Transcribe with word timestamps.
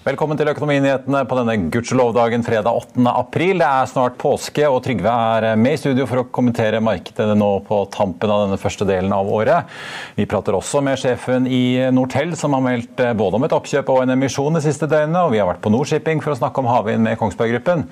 Velkommen 0.00 0.38
til 0.40 0.48
Økonominyhetene 0.48 1.18
på 1.28 1.36
denne 1.36 1.54
gudskjelovdagen 1.74 2.40
fredag 2.40 2.72
8. 2.72 3.02
april. 3.10 3.58
Det 3.60 3.66
er 3.68 3.88
snart 3.90 4.14
påske, 4.16 4.62
og 4.64 4.78
Trygve 4.80 5.12
er 5.12 5.58
med 5.60 5.74
i 5.76 5.80
studio 5.82 6.06
for 6.08 6.22
å 6.22 6.30
kommentere 6.32 6.78
markedet 6.80 7.34
nå 7.36 7.48
på 7.66 7.82
tampen 7.92 8.32
av 8.32 8.46
denne 8.46 8.56
første 8.56 8.86
delen 8.88 9.12
av 9.12 9.28
året. 9.28 9.68
Vi 10.16 10.24
prater 10.24 10.56
også 10.56 10.80
med 10.86 10.96
sjefen 11.02 11.44
i 11.44 11.90
Nortel, 11.92 12.32
som 12.40 12.56
har 12.56 12.64
meldt 12.64 13.02
både 13.20 13.36
om 13.36 13.44
et 13.44 13.56
oppkjøp 13.58 13.92
og 13.92 14.00
en 14.06 14.14
emisjon 14.14 14.56
de 14.56 14.62
siste 14.64 14.88
døgnene. 14.88 15.26
Og 15.26 15.34
vi 15.34 15.42
har 15.42 15.50
vært 15.50 15.60
på 15.66 15.74
Nordshipping 15.74 16.24
for 16.24 16.32
å 16.32 16.38
snakke 16.40 16.64
om 16.64 16.72
havvind 16.72 17.04
med 17.04 17.20
Kongsberg 17.20 17.52
Gruppen. 17.58 17.84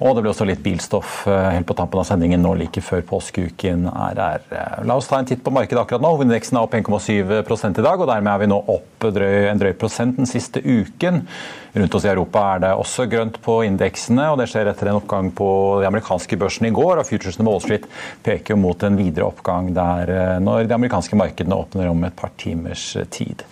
Og 0.00 0.16
det 0.16 0.24
blir 0.24 0.32
også 0.32 0.48
litt 0.48 0.64
bilstoff 0.64 1.26
eh, 1.28 1.50
helt 1.58 1.68
på 1.68 1.76
tampen 1.76 2.00
av 2.00 2.08
sendingen 2.08 2.40
nå 2.40 2.54
like 2.62 2.80
før 2.80 3.04
påskeuken 3.12 3.84
er 3.92 4.24
her. 4.24 4.48
La 4.88 4.96
oss 4.96 5.12
ta 5.12 5.20
en 5.20 5.28
titt 5.28 5.44
på 5.44 5.52
markedet 5.52 5.84
akkurat 5.84 6.00
nå. 6.00 6.16
Hovedindeksen 6.16 6.56
er 6.56 6.64
opp 6.64 6.80
1,7 6.80 7.12
i 7.20 7.84
dag, 7.84 8.00
og 8.00 8.08
dermed 8.08 8.32
er 8.32 8.46
vi 8.46 8.50
nå 8.56 8.64
opp 8.64 9.10
en 9.12 9.60
drøy 9.60 9.74
prosent 9.76 10.16
den 10.16 10.28
siste 10.28 10.64
uken. 10.64 11.26
Rundt 11.72 11.94
oss 11.94 12.04
i 12.04 12.10
Europa 12.10 12.42
er 12.56 12.62
det 12.64 12.70
også 12.74 13.06
grønt 13.10 13.36
på 13.44 13.60
indeksene, 13.62 14.24
og 14.32 14.40
det 14.40 14.48
skjer 14.50 14.70
etter 14.72 14.90
en 14.90 14.98
oppgang 14.98 15.28
på 15.36 15.48
de 15.82 15.86
amerikanske 15.86 16.38
børsene 16.40 16.70
i 16.70 16.74
går. 16.74 16.98
og 16.98 17.06
Futuresene 17.06 17.46
på 17.46 17.54
Wall 17.54 17.62
Street 17.62 17.86
peker 18.26 18.58
mot 18.58 18.82
en 18.86 18.98
videre 18.98 19.28
oppgang 19.28 19.70
der 19.76 20.10
eh, 20.14 20.34
når 20.42 20.66
de 20.66 20.76
amerikanske 20.76 21.18
markedene 21.18 21.54
åpner 21.54 21.90
om 21.92 22.02
et 22.08 22.16
par 22.18 22.34
timers 22.40 22.88
eh, 22.98 23.06
tid. 23.06 23.44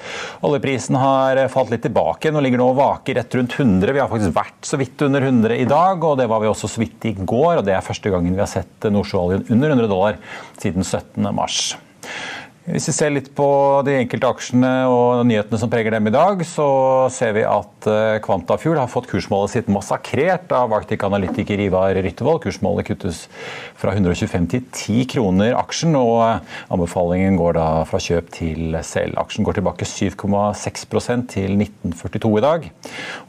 Oljeprisen 0.47 0.99
har 0.99 1.45
falt 1.53 1.71
litt 1.75 1.87
tilbake. 1.87 2.33
Nå 2.35 2.43
ligger 2.43 2.63
nå 2.63 2.73
og 2.73 2.81
vaker 2.81 3.21
rett 3.21 3.39
rundt 3.39 3.55
100. 3.55 3.95
Vi 3.95 4.03
har 4.03 4.11
faktisk 4.11 4.35
vært 4.35 4.67
så 4.67 4.81
vidt 4.81 5.07
under 5.07 5.29
100 5.31 5.59
i 5.63 5.69
dag, 5.71 6.03
og 6.03 6.19
det 6.19 6.27
var 6.31 6.43
vi 6.43 6.51
også 6.51 6.71
så 6.75 6.83
vidt 6.83 7.07
i 7.07 7.15
går. 7.19 7.61
og 7.61 7.67
Det 7.69 7.77
er 7.77 7.87
første 7.87 8.11
gangen 8.11 8.35
vi 8.35 8.43
har 8.43 8.51
sett 8.51 8.91
nordsjøoljen 8.91 9.47
under 9.47 9.77
100 9.77 9.93
dollar 9.95 10.19
siden 10.59 10.83
17. 10.83 11.23
mars. 11.31 11.77
Hvis 12.69 12.85
vi 12.91 12.93
ser 12.93 13.13
litt 13.15 13.29
på 13.33 13.45
de 13.87 13.95
enkelte 13.97 14.29
aksjene 14.29 14.71
og 14.93 15.23
nyhetene 15.25 15.57
som 15.57 15.71
preger 15.73 15.95
dem 15.95 16.11
i 16.11 16.13
dag, 16.13 16.43
så 16.45 16.67
ser 17.09 17.31
vi 17.39 17.45
at 17.49 17.87
eh, 17.89 18.19
Quantafuel 18.21 18.77
har 18.77 18.91
fått 18.93 19.07
kursmålet 19.09 19.55
sitt 19.55 19.71
massakrert 19.73 20.53
av 20.53 20.75
Arctic-analytiker 20.77 21.63
Ivar 21.65 21.97
Ryttevold. 21.97 22.43
Kursmålet 22.45 22.91
kuttes 22.91 23.23
fra 23.79 23.95
125 23.95 24.49
til 24.53 24.67
10 24.67 25.07
kroner 25.15 25.57
aksjen, 25.57 25.97
og 25.97 26.21
eh, 26.27 26.59
anbefalingen 26.77 27.39
går 27.41 27.57
da 27.57 27.65
fra 27.89 28.03
kjøp 28.05 28.29
til 28.37 28.77
selv. 28.85 29.17
Aksjen 29.25 29.49
går 29.49 29.63
tilbake 29.63 29.89
7,6% 29.89 31.33
til 31.33 31.57
1942 31.57 32.35
i 32.37 32.45
dag. 32.45 32.69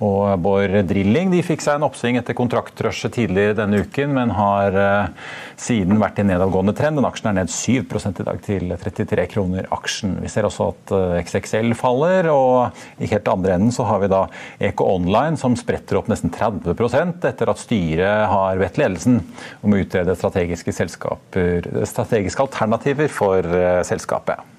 Og 0.03 0.35
Bård 0.43 0.75
Drilling 0.91 1.31
de 1.31 1.45
fikk 1.47 1.63
seg 1.63 1.79
en 1.79 1.87
oppsving 1.87 2.19
etter 2.19 2.35
kontraktrushet 2.35 3.15
tidligere 3.15 3.61
denne 3.61 3.85
uken, 3.87 4.17
men 4.19 4.35
har 4.35 4.81
eh, 4.83 5.31
siden 5.55 6.03
vært 6.03 6.19
i 6.19 6.27
nedadgående 6.27 6.75
trend. 6.75 6.99
Den 6.99 7.07
aksjen 7.07 7.31
er 7.31 7.39
ned 7.39 7.55
7 7.55 7.71
i 7.79 8.27
dag 8.27 8.43
til 8.43 8.75
33 8.75 9.28
kroner 9.31 9.67
aksjen. 9.75 10.17
Vi 10.23 10.31
ser 10.31 10.47
også 10.47 10.69
at 10.73 10.93
eh, 10.95 11.15
XXL 11.23 11.73
faller, 11.77 12.29
og 12.33 13.01
i 13.01 13.09
helt 13.11 13.31
andre 13.31 13.55
enden 13.57 13.73
så 13.75 13.87
har 13.89 14.03
vi 14.03 14.11
da 14.11 14.25
Eco 14.69 14.89
Online 14.95 15.39
som 15.39 15.57
spretter 15.59 15.99
opp 15.99 16.09
nesten 16.11 16.33
30% 16.33 17.29
etter 17.29 17.53
at 17.53 17.63
styret 17.63 18.29
har 18.33 18.61
bedt 18.61 18.79
ledelsen 18.81 19.21
om 19.63 19.73
å 19.75 19.81
utrede 19.81 20.17
strategiske, 20.17 20.75
strategiske 20.75 22.47
alternativer 22.47 23.11
for 23.13 23.45
eh, 23.45 23.81
selskapet. 23.87 24.58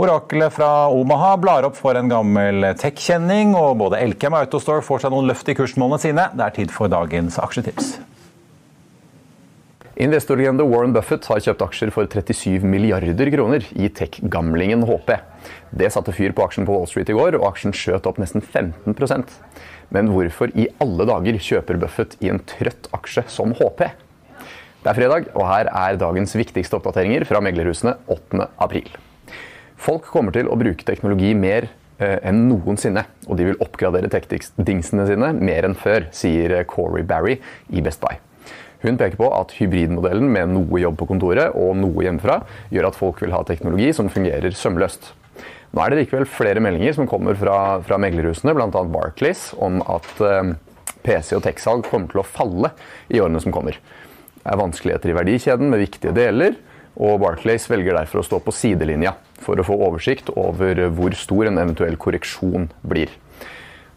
Oraklet 0.00 0.54
fra 0.54 0.88
Omaha 0.88 1.34
blar 1.36 1.66
opp 1.66 1.74
for 1.76 1.98
en 1.98 2.08
gammel 2.08 2.64
tech-kjenning, 2.80 3.50
og 3.58 3.74
både 3.82 3.98
Elkem 4.00 4.32
og 4.32 4.46
Autostore 4.46 4.80
får 4.86 5.02
seg 5.02 5.12
noen 5.12 5.26
løft 5.28 5.50
i 5.52 5.54
kursmålene 5.58 6.00
sine. 6.00 6.22
Det 6.32 6.44
er 6.46 6.54
tid 6.56 6.70
for 6.72 6.88
dagens 6.88 7.36
aksjetips. 7.42 7.98
Investorlegende 10.00 10.64
Warren 10.64 10.94
Buffett 10.96 11.28
har 11.28 11.42
kjøpt 11.44 11.64
aksjer 11.66 11.92
for 11.92 12.08
37 12.08 12.64
milliarder 12.64 13.28
kroner 13.34 13.66
i 13.76 13.90
tech-gamlingen 13.92 14.86
HP. 14.88 15.12
Det 15.82 15.92
satte 15.92 16.16
fyr 16.16 16.32
på 16.32 16.46
aksjen 16.46 16.64
på 16.64 16.78
Wall 16.78 16.88
Street 16.88 17.12
i 17.12 17.18
går, 17.18 17.36
og 17.36 17.50
aksjen 17.50 17.76
skjøt 17.76 18.08
opp 18.08 18.22
nesten 18.22 18.40
15% 18.40 19.36
Men 19.92 20.08
hvorfor 20.14 20.56
i 20.56 20.70
alle 20.80 21.04
dager 21.12 21.42
kjøper 21.50 21.82
Buffett 21.84 22.16
i 22.24 22.32
en 22.32 22.40
trøtt 22.54 22.88
aksje 22.96 23.26
som 23.28 23.52
HP? 23.60 23.84
Det 24.80 24.88
er 24.94 24.96
fredag, 24.96 25.28
og 25.36 25.44
her 25.50 25.68
er 25.68 26.00
dagens 26.00 26.32
viktigste 26.40 26.80
oppdateringer 26.80 27.28
fra 27.28 27.44
meglerhusene 27.44 27.98
8. 28.08 28.48
april. 28.56 28.88
Folk 29.80 30.10
kommer 30.12 30.34
til 30.36 30.48
å 30.50 30.58
bruke 30.60 30.84
teknologi 30.84 31.30
mer 31.32 31.70
eh, 32.00 32.18
enn 32.28 32.42
noensinne, 32.50 33.06
og 33.26 33.38
de 33.38 33.46
vil 33.48 33.62
oppgradere 33.64 34.10
tech-dingsene 34.12 35.06
sine 35.08 35.30
mer 35.40 35.68
enn 35.68 35.76
før, 35.78 36.10
sier 36.12 36.58
Corey 36.68 37.06
Barry 37.06 37.38
i 37.72 37.84
Best 37.84 38.02
Buy. 38.04 38.18
Hun 38.80 38.96
peker 39.00 39.18
på 39.20 39.28
at 39.36 39.52
hybridmodellen 39.58 40.28
med 40.32 40.52
noe 40.54 40.80
jobb 40.80 40.96
på 41.00 41.08
kontoret 41.10 41.56
og 41.56 41.74
noe 41.76 42.04
hjemmefra 42.04 42.38
gjør 42.72 42.88
at 42.88 42.96
folk 42.96 43.20
vil 43.24 43.34
ha 43.36 43.42
teknologi 43.48 43.90
som 43.96 44.08
fungerer 44.12 44.56
sømløst. 44.56 45.12
Nå 45.70 45.82
er 45.84 45.92
det 45.92 46.00
likevel 46.00 46.26
flere 46.28 46.62
meldinger 46.64 46.96
som 46.96 47.08
kommer 47.08 47.36
fra, 47.38 47.78
fra 47.86 47.98
meglerhusene, 48.00 48.54
bl.a. 48.56 48.84
Barclays, 48.90 49.50
om 49.60 49.80
at 49.84 50.08
eh, 50.26 50.54
PC- 51.06 51.36
og 51.38 51.44
tech-salg 51.46 51.86
kommer 51.88 52.10
til 52.10 52.20
å 52.20 52.26
falle 52.26 52.72
i 53.08 53.20
årene 53.22 53.40
som 53.40 53.54
kommer. 53.54 53.78
Det 54.40 54.48
er 54.48 54.60
vanskeligheter 54.60 55.12
i 55.12 55.16
verdikjeden 55.16 55.72
med 55.72 55.84
viktige 55.84 56.16
deler, 56.16 56.56
og 56.96 57.20
Barclays 57.22 57.68
velger 57.70 57.96
derfor 57.96 58.20
å 58.20 58.26
stå 58.26 58.40
på 58.44 58.54
sidelinja 58.54 59.14
for 59.40 59.60
å 59.60 59.66
få 59.66 59.76
oversikt 59.86 60.32
over 60.34 60.86
hvor 60.96 61.14
stor 61.18 61.50
en 61.50 61.60
eventuell 61.62 61.98
korreksjon 62.00 62.70
blir. 62.82 63.12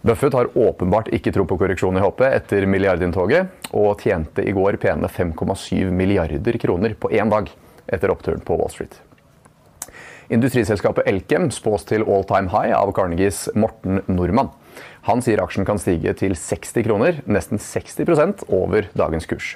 Buffett 0.04 0.36
har 0.36 0.50
åpenbart 0.57 1.07
ikke 1.16 1.31
tro 1.31 1.45
på 1.48 1.56
korreksjon 1.62 1.95
i 1.95 2.04
HP 2.04 2.25
etter 2.28 2.66
milliardinntoget, 2.68 3.69
og 3.72 4.01
tjente 4.04 4.44
i 4.44 4.51
går 4.51 4.75
pene 4.84 5.07
5,7 5.07 5.94
milliarder 5.95 6.60
kroner 6.60 6.98
på 7.00 7.12
én 7.16 7.31
dag 7.31 7.48
etter 7.88 8.12
oppturen 8.12 8.44
på 8.44 8.57
Wall 8.60 8.72
Street. 8.74 9.00
Industriselskapet 10.34 11.07
Elkem 11.07 11.50
spås 11.56 11.88
til 11.88 12.04
all 12.04 12.28
time 12.28 12.51
high 12.51 12.75
av 12.75 12.92
Carnegies 12.95 13.45
Morten 13.56 14.01
Nordmann. 14.12 14.51
Han 15.07 15.24
sier 15.24 15.40
aksjen 15.44 15.68
kan 15.68 15.80
stige 15.80 16.13
til 16.19 16.36
60 16.36 16.84
kroner, 16.88 17.24
nesten 17.24 17.60
60% 17.60 18.45
over 18.51 18.88
dagens 18.98 19.28
kurs. 19.30 19.56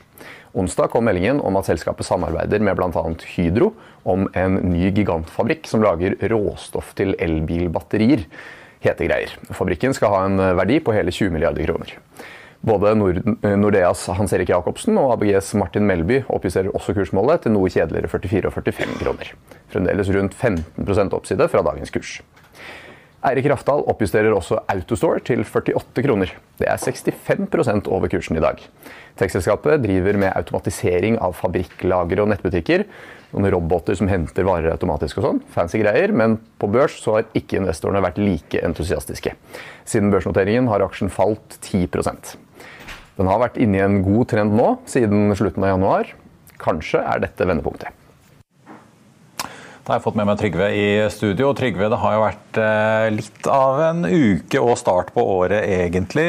Onsdag 0.54 0.92
kom 0.94 1.06
meldingen 1.08 1.42
om 1.44 1.58
at 1.60 1.68
selskapet 1.68 2.08
samarbeider 2.08 2.64
med 2.64 2.78
bl.a. 2.80 3.04
Hydro 3.36 3.74
om 4.08 4.30
en 4.38 4.62
ny 4.72 4.92
gigantfabrikk 4.96 5.68
som 5.68 5.84
lager 5.84 6.16
råstoff 6.32 6.94
til 6.98 7.16
elbilbatterier. 7.20 8.24
Hete 8.84 9.08
greier. 9.10 9.34
Fabrikken 9.58 9.96
skal 9.98 10.14
ha 10.14 10.26
en 10.28 10.42
verdi 10.60 10.80
på 10.80 10.94
hele 10.96 11.12
20 11.12 11.34
milliarder 11.34 11.66
kroner. 11.66 11.96
Både 12.68 12.94
Nordeas 12.98 14.08
Hans 14.18 14.34
Erik 14.34 14.50
Jacobsen 14.50 14.98
og 14.98 15.14
ABGs 15.14 15.54
Martin 15.60 15.86
Melby 15.88 16.24
oppjusterer 16.26 16.74
også 16.76 16.96
kursmålet 16.98 17.46
til 17.46 17.54
noe 17.54 17.70
kjedeligere 17.70 18.10
44 18.10 18.50
og 18.50 18.56
45 18.58 18.98
kroner. 19.04 19.30
Fremdeles 19.74 20.10
rundt 20.16 20.38
15% 20.38 21.16
oppside 21.18 21.48
fra 21.52 21.64
dagens 21.70 21.94
kurs. 21.94 22.18
Eirik 23.26 23.48
Rafdal 23.50 23.82
oppjusterer 23.90 24.30
også 24.36 24.60
Autostore 24.70 25.24
til 25.26 25.42
48 25.42 26.04
kroner. 26.06 26.30
Det 26.60 26.68
er 26.70 26.78
65% 26.78 27.90
over 27.90 28.12
kursen 28.14 28.38
i 28.38 28.44
dag. 28.44 28.62
Tekstselskapet 29.18 29.82
driver 29.82 30.20
med 30.22 30.36
automatisering 30.38 31.18
av 31.26 31.34
fabrikklagre 31.40 32.22
og 32.22 32.30
nettbutikker. 32.30 32.86
Noen 33.34 33.50
roboter 33.56 33.98
som 33.98 34.12
henter 34.12 34.46
varer 34.46 34.70
automatisk 34.76 35.18
og 35.18 35.26
sånn. 35.26 35.42
Fancy 35.56 35.82
greier, 35.82 36.14
men 36.14 36.38
på 36.62 36.70
børs 36.70 37.00
så 37.02 37.18
har 37.18 37.28
ikke 37.34 37.58
investorene 37.58 38.06
vært 38.06 38.22
like 38.22 38.62
entusiastiske. 38.62 39.34
Siden 39.90 40.14
børsnoteringen 40.14 40.70
har 40.70 40.86
aksjen 40.86 41.10
falt 41.10 41.58
10% 41.66 42.36
Den 43.18 43.32
har 43.34 43.42
vært 43.42 43.58
inne 43.58 43.80
i 43.80 43.86
en 43.86 44.04
god 44.06 44.30
trend 44.30 44.54
nå, 44.54 44.76
siden 44.86 45.34
slutten 45.34 45.66
av 45.66 45.74
januar. 45.74 46.14
Kanskje 46.62 47.02
er 47.02 47.26
dette 47.26 47.50
vendepunktet. 47.50 47.90
Da 49.88 49.94
har 49.94 50.02
jeg 50.02 50.04
fått 50.04 50.18
med 50.20 50.28
meg 50.28 50.36
Trygve 50.36 50.66
i 50.76 50.88
studio. 51.16 51.54
Trygve, 51.56 51.88
det 51.88 51.98
har 52.02 52.16
jo 52.18 52.24
vært 52.26 52.58
eh, 52.60 53.06
litt 53.16 53.48
av 53.48 53.78
en 53.86 54.02
uke 54.04 54.60
og 54.60 54.74
start 54.76 55.14
på 55.16 55.24
året, 55.24 55.64
egentlig. 55.64 56.26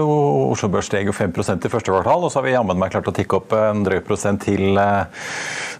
Oslo 0.00 0.70
Børs 0.72 0.88
steg 0.88 1.10
jo 1.10 1.12
5 1.12 1.28
i 1.28 1.68
første 1.74 1.92
kvartal, 1.92 2.24
og 2.24 2.32
så 2.32 2.40
har 2.40 2.46
vi 2.46 2.54
jammen 2.54 2.80
meg 2.80 2.94
klart 2.94 3.10
å 3.12 3.12
tikke 3.12 3.36
opp 3.36 3.52
en 3.52 3.84
drøy 3.84 3.98
prosent 4.06 4.40
til 4.48 4.80
eh, 4.80 5.28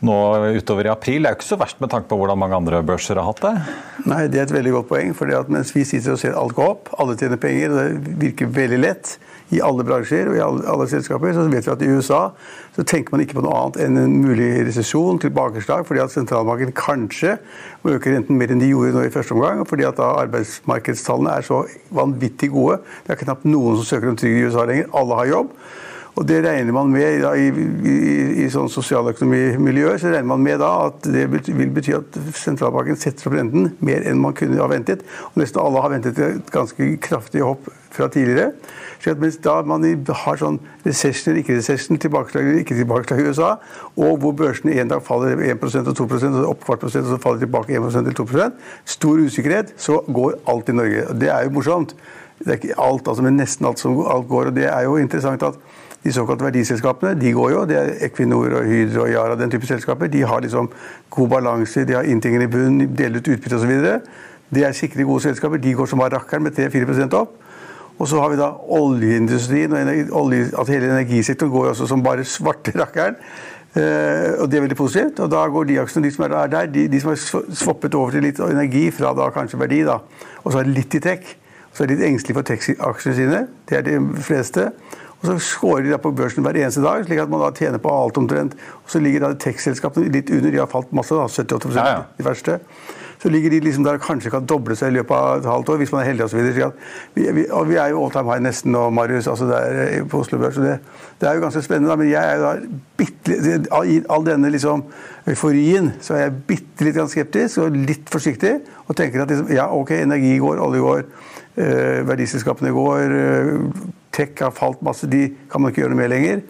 nå 0.05 0.19
utover 0.59 0.91
i 0.91 0.93
april. 0.93 1.25
Det 1.25 1.31
er 1.31 1.33
jo 1.33 1.41
ikke 1.41 1.49
så 1.55 1.61
verst 1.65 1.81
med 1.81 1.95
tanke 1.95 2.13
på 2.13 2.21
hvordan 2.21 2.43
mange 2.45 2.61
andre 2.61 2.85
børser 2.85 3.17
har 3.17 3.31
hatt 3.31 3.41
det? 3.47 3.55
Nei, 4.13 4.27
det 4.29 4.43
er 4.43 4.51
et 4.51 4.57
veldig 4.59 4.77
godt 4.77 4.93
poeng. 4.93 5.17
for 5.17 5.33
mens 5.57 5.73
vi 5.73 5.89
sitter 5.89 6.19
og 6.19 6.21
ser 6.21 6.37
alt 6.37 6.53
gå 6.61 6.69
opp, 6.69 6.93
alle 7.01 7.17
tjener 7.17 7.41
penger, 7.41 7.73
og 7.73 7.81
det 7.81 8.19
virker 8.27 8.53
veldig 8.61 8.85
lett 8.85 9.17
i 9.53 9.61
alle 9.65 9.85
bransjer 9.87 10.31
og 10.31 10.37
i 10.37 10.43
alle, 10.43 10.65
alle, 10.73 10.87
selskaper, 10.91 11.35
så 11.37 11.45
vet 11.53 11.67
vi 11.67 11.73
at 11.75 11.85
i 11.85 11.91
USA 11.93 12.23
så 12.73 12.85
tenker 12.89 13.15
man 13.15 13.25
ikke 13.25 13.37
på 13.37 13.45
noe 13.45 13.59
annet 13.59 13.79
enn 13.85 14.01
en 14.01 14.17
mulig 14.25 14.49
resesjon, 14.69 15.21
tilbakeslag, 15.23 15.85
fordi 15.89 16.03
at 16.05 16.15
sentralbanken 16.15 16.73
kanskje 16.77 17.37
må 17.83 17.97
øke 17.99 18.15
renten 18.15 18.41
mer 18.41 18.53
enn 18.53 18.63
de 18.63 18.73
gjorde 18.73 18.97
nå 18.97 19.05
i 19.07 19.13
første 19.13 19.37
omgang, 19.37 19.63
fordi 19.69 19.87
at 19.89 20.01
da 20.01 20.15
arbeidsmarkedstallene 20.25 21.37
er 21.37 21.47
så 21.47 21.63
vanvittig 21.93 22.53
gode. 22.55 22.81
Det 23.05 23.15
er 23.15 23.25
knapt 23.27 23.49
noen 23.49 23.81
som 23.81 23.89
søker 23.89 24.13
om 24.13 24.19
trygd 24.19 24.41
i 24.41 24.47
USA 24.49 24.65
lenger. 24.69 24.93
Alle 24.97 25.21
har 25.21 25.33
jobb. 25.35 25.57
Og 26.13 26.27
det 26.29 26.43
regner 26.45 26.75
man 26.77 26.91
med 26.93 27.23
da, 27.25 27.33
i, 27.41 27.47
i, 27.49 27.95
i 28.45 28.49
sånn 28.53 28.69
sosialøkonomimiljøer 28.73 29.97
så 30.01 30.11
regner 30.13 30.29
man 30.29 30.43
med 30.45 30.61
da 30.61 30.71
at 30.91 31.07
det 31.09 31.25
vil 31.33 31.73
bety 31.73 31.95
at 31.97 32.19
sentralbanken 32.37 32.99
setter 33.01 33.31
opp 33.31 33.39
renten 33.39 33.71
mer 33.81 34.05
enn 34.09 34.21
man 34.21 34.37
kunne 34.37 34.61
ha 34.61 34.69
ventet. 34.69 35.07
Og 35.33 35.41
nesten 35.41 35.63
alle 35.63 35.81
har 35.81 35.95
ventet 35.95 36.21
et 36.21 36.53
ganske 36.53 36.91
kraftig 37.03 37.45
hopp 37.47 37.71
fra 37.93 38.11
tidligere. 38.13 38.53
Så 39.03 39.17
mens 39.19 39.39
da 39.43 39.57
man 39.67 39.83
har 39.83 40.39
sånn 40.39 40.61
recession 40.85 41.33
eller 41.33 41.43
ikke 41.43 41.57
recession, 41.57 41.99
tilbakeslag 41.99 42.45
eller 42.47 42.61
ikke 42.63 42.77
tilbakeslag 42.79 43.23
i 43.23 43.31
USA, 43.33 43.51
og 43.97 44.21
hvor 44.23 44.37
børsene 44.39 44.77
en 44.79 44.93
dag 44.93 45.03
faller 45.03 45.41
1% 45.49 45.91
og 45.91 45.97
2 45.99 46.07
og 46.29 46.51
opp 46.53 46.67
kvart 46.67 46.85
prosent, 46.85 47.09
og 47.09 47.17
så 47.17 47.23
faller 47.25 47.43
tilbake 47.43 47.75
1 47.75 47.89
eller 47.89 48.19
2% 48.21 48.61
stor 48.95 49.25
usikkerhet, 49.25 49.73
så 49.81 49.99
går 50.07 50.37
alt 50.53 50.69
i 50.69 50.77
Norge. 50.77 51.07
Det 51.19 51.33
er 51.33 51.49
jo 51.49 51.57
morsomt. 51.57 51.97
Det 52.39 52.49
er 52.49 52.61
ikke 52.61 52.79
alt, 52.79 53.09
altså, 53.09 53.25
men 53.25 53.39
nesten 53.39 53.67
alt 53.67 53.83
som 53.83 53.99
alt 54.07 54.29
går. 54.31 54.53
og 54.53 54.57
Det 54.57 54.69
er 54.71 54.87
jo 54.87 54.97
interessant 55.03 55.43
at 55.47 55.59
de 56.05 56.13
såkalte 56.13 56.45
verdiselskapene 56.45 57.15
de 57.21 57.33
går 57.33 57.51
jo. 57.53 57.63
Det 57.69 57.79
er 57.79 57.93
Equinor 58.09 58.59
og 58.59 58.67
Hydro 58.67 59.05
og 59.05 59.13
Yara, 59.13 59.37
den 59.39 59.51
type 59.51 59.67
selskaper. 59.67 60.11
De 60.11 60.23
har 60.27 60.41
liksom 60.43 60.71
god 61.11 61.29
balanse, 61.29 61.85
de 61.87 61.95
har 61.95 62.09
inntingene 62.09 62.49
i 62.49 62.51
bunnen, 62.51 62.97
deler 62.99 63.23
ut 63.23 63.29
utbytte 63.37 63.61
osv. 63.61 63.73
Det 64.53 64.67
er 64.67 64.75
sikre, 64.77 65.07
gode 65.09 65.23
selskaper. 65.23 65.63
De 65.63 65.75
går 65.75 65.87
som 65.87 66.03
bare 66.03 66.17
rakkeren 66.17 66.43
med 66.43 66.59
3-4% 66.59 67.15
opp. 67.17 67.39
Og 67.99 68.09
så 68.09 68.19
har 68.19 68.33
vi 68.33 68.37
da 68.41 68.49
oljeindustrien, 68.75 69.73
og 69.73 70.17
olje, 70.25 70.49
at 70.59 70.69
hele 70.69 70.91
energisektoren 70.91 71.53
går 71.53 71.69
også 71.73 71.87
som 71.87 72.03
bare 72.03 72.25
svarte 72.25 72.75
rakkeren. 72.75 73.19
Uh, 73.73 74.43
og 74.43 74.51
Det 74.51 74.57
er 74.57 74.61
veldig 74.61 74.77
positivt. 74.77 75.21
og 75.21 75.31
Da 75.31 75.47
går 75.49 75.65
de 75.65 75.79
aksjene, 75.81 76.07
de 76.07 76.15
som 76.15 76.25
er 76.25 76.47
der, 76.47 76.67
de, 76.67 76.89
de 76.89 77.01
som 77.01 77.11
har 77.11 77.45
svoppet 77.55 77.95
over 77.95 78.11
til 78.11 78.23
litt 78.27 78.41
energi 78.41 78.91
fra 78.91 79.15
da 79.17 79.31
kanskje 79.31 79.61
verdi, 79.61 79.85
da, 79.85 80.01
og 80.45 80.53
så 80.53 80.59
er 80.59 80.69
det 80.69 80.75
litt 80.77 80.95
i 80.95 81.01
tech. 81.01 81.37
Så 81.73 81.83
er 81.83 81.87
de 81.87 81.95
litt 81.95 82.05
engstelige 82.05 82.37
for 82.37 82.43
tech-aksjene 82.43 83.17
sine. 83.17 83.47
Det 83.69 83.79
er 83.79 83.87
de 83.87 83.97
fleste. 84.21 84.73
Og 85.23 85.29
så 85.29 85.37
skårer 85.47 85.87
de 85.87 85.93
da 85.95 86.01
på 86.03 86.11
børsen 86.19 86.43
hver 86.43 86.59
eneste 86.59 86.83
dag, 86.83 87.05
slik 87.07 87.21
at 87.23 87.31
man 87.31 87.45
da 87.45 87.53
tjener 87.55 87.79
på 87.83 87.93
alt 87.95 88.19
omtrent. 88.19 88.57
Og 88.83 88.91
så 88.91 88.99
ligger 89.03 89.23
da 89.23 89.37
tech-selskapene 89.39 90.11
litt 90.11 90.33
under, 90.35 90.51
de 90.51 90.59
har 90.59 90.71
falt 90.71 90.91
masse, 90.97 91.15
da, 91.15 91.29
78 91.31 91.79
ja, 91.79 91.87
ja. 91.95 92.03
de 92.19 92.27
verste. 92.27 92.59
Så 93.23 93.31
ligger 93.31 93.53
de 93.55 93.61
liksom 93.63 93.85
der 93.87 94.01
og 94.01 94.03
kanskje 94.03 94.33
kan 94.35 94.47
doble 94.51 94.75
seg 94.75 94.91
i 94.91 94.97
løpet 94.97 95.15
av 95.15 95.37
et 95.39 95.47
halvt 95.47 95.69
år, 95.71 95.77
hvis 95.79 95.93
man 95.95 96.03
er 96.03 96.09
heldig 96.09 96.25
osv. 96.25 96.41
Vi, 97.15 97.29
vi, 97.37 97.45
og 97.55 97.69
vi 97.69 97.79
er 97.79 97.93
jo 97.93 98.03
all 98.03 98.11
time 98.11 98.33
high 98.33 98.43
nesten 98.43 98.75
nå, 98.75 98.89
Marius, 98.91 99.29
altså 99.31 99.47
der 99.47 99.79
eh, 99.85 100.03
på 100.11 100.25
Oslo 100.25 100.41
Børs. 100.43 100.59
Det, 100.59 100.75
det, 101.21 101.29
er 101.29 101.39
jo 101.39 101.45
ganske 101.45 101.63
spennende, 101.63 101.93
da, 101.93 101.99
men 102.01 102.11
jeg 102.11 102.19
er 102.19 102.41
jo 102.41 102.49
da 102.49 102.81
bitte 102.99 103.39
I 103.87 104.01
all 104.11 104.27
denne 104.27 104.51
liksom 104.51 104.83
euforien 105.31 105.93
så 106.03 106.17
er 106.17 106.25
jeg 106.25 106.39
bitte 106.51 106.89
litt 106.89 106.99
skeptisk 107.15 107.63
og 107.63 107.79
litt 107.79 108.11
forsiktig. 108.11 108.57
Og 108.89 108.99
tenker 108.99 109.23
at 109.23 109.31
liksom, 109.31 109.55
ja, 109.55 109.71
ok, 109.71 109.95
energi 110.03 110.35
går, 110.43 110.59
olje 110.67 110.83
går, 110.83 111.09
øh, 111.63 112.09
verdiselskapene 112.11 112.75
går. 112.75 113.21
Øh, 113.23 113.67
Tech 114.13 114.41
har 114.45 114.53
falt 114.55 114.83
masse, 114.85 115.09
de 115.09 115.29
kan 115.51 115.63
man 115.63 115.73
ikke 115.73 115.85
gjøre 115.85 115.95
noe 115.95 116.03
med 116.03 116.13
lenger. 116.13 116.43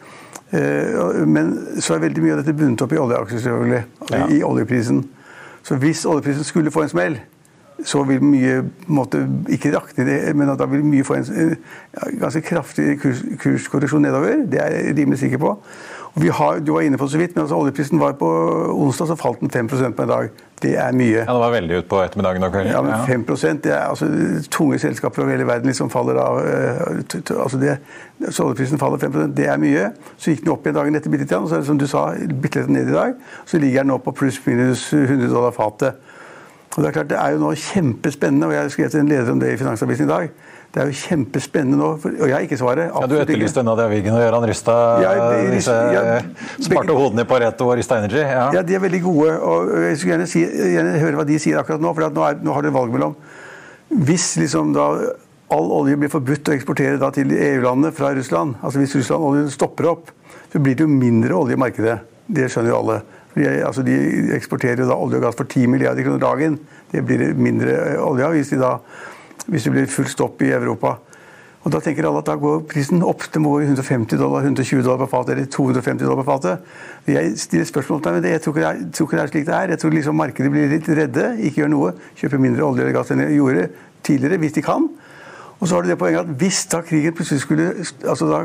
Eh, 0.53 1.27
men 1.27 1.53
så 1.81 1.97
er 1.97 2.07
veldig 2.07 2.25
mye 2.25 2.37
av 2.37 2.43
dette 2.43 2.57
bundet 2.57 2.85
opp 2.85 2.93
i 2.93 3.01
oljeaksjer, 3.01 3.45
selvfølgelig. 3.47 3.83
Ja. 4.11 4.25
I 4.29 4.43
oljeprisen. 4.47 5.05
Så 5.63 5.79
hvis 5.81 6.05
oljeprisen 6.09 6.45
skulle 6.45 6.75
få 6.75 6.85
en 6.85 6.93
smell, 6.93 7.21
så 7.85 8.03
vil 8.07 8.23
mye 8.23 8.61
måte, 8.87 9.25
Ikke 9.51 9.73
rakne 9.75 10.05
det, 10.07 10.37
men 10.37 10.51
da 10.59 10.67
vil 10.71 10.85
mye 10.87 11.05
få 11.05 11.17
en 11.19 11.25
ja, 11.33 12.11
ganske 12.21 12.43
kraftig 12.47 13.01
kurs, 13.01 13.23
kurskorreksjon 13.43 14.03
nedover. 14.03 14.45
Det 14.47 14.61
er 14.63 14.77
jeg 14.77 14.97
rimelig 14.99 15.19
sikker 15.19 15.39
på. 15.43 15.57
Har, 16.13 16.59
du 16.61 16.73
var 16.73 16.85
inne 16.85 16.99
på 17.01 17.07
så 17.09 17.17
vidt, 17.17 17.33
men 17.35 17.47
altså 17.47 17.57
Oljeprisen 17.57 18.01
var 18.01 18.13
på 18.21 18.29
onsdag, 18.77 19.07
så 19.09 19.15
falt 19.17 19.41
den 19.41 19.51
5 19.51 19.69
på 19.69 20.03
en 20.03 20.09
dag. 20.09 20.29
Det 20.63 20.75
er 20.79 20.93
mye. 20.93 21.25
Ja, 21.25 21.33
Det 21.33 21.41
var 21.41 21.51
veldig 21.51 21.79
ut 21.79 21.89
på 21.89 22.03
ettermiddagen 22.03 22.45
og 22.45 22.53
kvelden. 22.53 22.73
Ja, 22.73 22.83
men 22.83 23.07
5 23.07 23.57
det 23.65 23.73
er 23.73 23.89
altså 23.89 24.07
Tunge 24.51 24.79
selskaper 24.79 25.23
over 25.23 25.33
hele 25.33 25.47
verden 25.47 25.67
liksom 25.67 25.91
faller 25.91 26.21
av. 26.21 26.39
Eh, 26.47 27.41
altså 27.43 27.59
det, 27.59 27.79
så 28.29 28.45
oljeprisen 28.45 28.79
faller 28.79 28.99
5% 28.99 29.35
det 29.37 29.49
er 29.49 29.57
mye. 29.57 29.91
Så 30.19 30.31
gikk 30.31 30.45
den 30.45 30.53
opp 30.53 30.67
igjen 30.67 30.77
dagen 30.77 30.95
etter 30.95 31.11
bitte 31.11 31.25
litt, 31.25 31.33
og 31.33 31.49
så 31.49 31.55
er 31.55 31.65
det 31.65 31.67
som 31.67 31.81
du 31.81 31.87
sa, 31.87 32.11
bitte 32.43 32.61
litt 32.61 32.71
ned 32.77 32.93
i 32.93 32.95
dag. 32.95 33.17
Så 33.47 33.59
ligger 33.59 33.83
den 33.83 33.95
nå 33.95 33.99
på 34.05 34.13
pluss 34.13 34.39
minus 34.47 34.93
100 34.93 35.33
dollar 35.33 35.57
fatet. 35.57 35.97
Og 36.77 36.83
Det 36.83 36.89
er 36.89 36.93
klart, 36.93 37.09
det 37.11 37.19
er 37.21 37.35
jo 37.35 37.41
nå 37.43 37.55
kjempespennende, 37.55 38.47
og 38.47 38.53
jeg 38.53 38.63
har 38.63 38.69
skrevet 38.73 38.95
en 39.01 39.09
leder 39.09 39.33
om 39.33 39.41
det 39.41 39.53
i 39.53 39.57
Finansavisen 39.61 40.07
i 40.07 40.13
dag. 40.13 40.31
Det 40.73 40.81
er 40.81 40.89
jo 40.89 40.97
kjempespennende 40.97 41.77
nå, 41.77 41.89
og 42.01 42.23
jeg 42.25 42.33
har 42.33 42.45
ikke 42.47 42.57
svaret. 42.57 42.87
Ja, 42.89 43.09
du 43.09 43.19
etterlyste 43.21 43.61
Nadia 43.67 43.91
Wiggen 43.91 44.15
og 44.17 44.23
Gøran 44.25 44.47
Rysta, 44.49 44.77
ja, 45.05 45.11
disse 45.53 45.75
ja, 45.93 46.05
smarte 46.65 46.97
hodene 46.97 47.27
i 47.27 47.29
Pareto 47.29 47.67
og 47.69 47.77
Rysta 47.77 47.99
Energy? 48.01 48.23
Ja. 48.23 48.47
ja. 48.57 48.63
de 48.65 48.79
er 48.79 48.81
veldig 48.81 49.03
gode. 49.05 49.35
og 49.37 49.75
Jeg 49.83 49.99
skulle 50.01 50.15
gjerne, 50.15 50.29
si, 50.33 50.47
gjerne 50.73 50.95
høre 51.03 51.21
hva 51.21 51.27
de 51.29 51.37
sier 51.45 51.61
akkurat 51.61 51.85
nå. 51.85 51.93
for 51.93 52.17
nå, 52.17 52.25
er, 52.25 52.41
nå 52.41 52.57
har 52.57 52.65
dere 52.65 52.77
valg 52.79 52.97
mellom 52.97 53.19
Hvis 54.09 54.31
liksom 54.41 54.73
da 54.73 54.89
all 55.53 55.69
olje 55.77 55.99
blir 56.01 56.13
forbudt 56.15 56.49
å 56.49 56.57
eksportere 56.57 57.13
til 57.19 57.37
EU-landene 57.37 57.93
fra 57.93 58.15
Russland, 58.17 58.57
altså 58.65 58.81
hvis 58.81 58.97
Russland-oljen 58.97 59.53
stopper 59.53 59.91
opp, 59.91 60.09
så 60.49 60.61
blir 60.63 60.79
det 60.79 60.87
jo 60.87 60.93
mindre 60.93 61.37
olje 61.37 61.59
i 61.59 61.61
markedet. 61.61 61.99
Det 62.25 62.49
skjønner 62.49 62.73
jo 62.73 62.79
alle. 62.81 63.03
De, 63.35 63.45
altså 63.61 63.85
de 63.85 63.95
eksporterer 64.37 64.81
jo 64.81 64.89
da 64.89 64.97
olje 64.97 65.21
og 65.21 65.27
gass 65.27 65.37
for 65.37 65.49
10 65.49 65.69
milliarder 65.73 66.05
kroner 66.07 66.25
dagen. 66.25 66.57
Det 66.93 67.05
blir 67.05 67.37
mindre 67.37 67.77
olje 68.01 68.25
av 68.25 68.37
hvis 68.37 68.53
de 68.53 68.61
da 68.65 68.79
hvis 69.49 69.67
det 69.67 69.73
blir 69.75 69.91
full 69.91 70.09
stopp 70.11 70.43
i 70.43 70.53
Europa. 70.53 70.99
Og 71.63 71.71
Da 71.71 71.79
tenker 71.79 72.07
alle 72.09 72.19
at 72.19 72.27
da 72.27 72.35
går 72.35 72.65
prisen 72.67 73.05
opp. 73.07 73.23
Det 73.31 73.41
må 73.41 73.53
gå 73.55 73.61
150 73.63 74.19
dollar, 74.19 74.43
120 74.43 74.83
dollar 74.83 74.99
på 75.05 75.11
fatet 75.13 75.37
eller 75.37 75.47
250 75.47 76.03
dollar 76.03 76.25
på 76.25 76.27
fatet. 76.27 76.73
Jeg 77.07 77.37
stiller 77.39 77.69
spørsmål 77.69 78.03
til 78.03 78.19
det. 78.23 78.33
Jeg 78.35 78.43
tror, 78.43 78.57
ikke 78.57 78.65
det 78.65 78.71
er, 78.71 78.91
tror 78.91 79.07
ikke 79.07 79.17
det 79.17 79.23
er 79.23 79.31
slik 79.31 79.47
det 79.47 79.55
er. 79.55 79.69
Jeg 79.71 79.79
tror 79.79 79.95
liksom 79.95 80.19
markedet 80.19 80.51
blir 80.51 80.73
litt 80.73 80.89
redde, 80.91 81.29
ikke 81.39 81.63
gjør 81.63 81.71
noe. 81.71 81.93
Kjøper 82.19 82.43
mindre 82.43 82.67
olje 82.67 82.83
eller 82.83 82.97
gass 82.97 83.15
enn 83.15 83.23
de 83.23 83.29
gjorde 83.37 83.69
tidligere, 84.03 84.41
hvis 84.43 84.59
de 84.59 84.67
kan. 84.67 84.89
Og 85.63 85.69
så 85.69 85.77
har 85.77 85.85
du 85.85 85.93
det 85.93 85.99
poenget 85.99 86.25
at 86.27 86.31
hvis 86.41 86.65
da 86.73 86.81
krigen 86.83 87.15
plutselig 87.15 87.45
skulle 87.45 87.69
altså 88.03 88.27
da 88.27 88.41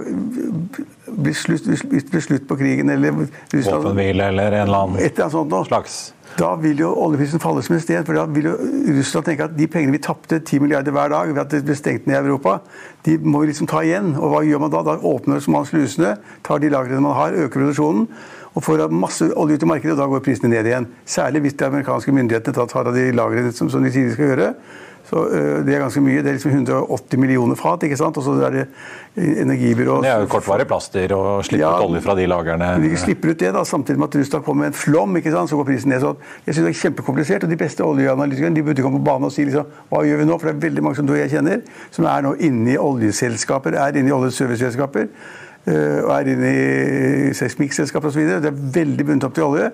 bli 1.17 1.33
slutt, 1.33 1.65
hvis 1.65 1.81
det 2.05 2.11
blir 2.11 2.21
slutt 2.21 2.45
på 2.47 2.59
krigen 2.59 2.93
eller 2.93 3.15
Våpenhvile 3.17 4.27
eller 4.29 4.53
en 4.53 4.67
eller 4.67 4.83
annen 4.83 5.31
sånt 5.33 5.57
slags 5.71 5.97
da 6.37 6.51
vil 6.61 6.81
jo 6.83 6.91
oljeprisen 7.01 7.41
falle 7.41 7.63
som 7.65 7.73
en 7.75 7.81
sten. 7.81 8.05
For 8.05 8.17
da 8.17 8.25
vil 8.29 8.49
jo 8.51 8.55
Russland 8.99 9.25
tenke 9.25 9.47
at 9.47 9.55
de 9.57 9.67
pengene 9.71 9.95
vi 9.95 10.01
tapte, 10.03 10.37
10 10.39 10.61
milliarder 10.61 10.93
hver 10.93 11.09
dag 11.09 11.31
ved 11.33 11.41
at 11.41 11.53
det 11.53 11.63
ble 11.65 11.77
stengt 11.77 12.05
ned 12.05 12.19
i 12.19 12.19
Europa, 12.19 12.59
de 13.07 13.17
må 13.17 13.41
vi 13.41 13.51
liksom 13.51 13.69
ta 13.69 13.81
igjen. 13.85 14.11
Og 14.19 14.33
hva 14.33 14.43
gjør 14.45 14.61
man 14.61 14.73
da? 14.73 14.83
Da 14.85 14.97
åpner 15.01 15.41
man 15.53 15.65
slusene, 15.65 16.17
tar 16.45 16.61
de 16.61 16.69
lagrene 16.73 17.01
man 17.01 17.17
har, 17.17 17.33
øker 17.33 17.57
produksjonen. 17.57 18.09
Og 18.57 18.65
får 18.65 18.87
masse 18.89 19.25
olje 19.37 19.57
ut 19.57 19.63
i 19.65 19.69
markedet, 19.69 19.95
og 19.95 20.01
da 20.01 20.09
går 20.11 20.23
prisene 20.25 20.49
ned 20.53 20.69
igjen. 20.69 20.87
Særlig 21.05 21.43
hvis 21.45 21.57
de 21.57 21.65
amerikanske 21.65 22.13
myndighetene 22.13 22.57
tar 22.57 22.89
av 22.89 22.93
de 22.93 23.09
lagrene 23.13 23.53
som, 23.53 23.69
som 23.69 23.85
de 23.85 23.93
de 23.93 24.13
skal 24.13 24.31
gjøre. 24.33 24.53
Så 25.09 25.21
øh, 25.31 25.65
Det 25.65 25.75
er 25.75 25.79
ganske 25.79 26.01
mye. 26.03 26.21
Det 26.21 26.27
er 26.27 26.35
liksom 26.35 26.51
180 26.51 27.19
millioner 27.19 27.55
fat. 27.55 27.83
ikke 27.83 27.97
sant? 27.97 28.17
Og 28.17 28.23
så 28.23 28.33
er 28.43 28.49
det 28.51 28.65
energibyrå 29.17 30.01
Det 30.03 30.09
er 30.11 30.19
jo 30.21 30.27
kortvarig 30.31 30.67
plaster 30.67 31.13
å 31.15 31.41
slippe 31.43 31.61
Ja. 31.63 31.77
ut 31.79 31.85
olje 31.89 32.01
fra 32.03 32.15
de 32.15 32.25
lagrene. 32.27 32.79
Vi 32.83 32.95
slipper 32.99 33.29
ut 33.31 33.39
det 33.39 33.53
da, 33.53 33.63
samtidig 33.63 33.97
med 33.99 34.09
at 34.09 34.19
Russland 34.19 34.43
kommer 34.45 34.65
med 34.65 34.73
en 34.73 34.73
flom, 34.77 35.15
ikke 35.17 35.31
sant? 35.31 35.49
så 35.49 35.55
går 35.57 35.65
prisen 35.65 35.89
ned. 35.89 36.01
Så 36.01 36.15
jeg 36.45 36.53
synes 36.55 36.67
det 36.67 36.75
er 36.75 36.81
kjempekomplisert. 36.81 37.43
og 37.43 37.49
De 37.49 37.57
beste 37.57 37.81
oljeanalytikerne 37.83 38.55
de 38.55 38.63
burde 38.63 38.81
komme 38.81 38.99
på 38.99 39.05
banen 39.05 39.23
og 39.25 39.31
si 39.31 39.43
liksom, 39.47 39.65
hva 39.89 40.03
gjør 40.05 40.17
vi 40.17 40.25
nå? 40.25 40.37
For 40.39 40.47
det 40.51 40.55
er 40.55 40.69
veldig 40.69 40.83
mange 40.83 40.95
som 40.95 41.07
du 41.07 41.13
og 41.13 41.19
jeg 41.19 41.29
kjenner, 41.31 41.61
som 41.91 42.05
er 42.05 42.21
nå 42.21 42.35
inne 42.39 42.71
i 42.75 42.77
oljeselskaper, 42.77 43.73
er 43.79 43.97
inne 43.97 44.09
i 44.09 44.11
oljeserviceselskaper. 44.11 45.07
øh, 45.67 46.03
Og 46.05 46.11
er 46.19 46.31
inne 46.35 46.51
i 47.29 47.33
seismikkselskaper 47.33 48.07
osv. 48.07 48.19
Det 48.27 48.45
er 48.45 48.51
veldig 48.73 49.05
bundet 49.05 49.23
opp 49.23 49.33
til 49.35 49.43
olje. 49.43 49.71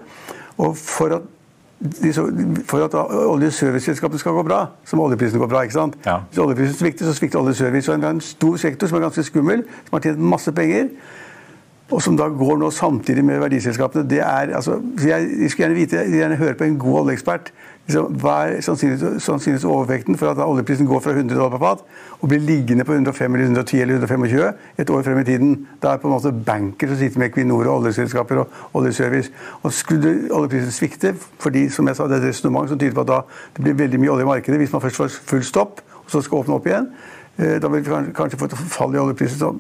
Og 0.58 0.78
for 0.78 1.06
at 1.16 1.22
de 1.22 1.43
for 2.70 2.84
at 2.86 2.94
oljeserviceselskapene 2.96 4.20
skal 4.20 4.38
gå 4.38 4.44
bra, 4.48 4.60
så 4.86 4.96
må 4.96 5.08
oljeprisen 5.08 5.42
gå 5.42 5.48
bra. 5.52 5.64
ikke 5.66 5.76
sant? 5.76 5.98
Ja. 6.06 6.22
Hvis 6.30 6.40
oljeprisen 6.40 6.78
svikter, 6.80 7.06
så 7.10 7.14
svikter 7.18 7.42
oljeservice. 7.42 7.92
Og 7.92 8.00
en, 8.00 8.06
en 8.16 8.22
stor 8.24 8.56
sektor 8.62 8.88
som 8.88 8.98
er 8.98 9.06
ganske 9.08 9.26
skummel, 9.28 9.66
som 9.88 9.98
har 9.98 10.06
tjent 10.08 10.24
masse 10.34 10.52
penger, 10.56 10.94
og 11.92 12.02
som 12.02 12.16
da 12.18 12.30
går 12.32 12.58
nå 12.62 12.70
samtidig 12.74 13.26
med 13.26 13.42
verdiselskapene, 13.44 14.08
det 14.10 14.22
er 14.24 14.56
altså, 14.56 14.80
jeg, 15.04 15.28
jeg 15.42 15.52
skulle 15.52 15.68
gjerne 15.68 15.80
vite, 15.80 15.98
jeg 15.98 16.06
skulle 16.06 16.22
gjerne 16.22 16.40
høre 16.40 16.58
på 16.58 16.68
en 16.70 16.80
god 16.80 17.00
oljeekspert. 17.04 17.52
Liksom, 17.88 18.14
hva 18.22 18.34
er 18.48 18.62
sannsynligvis, 18.64 19.66
overvekten 19.68 20.16
for 20.18 20.32
at 20.32 20.40
oljeprisen 20.40 20.88
går 20.88 21.02
fra 21.04 21.12
100 21.12 21.36
dollar 21.36 21.52
per 21.52 21.60
fat 21.60 21.82
og 22.22 22.30
blir 22.32 22.40
liggende 22.40 22.86
på 22.88 22.94
105 22.96 23.34
eller 23.36 23.50
110 23.50 23.82
eller 23.82 23.98
125 23.98 24.80
et 24.80 24.90
år 24.90 25.02
frem 25.04 25.20
i 25.20 25.26
tiden? 25.28 25.68
Da 25.84 25.92
er 25.92 26.00
på 26.00 26.08
en 26.08 26.14
måte 26.14 26.32
banker 26.46 26.88
som 26.88 26.98
sitter 26.98 27.20
med 27.20 27.28
Equinor 27.28 27.68
og 27.68 27.82
oljeselskaper 27.82 28.40
og 28.46 28.78
oljeservice. 28.80 29.32
Og 29.64 29.74
skulle 29.74 30.14
oljeprisen 30.32 30.72
svikte, 30.72 31.16
fordi 31.40 31.68
som 31.70 31.88
jeg 31.88 32.00
sa, 32.00 32.08
det 32.08 32.22
er 32.22 32.24
et 32.24 32.30
resonnement 32.32 32.70
som 32.70 32.80
tyder 32.80 32.96
på 32.96 33.04
at 33.04 33.12
da 33.12 33.20
det 33.58 33.66
blir 33.68 33.76
veldig 33.84 34.00
mye 34.00 34.16
olje 34.16 34.30
i 34.30 34.32
markedet 34.32 34.62
hvis 34.64 34.72
man 34.72 34.82
først 34.82 35.02
får 35.02 35.20
full 35.34 35.44
stopp 35.44 35.84
og 36.06 36.12
så 36.12 36.22
skal 36.24 36.44
åpne 36.44 36.56
opp 36.56 36.68
igjen, 36.68 36.88
eh, 37.38 37.60
da 37.60 37.68
vil 37.68 37.84
vi 37.84 38.12
kanskje, 38.16 38.40
få 38.40 38.46
et 38.46 38.58
fall 38.58 38.96
i 38.96 39.00
oljeprisen. 39.00 39.40
Så 39.40 39.56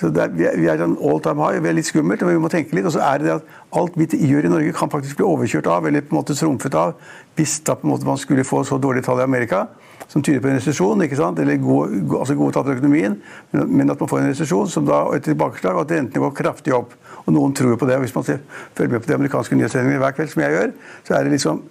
så 0.00 0.08
er, 0.10 0.32
vi 0.34 0.42
er, 0.48 0.56
vi 0.58 0.66
er 0.66 0.80
sånn 0.80 0.96
all 1.06 1.20
time 1.22 1.44
high, 1.44 1.60
vi 1.62 1.70
er 1.70 1.76
litt 1.76 1.86
skummelt, 1.86 2.22
og 2.26 2.32
vi 2.32 2.40
må 2.42 2.50
tenke 2.50 2.74
litt. 2.74 2.86
Og 2.88 2.94
så 2.96 3.02
er 3.06 3.20
det 3.22 3.28
det 3.28 3.34
at 3.36 3.78
alt 3.78 3.94
vi 4.00 4.08
gjør 4.26 4.48
i 4.48 4.50
Norge 4.50 4.72
kan 4.74 4.90
faktisk 4.90 5.20
bli 5.20 5.26
overkjørt 5.28 5.68
av, 5.70 5.86
eller 5.86 6.02
på 6.02 6.14
en 6.16 6.18
måte 6.18 6.34
trumfet 6.34 6.74
av, 6.74 6.96
hvis 7.38 7.60
da 7.66 7.76
på 7.78 7.86
en 7.86 7.92
måte 7.94 8.08
man 8.08 8.18
skulle 8.18 8.46
få 8.46 8.64
så 8.66 8.80
dårlige 8.82 9.06
tall 9.06 9.22
i 9.22 9.26
Amerika, 9.28 9.68
som 10.10 10.22
tyder 10.22 10.42
på 10.42 10.50
en 10.50 10.58
resesjon, 10.58 11.00
eller 11.00 11.62
gode, 11.62 12.00
go- 12.10 12.18
altså 12.18 12.34
gode 12.36 12.52
tall 12.56 12.66
for 12.66 12.74
økonomien, 12.74 13.14
men, 13.54 13.70
men 13.70 13.90
at 13.94 14.02
man 14.02 14.10
får 14.10 14.20
en 14.24 14.32
resesjon 14.32 14.68
som 14.70 14.84
da, 14.86 15.04
et 15.14 15.24
tilbakeslag, 15.30 15.78
og 15.78 15.86
at 15.86 15.94
rentene 15.96 16.26
går 16.26 16.34
kraftig 16.42 16.74
opp. 16.74 16.92
Og 17.24 17.32
noen 17.32 17.54
tror 17.56 17.78
på 17.80 17.86
det. 17.88 17.96
Hvis 18.02 18.12
man 18.14 18.24
ser, 18.26 18.40
følger 18.76 18.92
med 18.92 19.00
på 19.00 19.08
de 19.08 19.14
amerikanske 19.16 19.56
nyhetssendingene 19.56 20.00
hver 20.02 20.12
kveld, 20.16 20.28
som 20.28 20.42
jeg 20.44 20.52
gjør, 20.54 20.74
så 21.06 21.14
er 21.16 21.24
det 21.24 21.32
liksom 21.32 21.62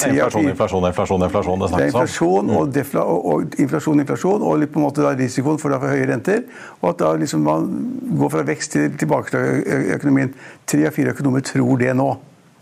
tre 0.00 0.10
av 0.10 0.16
Inflasjon, 0.16 0.48
inflasjon, 0.48 0.86
inflasjon, 0.88 1.26
inflasjon. 1.26 1.60
Det 1.60 1.68
det 1.68 1.86
er 1.88 1.92
snakkes 1.92 1.94
om. 1.94 2.00
inflasjon 2.00 2.52
og, 2.56 2.72
defla, 2.74 3.04
og, 3.04 3.26
og 3.34 3.60
inflasjon, 3.60 4.00
inflasjon, 4.06 4.46
og 4.48 4.66
på 4.72 4.80
en 4.80 4.86
måte 4.86 5.04
da 5.04 5.12
risikoen 5.18 5.60
for, 5.60 5.74
da 5.74 5.80
for 5.82 5.92
høye 5.92 6.08
renter. 6.08 6.44
Og 6.80 6.90
at 6.94 7.00
da 7.04 7.12
liksom 7.20 7.44
man 7.44 7.68
går 8.22 8.32
fra 8.32 8.46
vekst 8.48 8.76
til 8.78 8.96
tilbakeslag 9.04 9.60
i 9.60 9.94
økonomien. 9.98 10.32
Tre 10.66 10.88
av 10.88 10.96
fire 10.96 11.12
økonomer 11.12 11.44
tror 11.44 11.76
det 11.82 11.92
nå. 11.98 12.08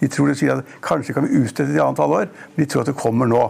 De 0.01 0.09
tror 0.11 0.31
det 0.33 0.39
sier 0.41 0.59
at 0.59 0.77
kanskje 0.83 1.15
kan 1.15 1.29
vi 1.29 1.43
utsette 1.45 1.71
i 1.77 1.83
annet 1.83 2.01
halvår, 2.01 2.31
men 2.55 2.65
de 2.65 2.71
tror 2.73 2.83
at 2.83 2.91
det 2.91 2.99
kommer 2.99 3.31
nå. 3.31 3.45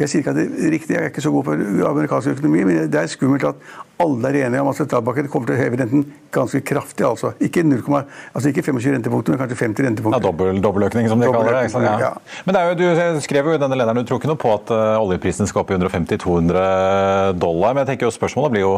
Jeg 0.00 0.10
sier 0.10 0.22
ikke 0.22 0.32
at 0.32 0.38
det 0.38 0.46
er 0.48 0.72
riktig, 0.74 0.94
jeg 0.96 1.04
er 1.04 1.12
ikke 1.12 1.24
så 1.24 1.32
god 1.34 1.46
på 1.46 1.54
amerikansk 1.90 2.34
økonomi, 2.34 2.64
men 2.68 2.90
det 2.92 3.00
er 3.00 3.10
skummelt 3.12 3.44
at 3.48 3.64
alle 4.00 4.30
er 4.30 4.46
enige 4.46 4.62
om 4.64 4.70
at 4.70 4.78
sentralbanken 4.78 5.28
kommer 5.28 5.50
til 5.50 5.58
å 5.58 5.60
heve 5.60 5.80
renten 5.80 6.04
ganske 6.32 6.60
kraftig. 6.64 7.04
altså. 7.06 7.32
Ikke, 7.44 7.64
0, 7.66 7.82
altså 8.32 8.52
ikke 8.52 8.64
25 8.70 8.94
rentepunkter, 8.96 9.34
men 9.34 9.42
kanskje 9.42 9.58
50 9.60 10.12
Ja, 10.14 10.22
dobbel, 10.24 10.60
dobbeløkning, 10.64 11.08
som 11.12 11.20
de 11.20 11.28
kaller 11.28 11.58
det. 11.58 11.70
sant? 11.74 11.84
Ja. 11.84 11.98
ja. 12.00 12.42
Men 12.46 12.56
det 12.56 12.64
jo, 12.70 12.76
du 12.80 13.20
skrev 13.24 13.50
jo 13.50 13.58
i 13.58 13.60
denne 13.60 13.76
lederen 13.76 14.00
du 14.00 14.08
tror 14.08 14.22
ikke 14.22 14.32
noe 14.32 14.40
på 14.40 14.54
at 14.54 14.72
eh, 14.72 14.94
oljeprisen 15.00 15.50
skal 15.50 15.64
opp 15.64 15.74
i 15.74 15.76
150-200 15.76 17.36
dollar. 17.40 17.74
Men 17.74 17.84
jeg 17.84 17.94
tenker 17.94 18.08
jo 18.08 18.14
spørsmålet 18.16 18.56
blir 18.56 18.64
jo 18.64 18.74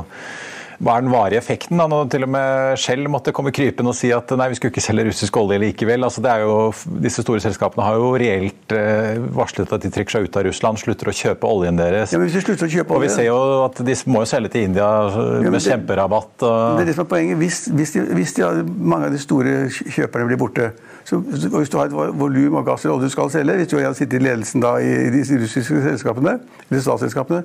hva 0.82 0.96
er 0.98 1.04
den 1.04 1.12
varige 1.12 1.38
effekten? 1.38 1.78
da, 1.78 1.86
Når 1.86 2.08
til 2.10 2.24
og 2.26 2.30
med 2.34 2.78
Shell 2.82 3.06
måtte 3.12 3.30
komme 3.34 3.52
krypende 3.54 3.92
og 3.92 3.96
si 3.98 4.10
at 4.14 4.32
nei, 4.34 4.48
vi 4.50 4.58
skulle 4.58 4.72
ikke 4.74 4.82
selge 4.82 5.04
russisk 5.06 5.36
olje 5.38 5.58
likevel. 5.62 6.02
Altså, 6.02 6.22
det 6.24 6.32
er 6.32 6.42
jo, 6.42 6.56
disse 7.04 7.22
store 7.22 7.42
selskapene 7.44 7.84
har 7.86 8.00
jo 8.00 8.08
reelt 8.18 8.74
eh, 8.74 9.20
varslet 9.36 9.70
at 9.76 9.84
de 9.86 9.92
trekker 9.94 10.16
seg 10.16 10.26
ut 10.26 10.38
av 10.40 10.46
Russland, 10.48 10.80
slutter 10.82 11.12
å 11.12 11.14
kjøpe 11.14 11.46
oljen 11.46 11.78
deres. 11.78 12.10
Ja, 12.14 12.18
men 12.18 12.26
hvis 12.26 12.40
de 12.40 12.44
slutter 12.48 12.66
å 12.66 12.72
kjøpe 12.74 12.96
Og 12.98 13.04
vi 13.06 13.12
ser 13.14 13.28
jo 13.28 13.38
at 13.68 13.78
de 13.86 13.94
må 14.10 14.24
jo 14.24 14.30
selge 14.32 14.52
til 14.56 14.66
India 14.70 14.88
med 15.14 15.48
med 15.52 15.58
det- 15.60 15.64
kjemperabatt. 15.70 16.32
Det 16.42 16.50
er 16.50 16.80
Og... 16.82 16.86
det 16.90 16.96
som 16.98 17.06
er 17.06 17.10
poenget. 17.14 17.38
Hvis, 17.38 17.60
hvis, 17.70 17.94
de, 17.94 18.06
hvis 18.18 18.34
de, 18.40 18.50
mange 18.92 19.06
av 19.06 19.14
de 19.14 19.22
store 19.22 19.54
kjøperne 19.70 20.26
blir 20.32 20.40
borte, 20.42 20.72
så, 21.04 21.18
hvis 21.18 21.70
du 21.72 21.76
har 21.78 21.88
et 21.88 21.94
volum 21.94 22.56
av 22.60 22.66
gass 22.66 22.84
eller 22.84 22.94
olje 22.96 23.10
du 23.10 23.14
skal 23.14 23.30
selge, 23.32 23.56
hvis 23.58 23.70
du 23.70 23.76
og 23.76 23.82
jeg 23.82 23.98
sitter 24.02 24.20
i 24.20 24.24
ledelsen 24.26 24.62
da 24.62 24.74
i 24.82 24.92
de 25.12 25.22
russiske 25.42 25.80
selskapene, 25.84 26.36
eller 26.68 26.84
statsselskapene, 26.84 27.42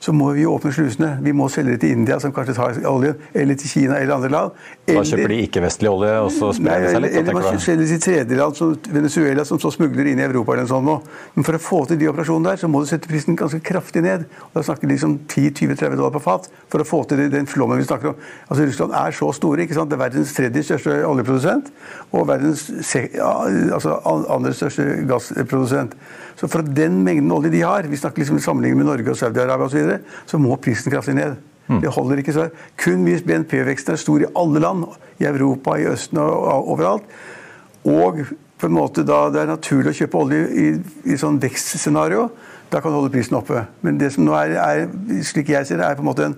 så 0.00 0.14
må 0.16 0.30
vi 0.36 0.46
åpne 0.48 0.72
slusene. 0.74 1.10
Vi 1.24 1.34
må 1.36 1.48
selge 1.52 1.74
det 1.74 1.80
til 1.84 1.96
India, 1.96 2.20
som 2.22 2.32
kanskje 2.34 2.54
tar 2.58 2.78
oljen, 2.88 3.18
eller 3.34 3.58
til 3.60 3.72
Kina 3.72 3.98
eller 3.98 4.16
andre 4.16 4.30
land. 4.32 4.60
Da 4.88 5.02
kjøper 5.06 5.34
de 5.34 5.40
ikke-vestlig 5.46 5.90
olje, 5.90 6.14
og 6.24 6.30
så 6.34 6.52
sprer 6.56 6.86
det 6.86 6.92
seg 6.94 7.04
litt. 7.04 7.16
da, 7.16 7.24
eller 7.24 7.38
man 7.38 7.60
selger 7.66 7.90
til 7.90 8.02
tredjeland, 8.06 8.58
som 8.60 8.76
Venezuela, 8.90 9.44
som 9.48 9.60
så 9.62 9.72
smugler 9.74 10.12
inn 10.12 10.22
i 10.22 10.26
Europa. 10.26 10.54
eller 10.54 10.68
noe 10.68 10.72
sånt. 10.74 11.10
Men 11.34 11.46
for 11.46 11.58
å 11.58 11.62
få 11.62 11.82
til 11.90 12.00
de 12.00 12.08
operasjonene 12.10 12.54
der, 12.54 12.62
så 12.62 12.70
må 12.70 12.82
du 12.82 12.88
sette 12.90 13.10
prisen 13.10 13.36
ganske 13.38 13.60
kraftig 13.60 14.02
ned. 14.06 14.26
Og 14.50 14.60
Da 14.60 14.64
snakker 14.66 14.86
vi 14.86 14.94
liksom 14.94 15.18
10-20-30 15.26 15.96
dollar 15.96 16.14
på 16.14 16.22
fat 16.24 16.48
for 16.68 16.82
å 16.82 16.86
få 16.86 17.02
til 17.08 17.26
den 17.30 17.46
flommen 17.46 17.78
vi 17.78 17.86
snakker 17.88 18.12
om. 18.12 18.16
Altså 18.48 18.66
Russland 18.66 18.92
er 18.94 19.10
så 19.16 19.32
store. 19.32 19.62
ikke 19.62 19.74
sant? 19.74 19.90
Det 19.90 19.98
er 19.98 20.04
verdens 20.04 20.34
tredje 20.34 20.62
største 20.62 21.00
oljeprodusent 21.06 21.70
og 22.12 22.26
verdens 22.28 22.66
altså 23.20 23.98
andre 24.06 24.54
største 24.56 24.86
gassprodusent. 25.08 25.94
Så 26.40 26.48
fra 26.48 26.64
den 26.64 27.02
mengden 27.04 27.32
olje 27.32 27.52
de 27.52 27.62
har, 27.62 27.88
vi 27.88 27.98
snakker 28.00 28.22
liksom 28.22 28.40
sammenlignet 28.40 28.80
med 28.80 28.88
Norge 28.88 29.12
og 29.12 29.18
Saudi-Arabia 29.20 29.66
osv., 29.66 29.74
så, 29.74 29.78
videre, 29.78 29.98
så 30.26 30.40
må 30.40 30.56
prisen 30.56 30.92
kraftig 30.92 31.16
ned. 31.18 31.38
Det 31.70 31.90
holder 31.94 32.18
ikke 32.18 32.34
så. 32.34 32.48
Kun 32.80 33.04
hvis 33.06 33.22
BNP-veksten 33.22 33.94
er 33.94 34.00
stor 34.00 34.22
i 34.24 34.30
alle 34.36 34.62
land, 34.62 34.86
i 35.20 35.26
Europa, 35.28 35.76
i 35.78 35.86
Østen 35.86 36.18
og 36.18 36.70
overalt, 36.72 37.04
og 37.84 38.24
på 38.60 38.68
en 38.68 38.74
måte 38.74 39.04
da 39.06 39.28
det 39.32 39.42
er 39.42 39.52
naturlig 39.52 39.92
å 39.92 39.98
kjøpe 40.02 40.18
olje 40.20 40.40
i, 40.50 40.64
i 41.12 41.18
sånn 41.20 41.38
vekstscenario, 41.40 42.26
da 42.70 42.80
kan 42.80 42.92
du 42.92 42.98
holde 42.98 43.12
prisen 43.14 43.38
oppe. 43.38 43.64
Men 43.86 43.98
det 43.98 44.12
som 44.14 44.26
nå 44.26 44.34
er, 44.36 44.56
er, 44.60 45.22
slik 45.26 45.50
jeg 45.50 45.66
ser 45.66 45.80
det, 45.80 45.86
er 45.86 45.96
på 45.98 46.04
en 46.04 46.10
måte 46.10 46.28
en 46.28 46.36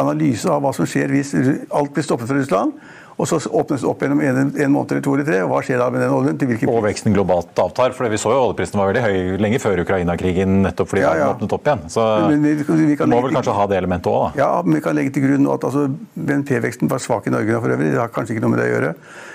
analyse 0.00 0.48
av 0.50 0.64
hva 0.64 0.72
som 0.76 0.88
skjer 0.88 1.12
hvis 1.12 1.32
alt 1.36 1.94
blir 1.94 2.04
stoppet 2.04 2.28
fra 2.28 2.36
Russland, 2.40 2.74
og 3.20 3.28
så 3.28 3.38
åpnes 3.60 3.80
det 3.84 3.88
opp 3.90 4.00
gjennom 4.00 4.20
en, 4.24 4.52
en 4.56 4.72
måned 4.72 4.92
eller 4.94 5.02
to 5.04 5.14
eller 5.14 5.26
tre, 5.28 5.40
og 5.44 5.50
hva 5.52 5.60
skjer 5.66 5.78
da 5.82 5.88
med 5.92 6.00
den 6.00 6.10
oljen? 6.16 6.38
Til 6.40 6.48
hvilken 6.48 6.68
Og 6.72 6.82
veksten 6.86 7.12
globalt 7.14 7.54
avtar. 7.60 7.92
for 7.92 8.08
Vi 8.08 8.16
så 8.16 8.32
jo 8.32 8.40
oljeprisen 8.48 8.80
var 8.80 8.90
veldig 8.92 9.02
høy 9.04 9.38
lenge 9.44 9.60
før 9.60 9.82
Ukraina-krigen, 9.84 10.62
nettopp 10.64 10.88
fordi 10.94 11.02
Ja, 11.04 11.14
ja. 11.20 11.28
åpnet 11.34 11.52
opp 11.52 11.64
igjen. 11.68 11.84
Så 11.92 12.06
Men 12.28 12.42
vi- 12.42 12.54
vi- 12.54 12.96
vi 12.96 12.96
må 13.06 13.22
vel 13.22 13.34
kanskje 13.36 13.54
ha 13.54 13.66
det 13.66 13.76
elementet 13.78 14.10
òg, 14.10 14.32
da. 14.34 14.42
Ja, 14.42 14.62
men 14.64 14.74
vi 14.74 14.80
kan 14.80 14.96
legge 14.96 15.12
til 15.12 15.22
grunn 15.28 15.46
at 15.52 15.60
altså, 15.64 15.86
BNP-veksten 16.18 16.88
var 16.88 16.98
svak 16.98 17.26
i 17.26 17.30
Norge 17.30 17.46
nå 17.52 17.60
for 17.60 17.68
øvrig. 17.76 17.90
Det 17.92 17.98
har 18.00 18.08
kanskje 18.08 18.34
ikke 18.36 18.42
noe 18.46 18.50
med 18.56 18.60
det 18.60 18.68
å 18.70 18.74
gjøre. 18.80 18.94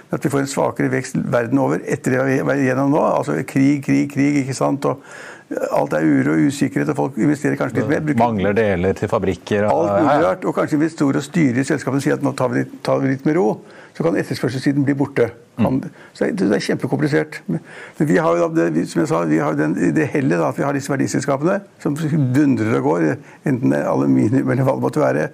Men 0.09 0.19
at 0.19 0.23
vi 0.23 0.29
får 0.29 0.39
en 0.39 0.51
svakere 0.51 0.89
vekst 0.91 1.15
verden 1.31 1.59
over 1.59 1.79
etter 1.85 2.11
det 2.11 2.25
vi 2.25 2.37
har 2.37 2.45
vært 2.45 2.65
gjennom 2.65 2.91
nå. 2.93 3.01
Altså 3.17 3.37
krig, 3.45 3.83
krig, 3.85 4.11
krig, 4.13 4.41
ikke 4.45 4.55
sant. 4.55 4.85
Og 4.85 4.99
alt 5.71 5.93
er 5.93 6.01
uro 6.01 6.33
og 6.33 6.47
usikkerhet, 6.49 6.89
og 6.89 6.95
folk 6.97 7.17
investerer 7.21 7.55
kanskje 7.57 7.75
litt 7.83 7.89
mer. 7.89 7.99
bruker- 8.01 8.17
Mangler 8.17 8.53
deler 8.53 8.93
til 8.97 9.07
fabrikker. 9.09 9.65
og- 9.69 9.89
Alt 9.89 10.03
mulig 10.03 10.23
rart. 10.23 10.45
Og 10.45 10.55
kanskje 10.55 10.73
investorer 10.79 11.17
og 11.17 11.23
styrer 11.23 11.57
i 11.59 11.63
selskapene 11.63 12.01
sier 12.01 12.13
at 12.13 12.21
nå 12.23 12.35
tar 12.35 12.49
vi, 12.49 12.59
litt, 12.59 12.83
tar 12.83 12.99
vi 12.99 13.09
litt 13.09 13.25
med 13.25 13.35
ro. 13.35 13.61
Så 13.95 14.03
kan 14.03 14.17
etterspørselssiden 14.19 14.83
bli 14.83 14.93
borte. 14.97 15.29
Kan, 15.55 15.79
så 16.13 16.27
det, 16.35 16.49
er 16.51 16.63
kjempekomplisert. 16.65 17.39
Men, 17.47 17.61
vi 17.97 18.17
har 18.19 18.35
jo 18.41 18.49
som 18.89 19.01
jeg 19.01 19.07
sa, 19.07 19.21
vi 19.29 19.39
har 19.39 19.55
den, 19.55 19.75
det 19.95 20.09
hellet 20.11 20.43
at 20.43 20.57
vi 20.59 20.65
har 20.67 20.75
disse 20.75 20.91
verdiselskapene 20.91 21.61
som 21.83 21.95
dundrer 22.35 22.75
og 22.81 22.89
går. 22.89 23.07
Enten 23.47 23.71
det 23.71 23.79
er 23.79 23.91
aluminium 23.91 24.51
eller 24.51 24.67
hva 24.67 24.75
det 24.75 24.83
måtte 24.83 25.03
være, 25.03 25.29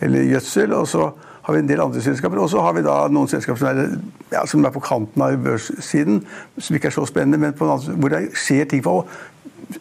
eller 0.00 0.30
gjødsel. 0.32 0.72
Og 0.78 0.88
så 0.88 1.10
har 1.46 1.54
vi 1.54 1.60
en 1.62 1.68
del 1.68 1.80
andre 1.84 2.00
selskaper. 2.02 2.40
Og 2.42 2.50
så 2.50 2.64
har 2.64 2.72
vi 2.74 2.86
da 2.86 2.96
noen 3.12 3.28
selskaper 3.30 3.60
som 3.60 3.68
er, 3.70 3.98
ja, 4.32 4.42
som 4.48 4.64
er 4.64 4.72
på 4.74 4.82
kanten 4.82 5.22
av 5.22 5.36
børssiden, 5.44 6.22
som 6.58 6.78
ikke 6.78 6.90
er 6.90 6.96
så 6.96 7.04
spennende, 7.06 7.38
men 7.38 7.54
på 7.54 7.68
en 7.68 7.76
annen, 7.76 8.00
hvor 8.00 8.16
det 8.16 8.24
skjer 8.34 8.66
ting 8.72 8.82
på 8.82 9.02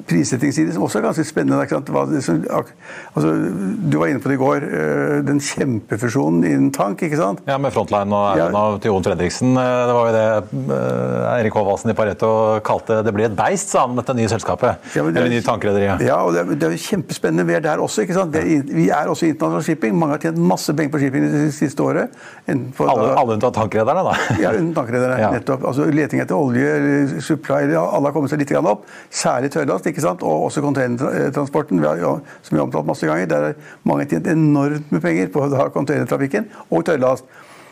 prissettingsside 0.09 0.73
som 0.73 0.83
også 0.83 0.97
er 0.99 1.03
ganske 1.05 1.25
spennende. 1.27 1.59
Altså, 3.15 3.31
du 3.91 3.97
var 3.99 4.09
inne 4.09 4.21
på 4.23 4.29
det 4.31 4.37
i 4.37 4.41
går, 4.41 4.65
eh, 4.65 5.19
den 5.25 5.39
kjempefusjonen 5.39 6.43
innen 6.47 6.71
tank. 6.73 7.01
ikke 7.05 7.17
sant? 7.19 7.41
Ja, 7.47 7.57
med 7.57 7.71
Frontline 7.73 8.11
og 8.13 8.37
Ja. 8.37 8.45
Erlend 8.47 8.55
og 8.55 8.81
til 8.81 8.91
Jon 8.91 9.03
Fredriksen. 9.03 9.57
eh, 9.57 9.85
Det 9.85 9.93
var 9.93 10.07
jo 10.09 10.13
det 10.15 10.75
eh, 10.75 11.37
Eirik 11.37 11.53
Håvaldsen 11.53 11.89
i 11.91 11.93
Pareto 11.93 12.59
kalte 12.61 13.03
'det 13.03 13.13
blir 13.13 13.25
et 13.25 13.35
beist', 13.35 13.69
sa 13.69 13.81
han 13.81 13.91
om 13.91 13.95
dette 13.97 14.13
nye 14.15 14.27
selskapet. 14.27 14.75
Ja, 14.95 15.03
det 15.03 15.15
er- 15.17 15.21
Eller 15.21 15.29
nye 15.29 15.41
tankrederiet. 15.41 15.99
Ja, 16.01 16.15
og 16.23 16.33
det 16.33 16.41
er, 16.41 16.55
det 16.55 16.63
er 16.63 16.77
kjempespennende. 16.77 17.45
Vi 17.45 17.53
er 17.53 17.59
der 17.61 17.77
også. 17.77 18.01
ikke 18.01 18.13
sant? 18.13 18.31
Vi 18.33 18.55
er, 18.57 18.63
vi 18.63 18.89
er 18.89 19.05
også 19.07 19.25
internasjonal 19.27 19.63
shipping. 19.63 19.93
Mange 19.99 20.11
har 20.13 20.17
tjent 20.19 20.37
masse 20.37 20.73
penger 20.73 20.91
på 20.91 20.99
shipping 20.99 21.21
det 21.31 21.53
siste 21.53 21.79
året. 21.83 22.09
På- 22.75 22.87
Alle, 22.89 23.15
alle 23.17 23.33
unntatt 23.37 23.53
tankrederne, 23.53 24.03
da. 24.03 24.13
Ja, 24.41 24.51
unntatt 24.51 24.87
tankrederne. 24.87 25.19
Ja. 25.25 25.31
nettopp. 25.31 25.63
Altså, 25.63 25.85
leting 25.91 26.19
etter 26.21 26.35
olje, 26.35 27.21
supply, 27.21 27.73
alle 27.75 28.05
har 28.05 28.11
kommet 28.11 28.29
seg 28.29 28.39
litt 28.39 28.49
grann 28.49 28.65
opp. 28.67 28.85
Særlig 29.11 29.49
tørrlast, 29.51 29.74
ikke 29.83 30.01
sant? 30.03 30.23
og 30.23 30.47
også 30.47 30.61
containertransporten, 30.61 31.81
som 31.83 32.55
vi 32.55 32.57
har 32.57 32.63
omtalt 32.63 32.87
masse 32.87 33.07
ganger. 33.07 33.25
Der 33.25 33.49
har 33.49 33.53
mange 33.83 34.05
tjent 34.05 34.27
enormt 34.27 34.91
med 34.91 35.01
penger 35.01 35.27
på 35.33 35.49
da 35.51 35.67
containertrafikken 35.73 36.47
og 36.69 36.85
tørrlast. 36.85 37.25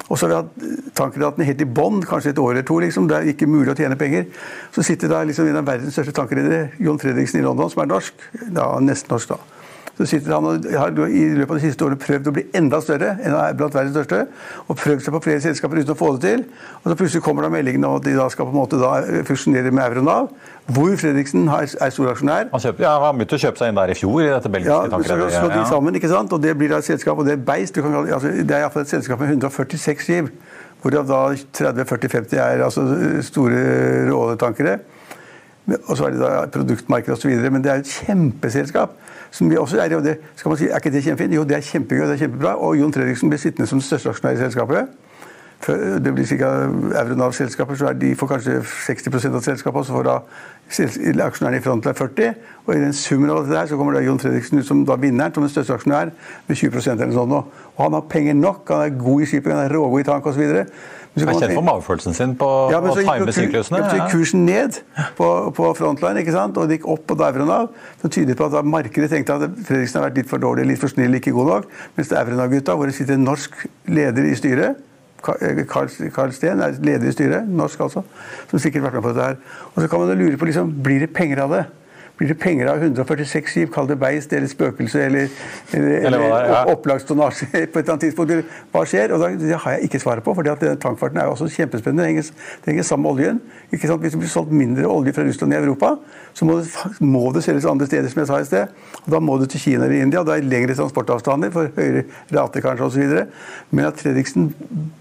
Og 0.09 0.19
så 0.19 0.27
har 0.27 0.33
vi 0.33 0.37
hatt 0.41 0.93
tankrederiene 0.99 1.47
helt 1.47 1.61
i 1.63 1.69
bånn, 1.79 2.03
kanskje 2.03 2.33
et 2.33 2.41
år 2.43 2.51
eller 2.51 2.65
to. 2.67 2.79
Liksom. 2.83 3.07
Det 3.07 3.17
er 3.17 3.31
ikke 3.31 3.47
mulig 3.47 3.71
å 3.71 3.77
tjene 3.79 3.95
penger. 3.97 4.27
Så 4.75 4.83
sitter 4.83 5.11
da 5.11 5.23
liksom 5.23 5.47
en 5.47 5.61
av 5.61 5.67
verdens 5.69 5.95
største 5.95 6.13
tankredere, 6.17 6.73
John 6.83 6.99
Fredriksen 6.99 7.39
i 7.39 7.45
London, 7.45 7.71
som 7.71 7.85
er 7.85 7.91
norsk. 7.93 8.25
Ja, 8.49 8.67
nesten 8.83 9.15
norsk, 9.15 9.31
da. 9.31 9.52
Så 9.93 10.07
sitter 10.09 10.33
han 10.33 10.45
og 10.49 10.63
har 10.73 10.95
i 11.05 11.23
løpet 11.37 11.51
av 11.53 11.59
de 11.59 11.67
siste 11.67 11.85
årene 11.85 11.99
prøvd 12.01 12.29
å 12.31 12.33
bli 12.33 12.43
enda 12.57 12.79
større 12.81 13.11
enn 13.13 13.29
han 13.35 13.43
er 13.43 13.57
blant 13.57 13.75
verdens 13.77 13.93
største. 13.93 14.23
Og 14.65 14.77
prøvd 14.79 15.03
seg 15.05 15.13
på 15.13 15.19
flere 15.21 15.43
selskaper 15.43 15.81
uten 15.83 15.93
å 15.93 15.97
få 15.99 16.07
det 16.15 16.23
til. 16.23 16.45
Og 16.79 16.87
så 16.89 16.95
plutselig 16.97 17.21
kommer 17.27 17.45
da 17.45 17.51
meldingen 17.53 17.85
om 17.85 17.99
at 17.99 18.07
de 18.07 18.15
da 18.17 18.25
skal 18.33 18.47
på 18.49 18.55
en 18.55 18.57
måte 18.57 18.79
da 18.81 19.21
fusjonere 19.27 19.69
med 19.69 19.83
Euronav, 19.85 20.31
hvor 20.73 20.95
Fredriksen 20.97 21.45
er 21.45 21.93
storaksjonær. 21.93 22.49
Han, 22.55 22.65
ja, 22.81 22.95
han 23.05 23.21
begynte 23.21 23.37
å 23.37 23.43
kjøpe 23.45 23.61
seg 23.61 23.69
inn 23.69 23.81
der 23.83 23.93
i 23.93 23.99
fjor, 23.99 24.17
i 24.23 24.31
dette 24.31 24.53
belgiske 24.55 24.79
Ja, 24.79 25.29
så 25.37 25.51
de 25.53 25.61
sammen, 25.69 26.01
ikke 26.01 26.09
sant? 26.09 26.33
Og 26.33 26.41
det 26.41 26.55
blir 26.57 26.73
da 26.73 26.81
et 26.81 26.89
selskap, 26.89 27.21
og 27.21 27.29
det 27.29 27.37
er 27.37 27.45
Beist. 27.51 27.77
Du 27.77 27.85
kan, 27.85 27.99
altså, 28.01 28.33
det 28.33 28.49
er 28.49 28.65
iallfall 28.65 28.87
et 28.87 28.95
selskap 28.95 29.21
med 29.21 29.35
146 29.35 30.07
skip. 30.07 30.33
Hvorav 30.81 31.05
da 31.07 31.21
30-40-50 31.59 32.41
er 32.41 32.65
altså 32.65 32.81
store 33.29 33.61
råoljetankere. 34.09 34.79
Og 35.77 35.95
så 35.95 36.09
er 36.09 36.17
det 36.17 36.19
da 36.25 36.31
produktmarked 36.51 37.13
osv. 37.13 37.37
Men 37.45 37.63
det 37.63 37.71
er 37.71 37.83
et 37.83 37.93
kjempeselskap. 38.01 38.97
Som 39.33 39.49
vi 39.49 39.57
også 39.57 39.79
er, 39.81 39.95
og 39.97 40.03
det, 40.05 40.19
skal 40.35 40.49
man 40.53 40.59
si, 40.61 40.67
er 40.69 40.77
ikke 40.77 40.91
det 40.93 41.03
kjempefint? 41.03 41.33
Jo, 41.33 41.43
det 41.43 41.57
er 41.57 41.65
kjempegøy, 41.65 42.05
det 42.05 42.13
er 42.13 42.21
kjempebra. 42.27 42.53
Og 42.61 42.77
Jon 42.77 42.93
Fredriksen 42.93 43.31
blir 43.31 43.41
sittende 43.41 43.65
som 43.69 43.81
største 43.81 44.11
aksjonær 44.13 44.37
i 44.37 44.41
selskapet. 44.43 44.93
Det 46.03 46.11
blir 46.13 46.27
ca. 46.27 46.49
Euronav-selskaper, 47.01 47.75
så 47.79 47.87
er 47.89 47.97
de 47.97 48.11
får 48.19 48.29
kanskje 48.33 48.59
60% 48.61 49.37
av 49.39 49.45
selskapet, 49.45 49.79
og 49.79 49.85
så 49.87 49.95
får 49.95 50.07
da 50.09 50.17
aksjonærene 51.25 51.61
i 51.61 51.63
Frontline 51.63 51.95
40. 51.97 52.33
Og 52.65 52.75
i 52.75 52.81
den 52.83 52.93
summen 52.93 53.31
av 53.31 53.41
dette 53.41 53.57
her, 53.57 53.69
så 53.71 53.79
kommer 53.79 53.97
da 53.97 54.03
Jon 54.03 54.19
Fredriksen 54.21 54.59
ut 54.59 54.67
som 54.67 54.83
da 54.85 54.99
vinneren, 54.99 55.33
som 55.33 55.45
den 55.45 55.53
største 55.53 55.79
aksjonær, 55.79 56.11
med 56.47 56.59
20% 56.59 57.01
eller 57.07 57.31
nå. 57.31 57.41
Og 57.73 57.81
han 57.87 57.97
har 57.97 58.05
penger 58.11 58.37
nok, 58.37 58.69
han 58.69 58.85
er 58.85 58.99
god 58.99 59.23
i 59.23 59.31
shipping, 59.31 59.55
han 59.55 59.65
er 59.65 59.73
rågod 59.73 60.03
i 60.03 60.07
tank 60.11 60.27
osv. 60.29 60.43
Er 61.13 61.29
kjent 61.29 61.53
for 61.53 61.65
magefølelsen 61.67 62.15
sin 62.17 62.31
på 62.39 62.47
ja, 62.73 62.79
å 62.81 62.93
time 62.97 63.33
syklusene. 63.35 63.79
ja, 63.83 63.89
så 63.89 63.97
gikk 63.99 64.13
kursen 64.15 64.47
ned 64.47 64.79
på, 65.17 65.27
på 65.53 65.67
Frontline, 65.77 66.23
ikke 66.23 66.33
sant? 66.33 66.57
og 66.57 66.65
det 66.69 66.79
gikk 66.79 66.87
opp 66.89 67.03
på 67.11 67.17
av. 67.21 67.67
Som 68.01 68.13
tyder 68.15 68.39
på 68.39 68.47
at 68.47 68.65
markedet 68.65 69.11
tenkte 69.11 69.35
at 69.37 69.59
Fredriksen 69.67 69.99
har 69.99 70.07
vært 70.07 70.17
litt 70.23 70.31
for 70.31 70.41
dårlig, 70.41 70.65
litt 70.71 70.81
for 70.81 70.89
snill, 70.89 71.13
ikke 71.19 71.35
god 71.35 71.51
nok. 71.51 71.69
Mens 71.99 72.09
Aurenav-gutta, 72.17 72.73
hvor 72.73 72.89
det 72.89 72.97
sitter 72.97 73.19
en 73.19 73.27
norsk 73.29 73.61
leder 73.85 74.25
i 74.25 74.33
styret 74.39 74.81
eh, 75.37 75.61
Karl, 75.69 75.93
Karl 76.15 76.33
Steen 76.33 76.65
er 76.65 76.81
leder 76.81 77.05
i 77.05 77.13
styret, 77.13 77.45
norsk 77.61 77.85
altså, 77.85 78.01
som 78.49 78.63
sikkert 78.65 78.81
har 78.81 78.89
vært 78.89 78.97
med 78.97 79.05
på 79.05 79.13
dette 79.13 79.29
her. 79.29 79.63
Og 79.75 79.79
så 79.83 79.91
kan 79.91 80.01
man 80.01 80.15
jo 80.15 80.19
lure 80.23 80.41
på, 80.41 80.49
liksom, 80.49 80.73
blir 80.81 81.05
det 81.05 81.13
penger 81.13 81.45
av 81.45 81.57
det? 81.59 81.63
Blir 82.17 82.29
det 82.29 82.35
penger 82.37 82.67
av 82.69 82.77
146 82.77 83.47
skip, 83.49 83.69
kall 83.73 83.87
det 83.89 83.95
beist 83.97 84.33
eller 84.37 84.45
spøkelse 84.49 84.99
eller, 85.01 85.31
eller, 85.73 85.93
Eller 85.97 86.19
eller 86.19 86.35
er, 86.45 86.67
opplagstonnasje 86.69 87.47
på 87.51 87.57
et 87.57 87.69
eller 87.79 87.95
annet 87.95 88.03
tidspunkt. 88.05 88.51
Hva 88.71 88.83
skjer? 88.85 89.15
Og 89.15 89.23
da, 89.23 89.31
det 89.41 89.57
har 89.63 89.73
jeg 89.73 89.87
ikke 89.87 90.01
svaret 90.03 90.25
på, 90.25 90.35
for 90.37 90.45
tankfarten 90.45 91.17
er 91.17 91.25
jo 91.25 91.33
også 91.33 91.49
kjempespennende. 91.55 92.03
Det 92.05 92.11
henger, 92.11 92.29
det 92.61 92.71
henger 92.71 92.85
sammen 92.85 93.07
med 93.07 93.11
oljen. 93.15 93.39
Ikke 93.71 93.89
sant? 93.89 94.05
Hvis 94.05 94.13
det 94.13 94.21
blir 94.21 94.29
solgt 94.29 94.53
mindre 94.53 94.85
olje 94.93 95.15
fra 95.17 95.25
Russland 95.25 95.57
i 95.57 95.57
Europa, 95.57 95.95
så 96.37 96.45
må 96.45 96.59
det, 96.59 96.69
må 97.01 97.23
det 97.33 97.43
selges 97.47 97.65
andre 97.65 97.89
steder, 97.89 98.13
som 98.13 98.21
jeg 98.21 98.29
sa 98.29 98.39
i 98.43 98.47
sted. 98.51 98.77
Og 99.01 99.09
da 99.15 99.23
må 99.23 99.39
det 99.41 99.49
til 99.55 99.65
Kina 99.65 99.87
eller 99.87 100.05
India, 100.05 100.21
og 100.21 100.29
da 100.29 100.37
er 100.37 100.45
det 100.45 100.53
lengre 100.53 100.77
transportavstander 100.77 101.53
for 101.55 101.73
høyere 101.79 102.05
rate 102.37 102.61
kanskje 102.61 102.91
osv. 102.91 103.17
Men 103.73 103.89
at 103.89 104.05
Fredriksen 104.05 104.51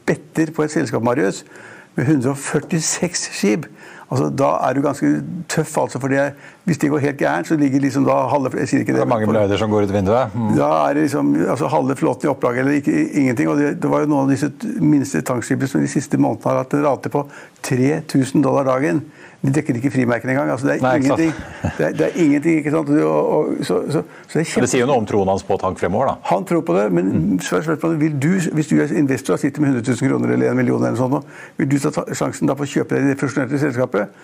better 0.09 0.57
på 0.57 0.65
et 0.65 0.73
selskap, 0.73 1.05
Marius, 1.05 1.45
med 1.93 2.09
146 2.09 3.29
skip 3.37 3.69
Altså, 4.13 4.27
da 4.37 4.49
er 4.69 4.77
du 4.77 4.83
ganske 4.85 5.09
tøff, 5.49 5.71
altså, 5.81 5.99
for 6.03 6.13
det, 6.13 6.27
hvis 6.69 6.79
det 6.83 6.91
går 6.93 7.01
helt 7.07 7.17
gærent, 7.23 7.49
så 7.49 7.57
ligger 7.57 7.81
liksom 7.81 8.05
da 8.05 8.19
halve 8.29 8.51
Jeg 8.61 8.69
sier 8.69 8.83
ikke 8.85 8.93
Det 8.93 9.01
det. 9.01 9.07
er 9.07 9.11
mange 9.15 9.27
milliarder 9.31 9.57
som 9.61 9.73
går 9.73 9.87
ut 9.89 9.95
vinduet. 9.95 10.35
Mm. 10.37 10.51
Da 10.59 10.69
er 10.91 10.95
det 10.99 11.07
liksom 11.07 11.33
altså 11.55 11.71
halve 11.73 11.97
flåten 11.97 12.29
i 12.29 12.33
opplag 12.35 12.59
eller 12.61 12.77
ikke, 12.83 12.93
ingenting. 13.23 13.49
Og 13.49 13.57
det, 13.63 13.71
det 13.83 13.91
var 13.91 14.05
jo 14.05 14.11
noen 14.13 14.27
av 14.29 14.35
disse 14.35 14.53
minste 14.85 15.23
tankskipene 15.25 15.71
som 15.73 15.81
de 15.81 15.89
siste 15.91 16.21
månedene 16.21 16.53
har 16.53 16.61
hatt 16.63 16.77
en 16.77 16.85
rate 16.85 17.09
på 17.15 17.25
3000 17.71 18.45
dollar 18.45 18.69
dagen. 18.69 19.01
De 19.43 19.51
dekker 19.51 19.75
ikke 19.81 19.91
frimerkene 19.91 20.37
engang. 20.37 20.51
Altså, 20.55 20.69
det, 20.69 20.77
er 20.77 20.85
Nei, 20.85 20.93
ingenting, 21.01 21.33
det, 21.63 21.87
er, 21.87 21.95
det 21.99 22.05
er 22.07 22.19
ingenting. 22.25 22.59
ikke 22.61 22.71
sant? 22.71 22.91
Og, 22.95 23.31
og, 23.37 23.49
så, 23.67 23.81
så, 23.91 24.03
så 24.29 24.39
det 24.39 24.45
er 24.45 24.67
Det 24.67 24.71
sier 24.71 24.85
jo 24.85 24.91
noe 24.93 25.03
om 25.03 25.09
troen 25.09 25.33
hans 25.33 25.43
på 25.47 25.57
tank 25.59 25.81
fremover, 25.83 26.13
da. 26.13 26.15
Han 26.31 26.47
tror 26.47 26.63
på 26.69 26.77
det, 26.77 26.85
men 26.95 27.41
spørsmålet, 27.43 27.99
vil 28.05 28.15
du, 28.23 28.31
hvis 28.55 28.71
du 28.71 28.77
er 28.79 28.95
investor 29.01 29.35
og 29.35 29.43
sitter 29.43 29.65
med 29.65 29.75
100 29.75 29.97
000 29.99 30.13
kroner 30.13 30.37
eller 30.37 30.53
1 30.53 30.61
million, 30.61 30.87
eller 30.87 31.01
sånt, 31.01 31.35
vil 31.59 31.73
du 31.73 31.77
ta 31.83 32.07
sjansen 32.15 32.51
da 32.51 32.55
på 32.59 32.69
å 32.69 32.71
kjøpe 32.77 32.95
deg 32.95 33.09
i 33.09 33.13
det 33.13 33.19
fusjonerte 33.19 33.59
selskapet? 33.65 34.15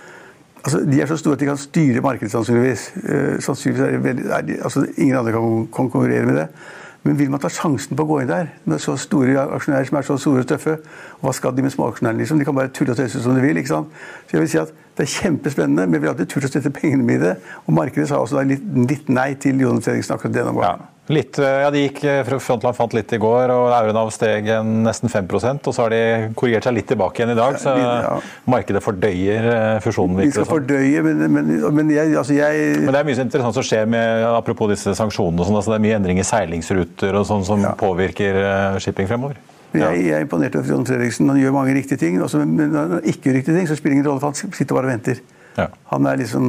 Altså, 0.63 0.85
de 0.87 1.03
er 1.03 1.11
så 1.11 1.19
store 1.19 1.39
at 1.39 1.43
de 1.43 1.51
kan 1.51 1.59
styre 1.59 2.03
markedet, 2.05 2.31
sannsynligvis. 2.35 2.89
Eh, 3.03 3.37
sannsynligvis 3.43 3.85
er 3.89 3.95
det 3.97 4.03
veldig, 4.07 4.31
er 4.39 4.47
de, 4.47 4.63
altså, 4.71 4.87
ingen 4.97 5.19
andre 5.19 5.35
kan 5.35 5.67
konkurrere 5.75 6.27
med 6.31 6.45
det. 6.45 6.49
Men 7.07 7.19
vil 7.19 7.31
man 7.31 7.41
ta 7.41 7.49
sjansen 7.53 7.97
på 7.97 8.05
å 8.05 8.09
gå 8.09 8.17
inn 8.23 8.31
der 8.31 8.51
med 8.69 8.83
så 8.83 8.97
store 8.99 9.45
aksjonærer 9.55 9.87
som 9.89 9.99
er 10.01 10.07
så 10.07 10.17
store 10.21 10.43
og 10.45 10.51
tøffe? 10.51 10.75
Hva 11.23 11.33
skal 11.37 11.55
de 11.57 11.65
med 11.65 11.73
småaksjonærene? 11.73 12.21
Liksom? 12.21 12.41
De 12.41 12.47
kan 12.49 12.57
bare 12.57 12.73
tulle 12.75 12.93
og 12.93 12.99
tøyse 12.99 13.23
som 13.23 13.37
de 13.37 13.45
vil. 13.45 13.57
ikke 13.57 13.71
sant? 13.71 13.95
Så 14.27 14.37
jeg 14.37 14.45
vil 14.45 14.53
si 14.55 14.61
at 14.65 14.77
Det 14.99 15.05
er 15.05 15.13
kjempespennende, 15.23 15.85
men 15.87 16.01
vi 16.03 16.09
har 16.09 16.15
alltid 16.17 16.27
turt 16.27 16.45
å 16.45 16.49
støtte 16.51 16.73
pengene 16.75 17.05
med 17.07 17.21
det. 17.23 17.37
Og 17.69 17.75
markedet 17.77 18.09
sa 18.11 18.19
også 18.19 18.35
da 18.35 18.43
litt, 18.43 18.65
litt 18.91 19.07
nei 19.07 19.29
til 19.39 19.61
Jonas 19.63 19.87
Fredriksen 19.87 20.17
akkurat 20.17 20.35
denne 20.35 20.55
Ja. 20.59 20.73
Litt, 21.09 21.39
eh, 21.41 21.61
ja, 21.63 21.71
de 21.73 21.87
gikk, 21.87 22.03
eh, 22.05 22.19
Frontland 22.39 22.77
fant 22.77 22.93
litt 22.93 23.13
i 23.17 23.19
går, 23.21 23.49
og 23.55 23.71
Euronav 23.73 24.11
steg 24.13 24.45
nesten 24.61 25.09
5 25.09 25.29
og 25.33 25.73
så 25.73 25.87
har 25.87 25.95
de 25.95 26.01
korrigert 26.37 26.69
seg 26.69 26.75
litt 26.77 26.89
tilbake 26.91 27.23
igjen 27.23 27.33
i 27.33 27.39
dag. 27.39 27.57
Så 27.57 27.73
Ja. 27.79 28.21
markedet 28.45 28.83
fordøyer 28.85 29.49
eh, 29.53 29.81
fusjonen. 29.81 30.17
Vi 30.21 30.31
skal 30.31 30.45
fordøye, 30.45 31.03
men, 31.03 31.33
men, 31.33 31.75
men 31.75 31.91
jeg, 31.91 32.15
altså 32.15 32.37
jeg 32.37 32.81
Men 32.85 32.93
det 32.93 33.01
er 33.01 33.09
mye 33.09 33.25
interessant 33.25 33.55
som 33.57 33.65
skjer 33.65 33.89
med 33.89 34.25
apropos 34.25 34.69
disse 34.69 34.93
sanksjonene. 34.95 35.41
og 35.41 35.47
sånn, 35.49 35.57
altså 35.57 35.73
Det 35.73 35.79
er 35.81 35.87
mye 35.87 35.97
endring 35.97 36.19
i 36.21 36.27
seilingsruter 36.29 37.15
og 37.15 37.25
sånn 37.27 37.45
som 37.45 37.65
påvirker 37.81 38.43
eh, 38.45 38.79
shipping 38.79 39.09
fremover. 39.09 39.41
Jeg, 39.73 40.05
jeg 40.05 40.13
er 40.17 40.25
imponert 40.25 40.57
over 40.57 40.69
Jon 40.69 40.87
Fredriksen. 40.89 41.29
Han 41.29 41.41
gjør 41.41 41.53
mange 41.53 41.75
riktige 41.77 42.01
ting. 42.01 42.21
Også, 42.25 42.41
men 42.45 42.71
når 42.73 42.79
han 42.79 43.03
ikke 43.05 43.29
gjør 43.29 43.37
riktige 43.41 43.57
ting, 43.57 43.69
så 43.69 43.77
spiller 43.77 43.97
det 43.97 44.01
ingen 44.01 44.11
rolle, 44.11 44.21
for 44.21 44.33
han 44.33 44.57
sitter 44.57 44.75
bare 44.77 44.89
og 44.89 44.93
venter. 44.93 45.21
Ja. 45.59 45.67
Han 45.93 46.07
er 46.07 46.21
liksom 46.21 46.45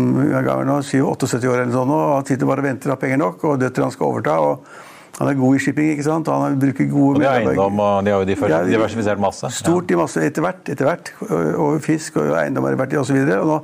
gammel 0.45 0.67
nå, 0.69 0.81
78 0.83 1.41
år 1.49 1.63
eller 1.63 1.73
sånn, 1.73 1.95
og 1.95 2.29
sitter 2.29 2.49
bare 2.49 2.63
og 2.63 2.69
venter, 2.69 2.93
av 2.93 3.01
penger 3.01 3.19
nok, 3.21 3.43
og 3.49 3.59
døtrene 3.61 3.95
skal 3.95 4.11
overta. 4.11 4.37
og 4.39 4.85
Han 5.19 5.27
er 5.27 5.39
god 5.39 5.55
i 5.57 5.59
shipping, 5.59 5.89
ikke 5.91 6.05
sant? 6.05 6.29
han 6.31 6.59
bruker 6.61 6.85
gode 6.87 7.17
Og 7.17 7.23
de 7.23 7.27
har 7.27 7.41
eiendom 7.41 7.79
og 7.83 8.05
de 8.05 8.13
har 8.13 8.21
jo 8.23 8.69
diversifisert 8.69 9.19
masse. 9.19 9.49
Stort 9.57 9.91
i 9.91 9.97
masse 9.99 10.21
etter 10.23 10.45
hvert, 10.45 10.61
etter 10.71 10.87
hvert. 10.87 11.11
Og 11.59 11.81
fisk 11.83 12.21
og 12.21 12.37
eiendom 12.39 12.69
har 12.69 12.77
vært 12.79 12.95
i 12.95 13.01
osv. 13.01 13.17
Og 13.17 13.49
nå 13.49 13.57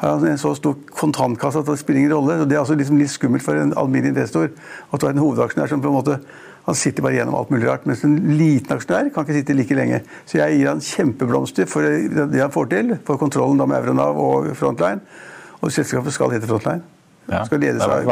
har 0.00 0.14
han 0.14 0.24
en 0.30 0.40
så 0.40 0.54
stor 0.56 0.78
kontantkasse 0.96 1.60
at 1.60 1.68
det 1.68 1.76
spiller 1.82 2.06
ingen 2.06 2.14
rolle. 2.14 2.38
og 2.40 2.48
Det 2.48 2.56
er 2.56 2.62
altså 2.62 2.78
liksom 2.78 3.02
litt 3.02 3.12
skummelt 3.12 3.44
for 3.44 3.60
en 3.60 3.74
alminnelig 3.76 4.14
investor 4.14 4.48
at 4.48 5.00
du 5.00 5.06
har 5.06 5.12
en 5.12 5.24
hovedaksjonær 5.26 5.74
som 5.74 5.84
på 5.84 5.92
en 5.92 5.98
måte 5.98 6.16
han 6.66 6.78
sitter 6.78 7.02
bare 7.02 7.16
gjennom 7.16 7.34
alt 7.34 7.50
mulig 7.50 7.66
rart. 7.66 7.86
Mens 7.90 8.04
en 8.06 8.16
liten 8.38 8.76
aksjonær 8.76 9.10
kan 9.14 9.26
ikke 9.26 9.40
sitte 9.40 9.56
like 9.58 9.74
lenge. 9.74 10.02
Så 10.30 10.38
jeg 10.38 10.60
gir 10.60 10.70
han 10.70 10.82
kjempeblomster 10.86 11.66
for 11.70 11.82
det 11.82 12.38
han 12.38 12.54
får 12.54 12.70
til. 12.70 12.96
For 13.06 13.18
kontrollen 13.20 13.58
da 13.58 13.66
med 13.66 13.82
Euronav 13.82 14.18
og 14.22 14.52
Frontline. 14.58 15.02
Og 15.62 15.74
selskapet 15.74 16.14
skal 16.14 16.34
hete 16.34 16.46
Frontline. 16.50 16.84
Ja, 17.30 17.44
Skal 17.46 17.60
ledes 17.62 17.82
av, 17.86 18.02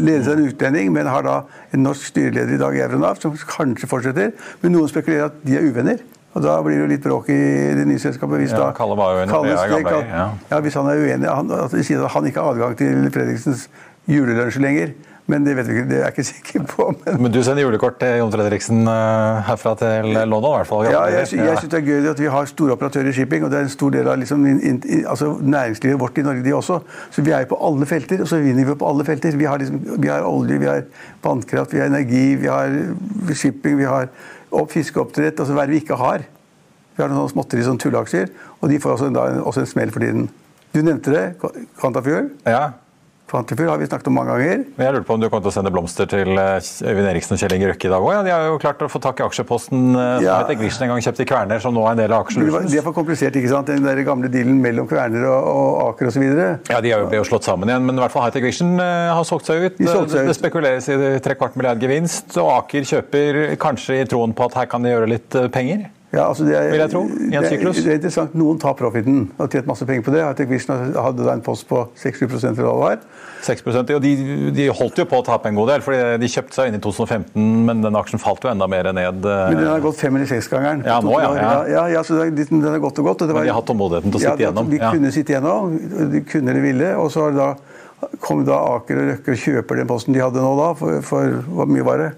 ledes 0.00 0.28
av 0.28 0.38
en 0.38 0.46
utlending, 0.48 0.88
men 0.92 1.08
har 1.12 1.24
da 1.26 1.34
en 1.76 1.82
norsk 1.84 2.06
styreleder 2.08 2.54
i 2.56 2.60
dag 2.60 2.76
i 2.78 2.80
Euronav 2.86 3.18
som 3.20 3.34
kanskje 3.36 3.88
fortsetter. 3.88 4.32
Men 4.62 4.72
noen 4.72 4.88
spekulerer 4.88 5.28
at 5.28 5.42
de 5.44 5.58
er 5.58 5.66
uvenner. 5.68 6.00
Og 6.36 6.44
da 6.44 6.58
blir 6.64 6.76
det 6.76 6.82
jo 6.82 6.88
litt 6.90 7.04
bråk 7.04 7.28
i 7.32 7.36
det 7.76 7.84
nye 7.88 8.00
selskapet. 8.00 8.42
Hvis 8.42 8.52
Ja, 8.52 8.66
da 8.66 8.72
Kalle 8.76 8.96
var 8.96 9.14
jo 9.14 9.20
uenig, 9.22 9.32
Kalle 9.32 9.52
eier, 9.56 10.08
ja. 10.08 10.24
ja, 10.50 10.60
hvis 10.60 10.74
han 10.76 10.88
er 10.92 11.00
uenig 11.00 11.28
han, 11.32 11.52
at 11.64 11.72
de 11.72 11.84
sier 11.84 12.04
at 12.04 12.12
han 12.12 12.28
ikke 12.28 12.44
har 12.44 12.56
adgang 12.56 12.76
til 12.76 13.06
Fredriksens 13.12 13.68
julelunsj 14.08 14.60
lenger. 14.60 14.92
Men 15.26 15.42
det 15.42 15.56
vet 15.58 15.66
vi 15.66 15.72
ikke, 15.74 15.88
det 15.90 15.96
er 15.96 16.02
jeg 16.04 16.12
ikke 16.14 16.24
sikker 16.28 16.66
på. 16.70 16.84
Men, 17.04 17.16
Men 17.24 17.32
du 17.34 17.40
sender 17.42 17.64
julekort 17.64 17.96
til 17.98 18.12
Jon 18.20 18.30
Fredriksen 18.30 18.84
eh, 18.86 19.40
herfra 19.48 19.72
til 19.80 20.12
London, 20.14 20.44
i 20.52 20.58
hvert 20.60 20.68
fall. 20.70 20.84
ja, 20.86 21.00
jeg, 21.10 21.24
jeg, 21.32 21.40
jeg 21.48 21.58
synes 21.58 21.72
det 21.72 21.80
er 21.80 21.86
gøy 21.88 22.06
at 22.12 22.20
vi 22.22 22.28
har 22.30 22.46
store 22.46 22.76
operatører 22.76 23.08
i 23.10 23.14
shipping, 23.16 23.42
og 23.44 23.50
det 23.50 23.58
er 23.58 23.66
en 23.66 23.72
stor 23.72 23.90
del 23.96 24.06
av 24.12 24.20
liksom, 24.20 24.44
in, 24.46 24.60
in, 24.62 24.78
altså, 25.10 25.32
næringslivet 25.42 25.98
vårt 26.00 26.20
i 26.22 26.24
Norge, 26.28 26.44
de 26.46 26.54
også. 26.54 26.78
Så 27.10 27.24
vi 27.26 27.34
er 27.34 27.42
jo 27.42 27.50
på 27.56 27.58
alle 27.72 27.86
felter, 27.90 28.22
og 28.22 28.30
så 28.30 28.38
vinner 28.44 28.70
vi 28.70 28.78
på 28.78 28.86
alle 28.92 29.04
felter. 29.08 29.34
Vi 29.42 29.50
har, 29.50 29.58
liksom, 29.64 29.82
vi 29.98 30.12
har 30.14 30.22
olje, 30.30 30.60
vi 30.62 30.70
har 30.70 30.86
vannkraft, 31.26 31.74
vi 31.74 31.82
har 31.82 31.90
energi, 31.90 32.24
vi 32.44 32.46
har 32.46 32.78
shipping, 33.34 33.78
vi 33.82 33.90
har 33.90 34.06
opp, 34.54 34.70
fiskeoppdrett, 34.78 35.42
altså 35.42 35.58
hva 35.58 35.66
er 35.66 35.72
det 35.72 35.80
vi 35.80 35.82
ikke 35.82 35.98
har? 36.06 36.22
Vi 36.96 37.02
har 37.02 37.10
noen 37.12 37.28
småtteri 37.34 37.66
som 37.66 37.76
tulleaksjer, 37.82 38.30
og 38.62 38.70
de 38.70 38.78
får 38.80 38.94
også, 38.94 39.10
da, 39.12 39.26
en- 39.34 39.42
også 39.42 39.66
en 39.66 39.72
smell 39.74 39.90
for 39.90 40.06
tiden. 40.06 40.28
Du 40.72 40.84
nevnte 40.86 41.10
det, 41.12 41.26
Quantafuel. 41.82 42.30
Ja, 42.46 42.68
Quantafuel 43.26 43.68
har 43.72 43.78
vi 43.80 43.86
snakket 43.88 44.06
om 44.06 44.14
mange 44.14 44.30
ganger. 44.30 44.60
men 44.76 44.84
Jeg 44.86 44.94
lurte 44.94 45.06
på 45.08 45.14
om 45.16 45.20
du 45.20 45.26
kom 45.32 45.40
til 45.42 45.50
å 45.50 45.54
sende 45.56 45.70
blomster 45.74 46.06
til 46.06 46.28
eh, 46.38 46.68
Øyvind 46.86 47.08
Eriksen 47.10 47.34
og 47.34 47.40
Kjell 47.42 47.56
Inge 47.56 47.72
Røkke 47.72 47.88
i 47.88 47.90
dag 47.90 48.04
òg. 48.06 48.12
Ja, 48.14 48.20
de 48.22 48.30
har 48.30 48.44
jo 48.46 48.60
klart 48.62 48.84
å 48.86 48.88
få 48.92 49.00
tak 49.02 49.18
i 49.18 49.24
aksjeposten 49.26 49.80
eh, 49.98 50.12
som 50.20 50.26
Ja. 50.28 50.36
Glisjen 50.60 50.86
en 50.86 50.92
gang 50.94 51.02
kjøpt 51.02 51.24
i 51.24 51.26
Kverner, 51.26 51.58
som 51.64 51.74
nå 51.74 51.82
er 51.88 51.96
en 51.96 52.02
del 52.04 52.14
av 52.14 52.22
Aksjen 52.22 52.46
det 52.46 52.78
er 52.78 52.86
for 52.86 52.94
komplisert, 52.94 53.34
ikke 53.36 53.50
sant? 53.50 53.66
Den 53.72 53.82
der 53.82 53.98
gamle 54.06 54.30
dealen 54.30 54.60
mellom 54.62 54.86
Kverner 54.86 55.26
og, 55.26 55.50
og 55.50 55.82
Aker 55.90 56.12
osv. 56.12 56.22
Ja, 56.70 56.78
De 56.80 56.94
ble 57.10 57.18
jo 57.18 57.26
slått 57.26 57.48
sammen 57.48 57.68
igjen, 57.68 57.82
men 57.88 57.98
i 57.98 58.04
hvert 58.04 58.14
fall 58.14 58.28
Hightech 58.28 58.46
Vision 58.46 58.78
eh, 58.78 59.10
har 59.10 59.26
solgt 59.26 59.50
seg 59.50 59.66
ut. 59.66 59.76
De 59.80 59.90
solgt 59.90 60.14
seg 60.14 60.22
ut. 60.22 60.30
Det 60.30 60.38
spekuleres 60.38 60.86
i 60.94 60.96
tre 61.26 61.34
kvart 61.34 61.58
milliard 61.58 61.82
gevinst, 61.82 62.30
og 62.38 62.52
Aker 62.60 62.86
kjøper 62.86 63.42
kanskje 63.58 64.02
i 64.04 64.08
troen 64.08 64.36
på 64.38 64.46
at 64.46 64.60
her 64.62 64.70
kan 64.70 64.86
de 64.86 64.94
gjøre 64.94 65.10
litt 65.16 65.40
penger. 65.54 65.88
Ja, 66.14 66.28
altså 66.30 66.44
det 66.46 66.54
er, 66.54 66.68
Vil 66.70 66.80
jeg 66.80 66.90
tro, 66.92 67.00
i 67.04 67.34
en 67.34 67.44
syklus. 67.50 67.78
Det 67.82 67.90
er 67.90 67.98
interessant. 67.98 68.34
Noen 68.38 68.60
tar 68.62 68.76
profiten 68.78 69.24
og 69.42 69.50
tjent 69.52 69.66
masse 69.68 69.86
penger 69.88 70.04
på 70.06 70.12
det. 70.14 70.22
Arctic 70.22 70.48
Vision 70.48 70.94
hadde 70.94 71.24
da 71.26 71.34
en 71.34 71.42
post 71.44 71.66
på 71.68 71.82
6-7 71.98 72.28
for 72.30 72.38
hva 72.46 72.52
det 72.54 72.66
var. 72.84 73.00
6 73.46 73.66
og 73.66 74.02
de, 74.02 74.12
de 74.54 74.68
holdt 74.74 74.98
jo 75.02 75.06
på 75.10 75.18
å 75.20 75.24
tape 75.26 75.50
en 75.50 75.58
god 75.58 75.68
del, 75.74 75.82
fordi 75.84 75.98
de 76.22 76.30
kjøpte 76.30 76.56
seg 76.56 76.70
inn 76.70 76.78
i 76.78 76.82
2015, 76.82 77.42
men 77.68 77.82
den 77.84 77.98
aksjen 77.98 78.22
falt 78.22 78.46
jo 78.46 78.50
enda 78.50 78.66
mer 78.70 78.88
ned. 78.96 79.26
eh, 79.26 79.42
Men 79.52 79.60
den 79.60 79.70
har 79.70 79.82
gått 79.84 80.00
fem- 80.00 80.16
eller 80.16 80.30
seksgangeren. 80.30 80.82
Ja, 80.86 80.98
nå, 81.04 81.14
ja, 81.20 81.32
ja. 81.36 81.52
ja, 81.74 81.86
ja, 81.98 82.04
så 82.06 82.22
den, 82.22 82.62
har 82.64 82.78
gått 82.82 83.02
og 83.02 83.10
gått. 83.10 83.22
Og 83.22 83.28
det 83.28 83.36
Men 83.36 83.46
de 83.46 83.52
har 83.52 83.60
hatt 83.60 83.70
tålmodigheten 83.70 84.14
til 84.14 84.20
å 84.20 84.24
sitte 84.24 84.34
ja, 84.34 84.46
igjennom, 84.46 84.70
De 84.70 84.80
ja. 84.80 84.92
kunne 84.94 85.12
sitte 85.14 85.34
igjennom, 85.34 85.78
de 86.14 86.22
kunne 86.26 86.54
eller 86.54 86.64
ville. 86.64 86.92
Og 87.02 87.10
så 87.14 87.28
har 87.28 87.36
da 87.36 87.50
kom 88.22 88.44
da 88.46 88.58
Aker 88.76 89.02
og 89.02 89.10
Røkke 89.10 89.34
og 89.34 89.42
kjøper 89.42 89.82
den 89.82 89.90
posten 89.90 90.14
de 90.16 90.22
hadde 90.22 90.42
nå 90.42 90.54
da, 90.58 90.70
for, 90.78 91.02
for 91.06 91.38
hvor 91.50 91.70
mye 91.70 91.86
var 91.86 92.02
det? 92.02 92.10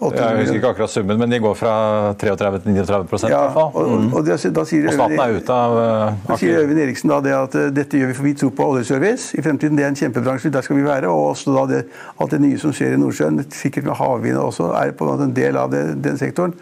Jeg 0.00 0.36
husker 0.38 0.56
ikke 0.56 0.68
akkurat 0.72 0.90
summen, 0.90 1.18
men 1.20 1.28
de 1.28 1.38
går 1.44 1.56
fra 1.60 1.72
33 2.20 2.60
til 2.64 2.72
39 2.72 3.28
ja. 3.28 3.40
Og, 3.52 3.74
og, 3.76 4.06
og, 4.16 4.22
da 4.24 4.38
sier 4.40 4.86
og 4.88 4.94
staten 4.96 5.20
er 5.20 5.34
ute 5.36 5.56
av 5.56 5.76
uh, 5.76 6.14
da 6.24 6.38
sier 6.40 6.62
Øyvind 6.62 6.80
Eriksen 6.86 7.12
da 7.12 7.18
det 7.24 7.34
at 7.36 7.56
uh, 7.58 7.66
dette 7.76 8.00
gjør 8.00 8.08
vi 8.08 8.16
for 8.16 8.28
vi 8.30 8.32
tror 8.40 8.54
på 8.56 8.68
oljeservice 8.72 9.36
i 9.36 9.44
fremtiden. 9.44 9.76
Det 9.76 9.84
er 9.84 9.92
en 9.92 10.00
kjempebransje, 10.00 10.52
der 10.54 10.64
skal 10.64 10.80
vi 10.80 10.86
være. 10.86 11.10
Og 11.12 11.34
også 11.34 11.52
da 11.58 11.66
det, 11.74 11.82
alt 12.16 12.32
det 12.32 12.40
nye 12.40 12.60
som 12.62 12.72
skjer 12.72 12.96
i 12.96 13.02
Nordsjøen, 13.02 13.42
sikkert 13.52 13.90
med 13.90 13.98
havvind 14.00 14.40
også, 14.40 14.72
er 14.80 14.96
på 14.96 15.04
en 15.04 15.12
måte 15.12 15.28
en 15.28 15.36
del 15.36 15.60
av 15.60 15.68
det, 15.74 15.84
den 16.00 16.16
sektoren. 16.20 16.56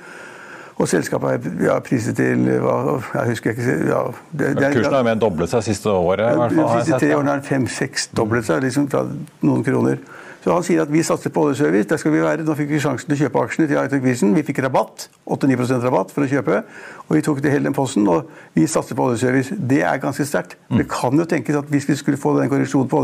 Og 0.79 0.87
selskapet 0.91 1.31
har 1.31 1.65
ja, 1.65 1.79
priset 1.83 2.19
til 2.19 2.45
hva, 2.63 2.99
Jeg 3.15 3.33
husker 3.33 3.55
ikke 3.55 3.79
ja, 3.89 4.05
det, 4.31 4.53
det 4.59 4.67
er, 4.67 4.77
Kursen 4.77 4.95
har 4.95 5.07
mer 5.07 5.17
enn 5.17 5.23
doblet 5.23 5.51
seg 5.51 5.65
siste 5.67 5.91
året? 5.91 6.27
i 6.27 6.39
hvert 6.39 6.55
fall. 6.55 6.71
De 6.75 6.85
siste 6.87 7.01
tre 7.03 7.15
årene 7.17 7.35
har 7.35 7.41
den 7.41 7.49
fem-seks 7.49 8.11
doblet 8.19 8.47
seg, 8.47 8.63
liksom 8.67 8.87
fra 8.91 9.03
noen 9.47 9.67
kroner. 9.67 9.99
Så 10.45 10.55
han 10.55 10.63
sier 10.63 10.83
at 10.85 10.93
vi 10.93 11.03
satser 11.03 11.33
på 11.35 11.43
oljeservice. 11.49 11.89
Der 11.91 11.99
skal 12.01 12.13
vi 12.15 12.21
være. 12.23 12.45
Nå 12.47 12.55
fikk 12.59 12.71
vi 12.71 12.81
sjansen 12.83 13.11
til 13.11 13.17
å 13.17 13.21
kjøpe 13.25 13.43
aksjene 13.43 13.69
til 13.69 13.81
Hightech 13.81 14.05
Vision. 14.05 14.35
Vi 14.37 14.45
fikk 14.47 14.63
rabatt. 14.63 15.09
8-9 15.27 15.59
rabatt 15.83 16.15
for 16.15 16.25
å 16.25 16.31
kjøpe. 16.31 16.61
Og 17.09 17.17
vi 17.17 17.23
tok 17.27 17.43
det 17.43 17.53
hele 17.53 17.67
den 17.67 17.77
posten. 17.77 18.07
Og 18.09 18.31
vi 18.55 18.67
satser 18.71 18.99
på 18.99 19.09
oljeservice. 19.09 19.59
Det 19.59 19.83
er 19.83 20.03
ganske 20.03 20.27
sterkt. 20.29 20.57
Mm. 20.71 20.81
Det 20.81 20.89
kan 20.93 21.19
jo 21.19 21.27
tenkes 21.29 21.59
at 21.59 21.73
hvis 21.73 21.89
vi 21.91 21.99
skulle 21.99 22.21
få 22.21 22.37
den 22.39 22.51
korreksjonen 22.53 22.91
på 22.93 23.03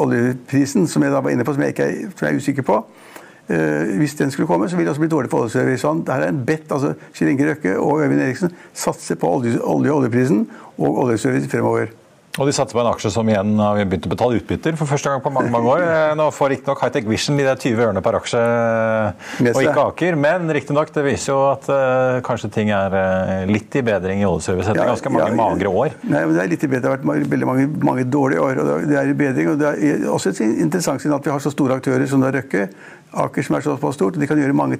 oljeprisen, 0.00 0.86
som 0.88 1.02
jeg 1.02 1.12
da 1.12 1.24
var 1.24 1.34
inne 1.34 1.46
på, 1.46 1.56
som 1.56 1.66
jeg, 1.66 1.74
ikke 1.74 1.88
er, 1.90 2.14
som 2.14 2.28
jeg 2.28 2.36
er 2.36 2.44
usikker 2.44 2.68
på, 2.70 2.84
Uh, 3.50 3.96
hvis 3.98 4.12
den 4.14 4.30
skulle 4.30 4.46
komme, 4.46 4.68
så 4.70 4.76
vil 4.76 4.86
det 4.86 4.92
også 4.92 5.00
bli 5.02 5.08
dårlig 5.10 5.30
for 5.30 5.42
oljeservice. 5.42 5.88
Det 6.06 6.14
her 6.14 6.22
er 6.22 6.28
en 6.30 6.44
bet. 6.46 6.70
altså 6.70 6.92
Kjell 7.14 7.32
Inge 7.32 7.48
Røkke 7.48 7.72
og 7.82 8.04
Øyvind 8.04 8.20
Eriksen 8.22 8.52
satser 8.74 9.18
på 9.18 9.26
olje, 9.26 9.58
olje 9.58 9.90
oljeprisen 9.90 10.44
og 10.78 10.98
oljeservice 11.02 11.50
fremover. 11.50 11.90
Og 12.38 12.46
de 12.46 12.52
satte 12.54 12.76
på 12.76 12.78
en 12.78 12.86
aksje 12.92 13.10
som 13.10 13.26
igjen 13.26 13.56
har 13.58 13.80
begynt 13.90 14.04
å 14.06 14.10
betale 14.12 14.36
utbytter 14.38 14.76
for 14.78 14.86
første 14.86 15.10
gang 15.10 15.22
på 15.24 15.32
mange 15.34 15.50
mange 15.50 15.66
år. 15.72 15.80
Eh, 15.82 16.12
nå 16.14 16.28
får 16.30 16.52
riktignok 16.52 16.82
Hightech 16.84 17.08
Vision 17.10 17.40
de 17.40 17.46
20 17.48 17.82
ørene 17.88 18.02
per 18.06 18.20
aksje, 18.20 18.42
og 19.50 19.58
ikke 19.58 19.86
Aker. 19.88 20.18
Men 20.20 20.46
riktignok, 20.54 20.92
det 20.94 21.02
viser 21.08 21.32
jo 21.32 21.40
at 21.48 21.66
uh, 21.74 22.20
kanskje 22.26 22.52
ting 22.54 22.70
er 22.76 22.94
uh, 22.94 23.34
litt 23.50 23.74
i 23.74 23.82
bedring 23.82 24.22
i 24.22 24.28
oljeservice 24.28 24.70
etter 24.70 24.78
ja, 24.84 24.86
ganske 24.92 25.10
mange 25.10 25.26
ja, 25.32 25.38
magre 25.40 25.74
år. 25.82 25.98
Nei, 26.04 26.22
men 26.22 26.36
Det 26.36 26.44
er 26.44 26.52
litt 26.54 26.62
i 26.62 26.70
bedring. 26.70 26.86
Det 26.86 26.92
har 26.92 26.98
vært 27.00 27.34
veldig 27.34 27.50
mange, 27.50 27.68
mange 27.90 28.06
dårlige 28.06 28.46
år. 28.46 28.62
og 28.62 28.88
Det 28.92 29.02
er 29.02 29.10
i 29.10 29.20
bedring. 29.24 29.50
og 29.50 29.60
Det 29.64 29.74
er 29.74 30.08
også 30.14 30.30
et 30.30 30.42
interessant 30.46 31.02
siden 31.02 31.18
at 31.18 31.26
vi 31.26 31.34
har 31.34 31.42
så 31.42 31.50
store 31.50 31.82
aktører 31.82 32.06
som 32.06 32.22
da 32.22 32.30
Røkke, 32.38 32.68
Aker 33.26 33.42
som 33.42 33.58
er 33.58 33.66
såpass 33.66 33.98
stort. 33.98 34.22
De 34.22 34.30
kan 34.30 34.38
gjøre 34.38 34.54
mange 34.54 34.78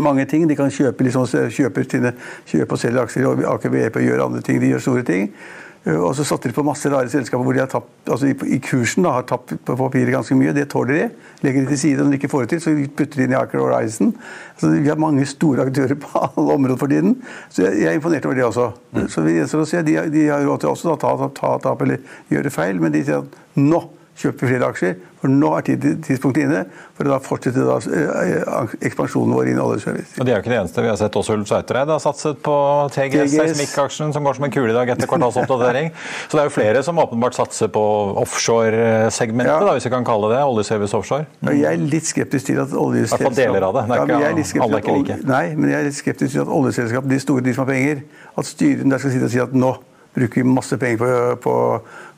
mange 0.00 0.24
ting. 0.24 0.48
De 0.48 0.56
kan 0.56 0.72
kjøpe, 0.72 1.04
liksom, 1.04 1.28
kjøpe, 1.52 1.84
kjøpe 1.84 2.72
og 2.72 2.80
selge 2.80 3.02
aksjer, 3.02 3.28
og 3.28 3.44
Aker 3.58 3.76
BP 3.76 4.06
gjør 4.06 4.24
andre 4.30 4.40
ting. 4.40 4.62
De 4.62 4.72
gjør 4.72 4.88
store 4.88 5.04
ting. 5.04 5.34
Eh, 5.84 5.98
og 5.98 6.12
så 6.14 6.24
satte 6.26 6.50
de 6.50 6.54
på 6.54 6.64
masse 6.66 6.90
rare 6.92 7.10
selskaper 7.10 7.46
hvor 7.46 7.56
de 7.56 7.62
har 7.62 7.70
tapt, 7.70 7.90
altså 8.06 8.30
i, 8.30 8.58
kursen 8.62 9.06
da, 9.06 9.16
har 9.16 9.26
tapt 9.26 9.54
på 9.66 9.76
papiret 9.78 10.14
ganske 10.14 10.36
mye. 10.38 10.54
Det 10.54 10.68
tåler 10.70 10.98
de. 10.98 11.06
Legger 11.42 11.64
de 11.64 11.72
til 11.72 11.80
side. 11.84 12.02
Når 12.02 12.12
de 12.14 12.20
ikke 12.20 12.30
får 12.32 12.44
det 12.46 12.52
til, 12.54 12.62
så 12.64 12.74
putter 12.98 13.22
de 13.22 13.26
inn 13.26 13.34
i 13.34 13.38
Aker 13.40 13.62
Horizon. 13.62 14.12
Så 14.60 14.70
vi 14.76 14.90
har 14.90 15.00
mange 15.02 15.26
store 15.28 15.66
aktører 15.66 15.98
på 15.98 16.12
alle 16.26 16.58
områder 16.58 16.78
for 16.80 16.92
tiden. 16.92 17.16
Så 17.50 17.66
jeg, 17.66 17.88
er 17.90 17.98
imponert 17.98 18.28
over 18.28 18.38
det 18.38 18.46
også. 18.46 18.68
Mm. 18.92 19.08
Så 19.08 19.26
vi, 19.26 19.40
så 19.50 19.64
de, 19.82 19.98
de, 20.14 20.28
har 20.28 20.46
råd 20.46 20.62
til 20.62 20.74
også 20.74 20.94
å 20.94 21.00
ta 21.00 21.16
ta, 21.18 21.32
ta, 21.40 21.56
ta, 21.66 21.74
eller 21.82 22.06
gjøre 22.30 22.54
feil, 22.54 22.80
men 22.82 22.94
de 22.94 23.02
sier 23.06 23.24
at 23.24 23.42
nå 23.58 23.82
kjøpe 24.18 24.48
flere 24.48 24.68
aksjer. 24.68 24.98
For 25.22 25.30
nå 25.30 25.52
er 25.54 25.64
tidspunktet 26.02 26.42
inne 26.44 26.62
for 26.96 27.06
å 27.06 27.12
da 27.12 27.18
fortsette 27.22 27.62
da, 27.62 27.76
eh, 27.78 28.72
ekspansjonen 28.88 29.36
vår 29.36 29.52
innen 29.52 29.62
oljeservice. 29.62 30.16
Og 30.18 30.26
de 30.26 30.32
er 30.32 30.36
jo 30.36 30.42
ikke 30.42 30.50
det 30.50 30.58
eneste. 30.58 30.82
Vi 30.82 30.90
har 30.90 30.98
sett 30.98 31.16
også 31.18 31.36
Ulf 31.36 31.46
Sætereid 31.48 31.92
har 31.92 32.00
satset 32.02 32.40
på 32.42 32.56
TGS, 32.90 33.36
seismikkaksjen, 33.36 34.12
som 34.12 34.26
går 34.26 34.34
som 34.36 34.48
en 34.48 34.50
kule 34.50 34.72
i 34.72 34.76
dag 34.76 34.90
etter 34.90 35.06
kvartalsoppdatering. 35.06 35.92
Så 36.26 36.34
det 36.34 36.42
er 36.42 36.50
jo 36.50 36.54
flere 36.56 36.82
som 36.82 36.98
åpenbart 36.98 37.38
satser 37.38 37.70
på 37.72 37.84
offshore-segmentet, 38.24 39.62
ja. 39.62 39.76
hvis 39.78 39.86
vi 39.86 39.94
kan 39.94 40.04
kalle 40.04 40.32
det 40.34 40.42
oljeservice 40.42 40.98
offshore. 40.98 41.26
Mm. 41.40 41.54
Jeg 41.60 41.70
er 41.70 41.86
litt 41.94 42.10
skeptisk 42.10 42.50
til 42.50 42.58
at 42.64 42.74
oljeselskap... 42.74 43.20
I 43.20 43.30
hvert 43.30 43.40
deler 43.40 43.68
av 43.68 43.78
det. 43.78 43.86
det 43.92 44.00
er 44.00 44.12
ja, 44.26 44.34
ikke, 44.34 44.66
alle 44.66 44.82
er 44.82 44.84
ikke 44.84 44.98
like. 44.98 45.20
Nei, 45.22 45.44
men 45.54 45.70
jeg 45.70 45.78
er 45.78 45.88
litt 45.88 46.00
skeptisk 46.00 46.34
til 46.34 46.42
at 46.42 46.50
oljeselskap, 46.50 47.06
de 47.06 47.22
store, 47.22 47.46
de 47.46 47.54
som 47.54 47.64
har 47.64 47.72
penger, 47.72 48.02
at 48.36 48.50
styrene 48.50 48.90
der 48.90 49.02
skal 49.02 49.14
sitte 49.14 49.30
og 49.30 49.34
si 49.36 49.42
at 49.46 49.54
nå 49.54 49.76
bruker 50.12 50.42
vi 50.42 50.48
masse 50.48 50.76
penger 50.76 50.98
på, 50.98 51.12
på 51.46 51.54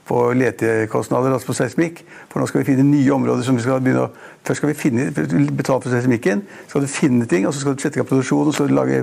på 0.09 0.21
letekostnader, 0.37 1.33
altså 1.33 1.49
på 1.51 1.57
seismikk. 1.57 2.05
For 2.31 2.41
nå 2.41 2.49
skal 2.51 2.63
vi 2.63 2.73
finne 2.73 2.85
nye 2.89 3.13
områder 3.15 3.47
som 3.47 3.57
vi 3.57 3.65
skal 3.65 3.83
begynne 3.85 4.09
å 4.09 4.13
Først 4.45 4.61
skal 4.61 4.69
vi 4.69 4.75
finne, 4.77 5.07
betale 5.57 5.81
for 5.81 5.89
seismikken, 5.89 6.43
så 6.67 6.75
skal 6.75 6.83
du 6.85 6.91
finne 6.93 7.25
ting, 7.25 7.47
og 7.49 7.55
så 7.55 7.63
skal 7.63 7.75
du 7.75 7.81
sette 7.81 7.97
i 7.97 8.01
gang 8.03 8.09
produksjon 8.11 8.51
og 8.51 8.53
så 8.53 8.67
lage 8.69 8.99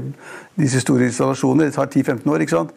disse 0.53 0.83
store 0.83 1.07
installasjonene. 1.09 1.71
Det 1.71 1.73
tar 1.73 1.89
10-15 1.89 2.29
år. 2.29 2.43
ikke 2.45 2.53
sant? 2.53 2.75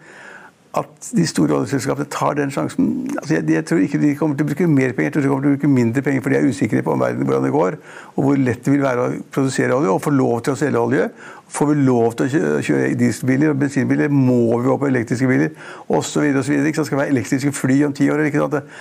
At 0.79 1.09
de 1.15 1.25
store 1.27 1.55
oljeselskapene 1.59 2.09
tar 2.11 2.35
den 2.39 2.51
sjansen. 2.51 2.89
Altså 3.21 3.37
jeg, 3.37 3.45
jeg, 3.53 3.65
tror 3.69 3.83
ikke 3.85 4.01
de 4.03 4.15
kommer 4.19 4.39
til 4.39 4.47
å 4.47 4.51
bruke 4.51 4.67
mer 4.71 4.95
penger, 4.97 5.07
jeg 5.11 5.15
tror 5.15 5.25
de 5.25 5.31
kommer 5.31 5.47
til 5.47 5.53
å 5.53 5.55
bruke 5.55 5.71
mindre 5.71 6.03
penger, 6.03 6.25
for 6.25 6.35
de 6.35 6.39
er 6.41 6.49
usikre 6.51 6.83
på 6.83 6.95
omverdenen 6.97 7.29
hvordan 7.29 7.47
det 7.47 7.55
går, 7.55 7.77
og 8.15 8.27
hvor 8.27 8.43
lett 8.49 8.65
det 8.67 8.75
vil 8.75 8.83
være 8.83 9.05
å 9.05 9.23
produsere 9.35 9.77
olje 9.77 9.95
og 9.95 10.03
få 10.03 10.15
lov 10.15 10.37
til 10.43 10.57
å 10.57 10.61
selge 10.65 10.83
olje. 10.83 11.07
Får 11.55 11.71
vi 11.71 11.79
lov 11.87 12.19
til 12.19 12.27
å 12.27 12.61
kjøre 12.67 12.91
dieselbiler 12.99 13.55
og 13.55 13.61
bensinbiler, 13.63 14.11
må 14.11 14.41
vi 14.59 14.67
gå 14.67 14.77
på 14.81 14.89
elektriske 14.89 15.29
biler 15.29 15.53
Og 15.93 16.01
så 16.03 16.25
videre 16.25 16.41
og 16.41 16.47
så 16.49 16.55
videre. 16.55 16.73
Ikke 16.73 16.83
Det 16.83 16.89
skal 16.89 17.03
være 17.03 17.15
elektriske 17.15 17.53
fly 17.55 17.77
om 17.87 17.93
ti 17.95 18.09
år. 18.11 18.25
ikke 18.27 18.43
sant? 18.43 18.73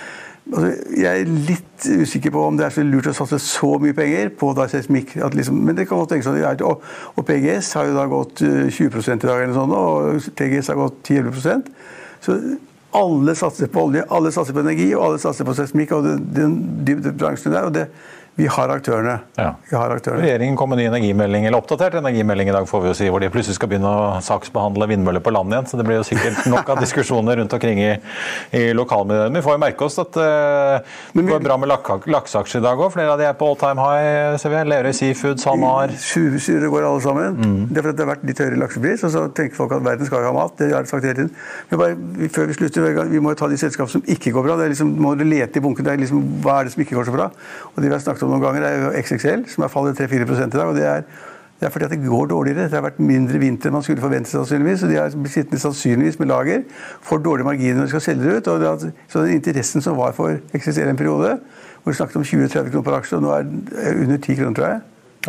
Altså, 0.52 0.74
jeg 0.92 1.08
er 1.22 1.30
litt 1.48 1.86
usikker 2.04 2.32
på 2.34 2.42
om 2.44 2.58
det 2.58 2.66
er 2.66 2.74
så 2.74 2.82
lurt 2.84 3.08
å 3.08 3.14
satse 3.16 3.38
så 3.40 3.70
mye 3.80 3.96
penger 3.96 4.28
på 4.36 4.50
seismikk. 4.68 5.14
Liksom, 5.32 5.56
men 5.56 5.78
det 5.78 5.86
kan 5.88 6.02
godt 6.02 6.12
tenkes 6.12 6.28
at 6.28 6.64
og, 6.66 6.84
og 7.16 7.26
PGS 7.28 7.72
har 7.78 7.88
jo 7.88 7.96
da 7.96 8.04
gått 8.10 8.44
20 8.44 8.84
eh, 8.84 9.08
i 9.14 9.24
dag, 9.24 9.40
eller 9.40 9.56
sånn, 9.56 9.72
og 9.72 10.28
TGS 10.36 10.68
har 10.72 10.80
gått 10.82 11.00
10-11% 11.08 11.72
Så 12.24 12.36
alle 12.94 13.34
satser 13.34 13.72
på 13.72 13.86
olje, 13.88 14.04
alle 14.12 14.30
satser 14.34 14.54
på 14.54 14.62
energi, 14.62 14.90
og 14.94 15.06
alle 15.08 15.22
satser 15.22 15.48
på 15.48 15.56
seismikk 15.56 15.96
og 15.96 16.04
den, 16.06 16.28
den, 16.36 16.58
de, 16.86 16.98
de 17.08 17.14
bransjene 17.16 17.56
der. 17.56 17.70
og 17.70 17.74
det 17.74 17.88
vi 18.34 18.46
har 18.50 18.70
aktørene. 18.74 19.14
Ja. 19.38 19.52
Vi 19.68 19.76
har 19.78 19.92
aktørene. 19.94 20.24
Regjeringen 20.24 20.56
kom 20.58 20.72
med 20.72 20.80
ny 20.80 20.88
energimelding, 20.88 21.44
eller 21.46 21.60
oppdatert 21.60 21.94
energimelding 22.00 22.48
i 22.50 22.54
dag, 22.56 22.64
får 22.66 22.80
vi 22.82 22.88
jo 22.90 22.94
si, 22.98 23.06
hvor 23.12 23.22
de 23.22 23.28
plutselig 23.30 23.54
skal 23.60 23.70
begynne 23.70 23.86
å 23.86 24.06
saksbehandle 24.26 24.88
vindmøller 24.90 25.22
på 25.22 25.30
land 25.34 25.54
igjen. 25.54 25.68
Så 25.70 25.78
det 25.78 25.86
blir 25.86 26.00
jo 26.00 26.06
sikkert 26.08 26.40
nok 26.50 26.72
av 26.74 26.80
diskusjoner 26.82 27.38
rundt 27.38 27.54
omkring 27.54 27.78
i, 27.78 27.92
i 28.58 28.62
lokalmiljøene. 28.74 29.38
Vi 29.38 29.42
får 29.44 29.54
jo 29.54 29.60
merke 29.62 29.86
oss 29.86 30.00
at 30.02 30.18
uh, 30.18 30.96
det 31.14 31.24
går 31.28 31.44
bra 31.44 31.58
med 31.62 31.70
lakseaksjer 31.70 32.58
i 32.58 32.64
dag 32.66 32.82
òg. 32.82 32.90
Flere 32.96 33.14
av 33.14 33.22
de 33.22 33.28
er 33.28 33.36
på 33.38 33.52
all 33.52 33.60
time 33.60 33.86
high, 33.86 34.34
ser 34.42 34.50
vi. 34.56 34.64
Lerøy 34.72 34.90
Seafood, 34.98 35.38
SalMar. 35.44 35.94
Sursyre 36.02 36.72
går 36.74 36.88
alle 36.90 37.06
sammen. 37.06 37.38
Mm. 37.38 37.56
Det 37.70 37.78
er 37.78 37.86
fordi 37.86 38.00
det 38.00 38.06
har 38.06 38.12
vært 38.16 38.26
litt 38.32 38.42
høyere 38.42 38.60
laksepris, 38.64 39.06
og 39.06 39.14
så 39.14 39.24
tenker 39.38 39.60
folk 39.60 39.76
at 39.78 39.86
verden 39.86 40.10
skal 40.10 40.26
ha 40.26 40.34
mat. 40.34 40.58
Det 40.58 40.72
har 40.72 40.82
jeg 40.82 40.90
sagt 40.90 41.06
hele 41.06 41.20
tiden. 41.20 41.30
Men 41.70 41.84
bare, 41.84 42.28
før 42.34 42.50
vi 42.50 42.58
slutter, 42.58 42.90
vi 43.14 43.22
må 43.22 43.36
jo 43.36 43.40
ta 43.44 43.52
de 43.54 43.62
selskapene 43.62 43.94
som 43.94 44.12
ikke 44.16 44.34
går 44.34 44.48
bra. 44.50 44.58
Det 44.58 44.66
er 44.66 44.74
liksom, 44.74 44.90
må 45.06 45.14
du 45.14 45.22
lete 45.28 45.62
i 45.62 45.64
bunken. 45.64 45.86
Det 45.86 45.94
er 45.94 46.02
liksom, 46.02 46.26
hva 46.42 46.58
er 46.58 46.66
det 46.66 46.74
som 46.74 46.82
ikke 46.82 46.98
går 46.98 47.10
så 47.12 47.14
bra? 47.14 47.30
Og 47.74 47.78
det 47.78 47.86
vi 47.86 47.94
har 47.94 48.02
snakket 48.02 48.23
om 48.24 48.34
noen 48.34 48.42
ganger, 48.42 48.66
er 48.66 48.82
jo 48.82 48.90
XXL, 49.02 49.46
som 49.52 49.64
har 49.66 49.72
fallet 49.72 50.00
3-4 50.00 50.24
i 50.24 50.50
dag. 50.50 50.66
og 50.66 50.74
det 50.76 50.86
er, 50.88 51.02
det 51.60 51.66
er 51.68 51.72
fordi 51.72 51.84
at 51.84 51.90
det 51.94 52.00
går 52.08 52.26
dårligere. 52.26 52.68
Det 52.68 52.78
har 52.78 52.82
vært 52.84 52.98
mindre 53.00 53.38
vinter 53.38 53.70
enn 53.70 53.76
man 53.78 53.84
skulle 53.86 54.02
forvente 54.02 54.30
sannsynligvis. 54.30 54.82
og 54.82 54.90
De 54.90 54.96
har 54.98 55.14
blitt 55.14 55.34
sittende 55.34 55.60
sannsynligvis 55.62 56.18
med 56.18 56.28
lager. 56.28 56.64
Får 57.02 57.22
dårlige 57.24 57.46
marginer 57.46 57.78
når 57.78 57.88
de 57.88 57.94
skal 57.94 58.06
selge 58.08 58.24
det 58.24 58.36
ut. 58.36 58.48
og 58.48 58.60
det, 58.60 58.92
Så 59.08 59.22
den 59.22 59.38
interessen 59.38 59.82
som 59.82 59.96
var 59.96 60.12
for 60.12 60.36
XXL 60.52 60.88
en 60.88 60.96
periode, 60.96 61.38
hvor 61.82 61.92
vi 61.92 61.96
snakket 61.96 62.16
om 62.16 62.22
20-30 62.22 62.70
kroner 62.70 62.82
per 62.82 62.98
aksje, 62.98 63.16
og 63.16 63.22
nå 63.22 63.30
er 63.30 63.42
det 63.42 63.96
under 64.02 64.16
10 64.16 64.34
kroner, 64.34 64.54
tror 64.54 64.66
jeg. 64.66 64.80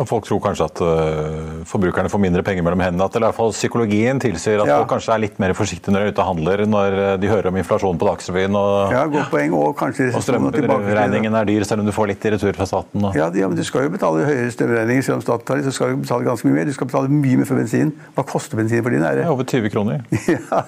Og 0.02 0.08
folk 0.08 0.26
tror 0.28 0.40
kanskje 0.44 0.66
at 0.68 0.80
uh, 0.84 1.62
forbrukerne 1.68 2.10
får 2.12 2.20
mindre 2.20 2.42
penger 2.46 2.64
mellom 2.66 2.82
hendene. 2.84 3.06
At 3.08 3.16
i 3.16 3.22
hvert 3.22 3.36
fall 3.36 3.52
psykologien 3.54 4.20
tilsier 4.22 4.60
at 4.62 4.68
ja. 4.68 4.78
folk 4.80 4.90
kanskje 4.94 5.14
er 5.14 5.22
litt 5.24 5.38
mer 5.42 5.54
forsiktige 5.56 5.94
når 5.94 6.02
de 6.04 6.10
er 6.10 6.14
ute 6.14 6.24
og 6.24 6.30
handler, 6.32 6.64
når 6.68 6.96
eh, 6.96 7.12
de 7.22 7.30
hører 7.30 7.48
om 7.50 7.58
inflasjon 7.60 7.98
på 8.00 8.08
Dagsrevyen 8.08 8.56
og, 8.58 8.92
ja, 8.92 9.04
godt 9.10 9.30
poeng, 9.32 9.54
og, 9.56 9.70
kanskje 9.78 10.08
og 10.10 10.24
strømregningen 10.24 11.38
er 11.38 11.48
dyr, 11.48 11.64
selv 11.68 11.84
om 11.84 11.88
du 11.88 11.94
får 11.94 12.10
litt 12.12 12.26
i 12.26 12.32
retur 12.34 12.52
fra 12.56 12.66
staten. 12.68 13.08
Ja, 13.16 13.28
ja, 13.32 13.48
men 13.48 13.56
Du 13.58 13.64
skal 13.66 13.86
jo 13.86 13.92
betale 13.94 14.26
høyere 14.28 14.52
strømregninger 14.52 15.06
selv 15.06 15.20
om 15.20 15.24
staten 15.24 15.48
tar 15.48 15.60
det. 15.60 15.66
Så 15.68 15.76
skal 15.78 15.94
du 15.94 16.02
betale 16.04 16.26
ganske 16.26 16.48
mye 16.48 16.58
mer. 16.58 16.68
Du 16.68 16.76
skal 16.76 16.90
betale 16.90 17.12
mye 17.12 17.40
mer 17.40 17.48
for 17.48 17.60
bensin. 17.60 17.92
Hva 18.16 18.26
koster 18.28 18.60
bensin 18.60 18.84
for 18.84 18.94
din? 18.94 19.04
ære? 19.06 19.20
det? 19.20 19.26
Ja, 19.26 19.32
over 19.32 19.48
20 19.48 19.72
kroner. 19.72 20.04
ja, 20.34 20.62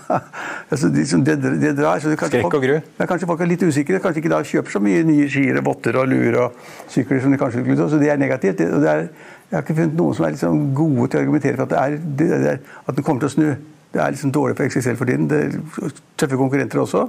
altså, 0.70 0.88
det, 0.94 1.06
det, 1.26 1.54
det 1.62 1.74
drar. 1.78 2.00
Så 2.02 2.14
Skrekk 2.16 2.48
og 2.48 2.64
gru. 2.64 2.76
Ja, 2.78 3.08
kanskje 3.10 3.28
folk 3.30 3.44
er 3.44 3.50
litt 3.50 3.64
usikre. 3.66 4.00
Kanskje 4.02 4.24
ikke 4.24 4.32
da 4.32 4.42
kjøper 4.46 4.78
så 4.78 4.82
mye 4.82 5.04
nye 5.08 5.28
skier 5.30 5.60
og 5.60 5.68
votter 5.68 5.98
og 6.00 6.08
luer 6.10 6.40
og 6.44 6.58
sykler 6.90 7.22
som 7.24 7.34
de 7.34 7.40
kanskje 7.40 7.64
skulle. 7.64 7.88
Så 7.92 8.00
det 8.00 8.12
er 8.12 8.20
negativt. 8.20 8.58
Det, 8.60 8.70
og 8.74 8.84
det 8.84 8.94
er 8.94 9.08
jeg 9.48 9.56
har 9.56 9.64
ikke 9.64 9.78
funnet 9.78 9.96
noen 9.96 10.16
som 10.16 10.26
er 10.26 10.34
liksom 10.34 10.58
gode 10.76 11.08
til 11.08 11.18
å 11.18 11.22
argumentere 11.24 11.56
for 11.56 11.64
at, 11.64 11.72
det 11.72 11.78
er, 11.80 12.00
det 12.18 12.50
er, 12.52 12.58
at 12.84 12.96
den 12.96 13.06
kommer 13.06 13.22
til 13.24 13.30
å 13.30 13.32
snu. 13.32 13.48
Det 13.94 14.02
er 14.04 14.12
liksom 14.12 14.32
dårlig 14.36 14.58
for 14.58 14.68
XXL 14.68 14.98
for 14.98 15.08
tiden. 15.08 15.28
Det 15.30 15.38
er 15.46 15.94
tøffe 16.20 16.36
konkurrenter 16.36 16.82
også. 16.82 17.06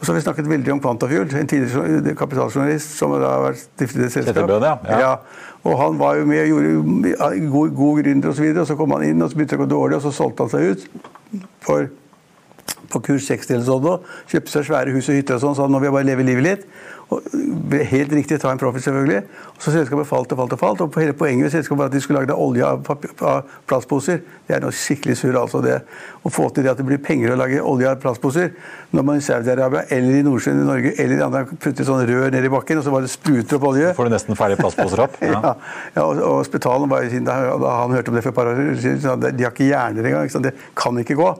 Og 0.00 0.06
så 0.06 0.12
har 0.12 0.16
vi 0.16 0.22
snakket 0.24 0.46
veldig 0.48 0.72
om 0.72 0.80
Quantafuel, 0.80 1.26
en 1.36 1.48
tidligere 1.50 2.14
kapitaljournalist 2.16 2.94
som 2.96 3.12
har 3.12 3.42
vært 3.44 3.58
stiftet 3.60 4.06
et 4.06 4.14
selskap. 4.14 4.46
Bød, 4.48 4.64
ja. 4.64 4.76
Ja. 4.88 5.00
ja. 5.02 5.48
Og 5.68 5.74
han 5.76 5.98
var 6.00 6.14
jo 6.16 6.28
med 6.30 6.40
og 6.40 6.48
gjorde 6.48 7.50
god, 7.50 7.74
god 7.76 7.98
gründer 8.02 8.30
osv. 8.30 8.46
Og, 8.46 8.54
så 8.54 8.62
og 8.62 8.70
så 8.70 8.76
kom 8.78 8.94
han 8.96 9.04
inn, 9.10 9.20
og 9.20 9.28
så 9.28 9.36
begynte 9.36 9.58
det 9.58 9.60
å 9.60 9.64
gå 9.66 9.72
dårlig, 9.74 9.98
og 9.98 10.06
så 10.06 10.14
solgte 10.16 10.46
han 10.46 10.54
seg 10.54 10.70
ut 10.70 10.86
for 11.66 11.90
på 12.90 13.02
kurs 13.06 13.26
60 13.28 13.54
eller 13.54 13.66
sånn, 13.66 14.08
kjøpte 14.32 14.54
seg 14.54 14.64
svære 14.66 14.94
hus 14.96 15.10
og 15.12 15.18
hytter 15.18 15.36
og 15.36 15.44
sånn, 15.44 15.58
så 15.58 15.68
nå 15.70 15.78
vil 15.78 15.90
jeg 15.90 15.96
bare 15.98 16.08
leve 16.08 16.26
livet 16.26 16.46
litt. 16.46 16.64
Og 17.10 17.24
helt 17.90 18.12
riktig, 18.14 18.38
ta 18.38 18.52
en 18.52 18.58
profit, 18.58 18.84
selvfølgelig. 18.84 19.22
Og 19.50 19.62
så 19.64 19.72
selskapet 19.74 20.06
falt 20.06 20.32
og 20.32 20.38
falt 20.38 20.52
og 20.54 20.60
falt. 20.60 20.82
Og 20.84 20.98
hele 21.00 21.14
poenget 21.18 21.42
med 21.42 21.50
selskapet 21.50 21.80
var 21.80 21.88
at 21.90 21.94
de 21.96 22.00
skulle 22.00 22.20
lage 22.20 22.36
olje 22.38 22.66
av, 22.66 22.90
av 23.26 23.54
plastposer. 23.66 24.20
Det 24.46 24.54
er 24.54 24.62
noe 24.62 24.74
skikkelig 24.74 25.16
surr, 25.18 25.38
altså. 25.40 25.58
det 25.64 25.80
Å 26.22 26.30
få 26.30 26.46
til 26.54 26.66
det 26.66 26.70
at 26.70 26.78
det 26.78 26.86
blir 26.86 27.00
penger 27.02 27.34
å 27.34 27.38
lage 27.40 27.62
olje 27.66 27.90
av 27.90 27.98
plastposer. 28.02 28.52
Når 28.94 29.06
man 29.08 29.18
i 29.18 29.24
Saudi-Arabia 29.26 29.82
eller 29.96 30.20
i 30.20 30.24
Nordsjøen 30.26 30.62
i 30.62 30.66
Norge 30.68 30.92
eller 30.96 31.18
i 31.18 31.24
andre 31.26 31.42
putter 31.50 31.88
sånn 31.88 32.04
rør 32.06 32.30
ned 32.34 32.46
i 32.46 32.52
bakken, 32.52 32.78
og 32.78 32.86
så 32.86 32.94
bare 32.94 33.10
spruter 33.10 33.58
opp 33.58 33.66
olje 33.72 33.94
Får 33.98 34.06
du 34.06 34.14
nesten 34.14 34.38
ferdige 34.38 34.62
plastposer 34.62 35.06
opp? 35.06 35.18
Ja. 35.30 35.38
ja, 35.44 35.50
ja 35.94 36.04
og, 36.04 36.20
og 36.26 36.40
Spetalen 36.46 36.90
var 36.90 37.04
da, 37.06 37.36
da 37.62 37.74
han 37.82 37.94
hørte 37.94 38.10
om 38.10 38.16
det 38.18 38.22
for 38.24 38.32
et 38.32 38.38
par 38.38 38.50
år 38.50 38.60
siden, 38.82 39.26
de 39.26 39.46
har 39.46 39.52
ikke 39.52 39.68
hjerner 39.68 40.08
engang. 40.10 40.30
Det 40.42 40.54
kan 40.78 40.98
ikke 41.02 41.18
gå 41.18 41.30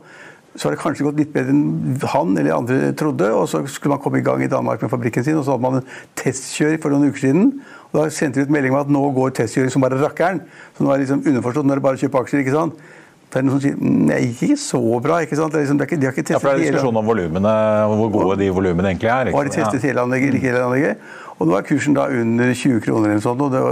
så 0.56 0.66
har 0.66 0.74
det 0.74 0.80
kanskje 0.82 1.04
gått 1.06 1.18
litt 1.20 1.32
bedre 1.34 1.52
enn 1.54 1.98
han 2.10 2.32
eller 2.34 2.56
andre 2.56 2.92
trodde. 2.98 3.28
og 3.30 3.46
Så 3.48 3.60
skulle 3.70 3.94
man 3.94 4.02
komme 4.02 4.18
i 4.18 4.24
gang 4.26 4.42
i 4.42 4.50
Danmark 4.50 4.82
med 4.82 4.90
fabrikken 4.90 5.24
sin, 5.24 5.38
og 5.38 5.44
så 5.46 5.54
hadde 5.54 5.62
man 5.62 5.78
en 5.78 5.90
testkjør 6.18 6.74
for 6.82 6.90
noen 6.90 7.12
uker 7.12 7.22
siden. 7.28 7.52
og 7.92 8.00
Da 8.00 8.08
sendte 8.10 8.40
vi 8.40 8.48
ut 8.48 8.54
melding 8.56 8.74
om 8.74 8.80
at 8.80 8.90
nå 8.90 9.02
går 9.14 9.36
testkjøring 9.38 9.70
som 9.70 9.84
bare 9.84 10.00
rakkeren. 10.00 10.42
Så 10.74 10.82
nå 10.82 10.90
er 10.90 10.98
det 10.98 11.06
liksom 11.06 11.22
underforstått 11.22 11.68
når 11.70 11.78
det 11.78 11.84
bare 11.86 12.00
å 12.00 12.02
kjøpe 12.02 12.24
aksjer. 12.24 12.42
ikke 12.42 12.56
sant? 12.56 12.82
Det 13.30 13.38
er 13.38 13.44
noen 13.46 13.60
som 13.60 13.62
sier 13.62 13.76
nei, 13.78 14.18
ikke 14.32 14.56
så 14.58 14.80
bra. 14.98 15.20
ikke 15.22 15.38
sant? 15.38 15.52
Det 15.54 15.60
er 15.60 15.62
liksom, 15.62 15.78
det 15.78 15.84
er 15.84 15.90
ikke, 15.92 15.98
de 16.02 16.08
har 16.08 16.14
ikke 16.16 16.24
testet 16.26 16.34
ja, 16.34 16.40
for 16.42 16.50
det 16.58 16.66
er 16.66 16.74
diskusjon 16.74 16.98
om 16.98 17.06
volumene, 17.06 17.52
hvor 17.94 18.10
gode 18.16 18.38
de 18.40 18.48
volumene 18.50 18.90
egentlig 18.90 19.12
er. 19.14 19.30
Ikke? 19.30 19.36
Har 19.38 19.46
de 19.46 19.52
testet 19.54 19.86
hele 19.86 20.02
anlegget, 20.02 20.34
ikke 20.34 20.50
hele 20.50 20.64
anlegget? 20.66 21.04
Og 21.38 21.46
nå 21.46 21.54
er 21.54 21.68
kursen 21.68 21.94
da 21.94 22.08
under 22.10 22.50
20 22.50 22.82
kroner 22.84 23.14
eller 23.14 23.22
sånt, 23.22 23.40
og 23.46 23.54
det, 23.54 23.62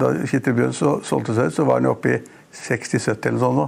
Da 0.00 0.14
Kittel 0.24 0.56
Bjørn 0.56 0.72
solgte 1.04 1.36
seg 1.36 1.52
ut, 1.52 1.58
så 1.58 1.68
var 1.68 1.84
den 1.84 1.92
oppe 1.92 2.16
i 2.16 2.18
60-70 2.64 3.28
eller 3.28 3.44
sånn. 3.44 3.60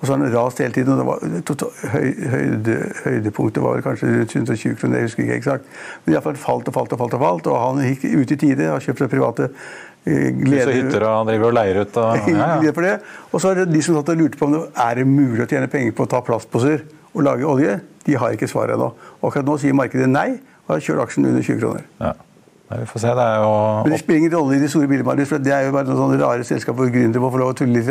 Og 0.00 0.06
så 0.06 0.14
har 0.14 0.22
den 0.22 0.32
rast 0.32 0.58
hele 0.58 0.72
tiden. 0.72 0.92
og 0.92 0.98
det 0.98 1.06
var, 1.06 1.74
høyde, 1.92 2.76
Høydepunktet 3.04 3.62
var 3.62 3.82
kanskje 3.84 4.08
rundt 4.14 4.34
120 4.36 4.76
kroner, 4.80 4.96
jeg 4.96 5.10
husker 5.10 5.26
ikke 5.26 5.36
eksakt. 5.36 5.66
Men 6.04 6.14
iallfall 6.14 6.38
falt 6.40 6.70
og 6.70 6.76
falt 6.76 6.94
og 6.96 7.02
falt. 7.02 7.16
Og 7.18 7.24
falt, 7.24 7.50
og 7.52 7.58
han 7.60 7.82
gikk 7.84 8.06
ut 8.14 8.32
i 8.32 8.38
tide, 8.40 8.70
har 8.72 8.80
kjøpt 8.80 9.04
seg 9.04 9.10
private 9.12 9.50
eh, 9.50 10.30
gleder. 10.40 10.72
hytter 10.78 11.04
og 11.04 11.18
han 11.18 11.28
driver 11.32 11.50
og 11.50 11.58
leier 11.58 11.82
ut 11.82 12.00
og 12.00 12.30
ja, 12.32 12.48
ja. 12.64 12.96
Og 13.28 13.44
så 13.44 13.52
er 13.52 13.60
det 13.60 13.68
de 13.74 13.84
som 13.84 13.98
satt 13.98 14.14
og 14.14 14.22
lurte 14.22 14.40
på 14.40 14.48
om 14.48 14.56
det 14.56 14.64
er 14.86 15.04
mulig 15.04 15.44
å 15.44 15.50
tjene 15.50 15.68
penger 15.68 15.92
på 15.98 16.08
å 16.08 16.12
ta 16.16 16.22
plastposer 16.24 16.86
og 17.12 17.26
lage 17.26 17.44
olje. 17.44 17.76
De 18.06 18.16
har 18.16 18.32
ikke 18.32 18.48
svaret 18.48 18.78
ennå. 18.78 18.94
Akkurat 19.20 19.44
nå 19.44 19.60
sier 19.60 19.76
markedet 19.76 20.08
nei, 20.08 20.30
og 20.64 20.76
har 20.78 20.84
kjørt 20.86 21.04
aksjen 21.04 21.28
under 21.28 21.44
20 21.44 21.60
kroner. 21.60 21.86
Ja. 22.00 22.14
Vi 22.78 22.86
får 22.86 23.02
se. 23.02 23.12
Det 23.18 23.22
er 23.26 23.40
jo 23.42 23.54
Men 23.82 23.92
det 23.92 23.98
spiller 23.98 24.18
ingen 24.18 24.34
rolle 24.36 24.56
i 24.56 24.60
de 24.62 24.68
store 24.70 24.88
bildene. 24.88 25.26
for 25.26 25.38
Det 25.38 25.52
er 25.52 25.66
jo 25.66 25.72
bare 25.72 25.88
noen 25.88 25.98
sånne 25.98 26.20
rare 26.22 26.44
selskap 26.44 26.76
hvor 26.78 26.86
gründere 26.86 27.22
må 27.22 27.30
få 27.30 27.40
lov 27.42 27.50
å 27.50 27.56
tulle 27.58 27.74
litt. 27.74 27.90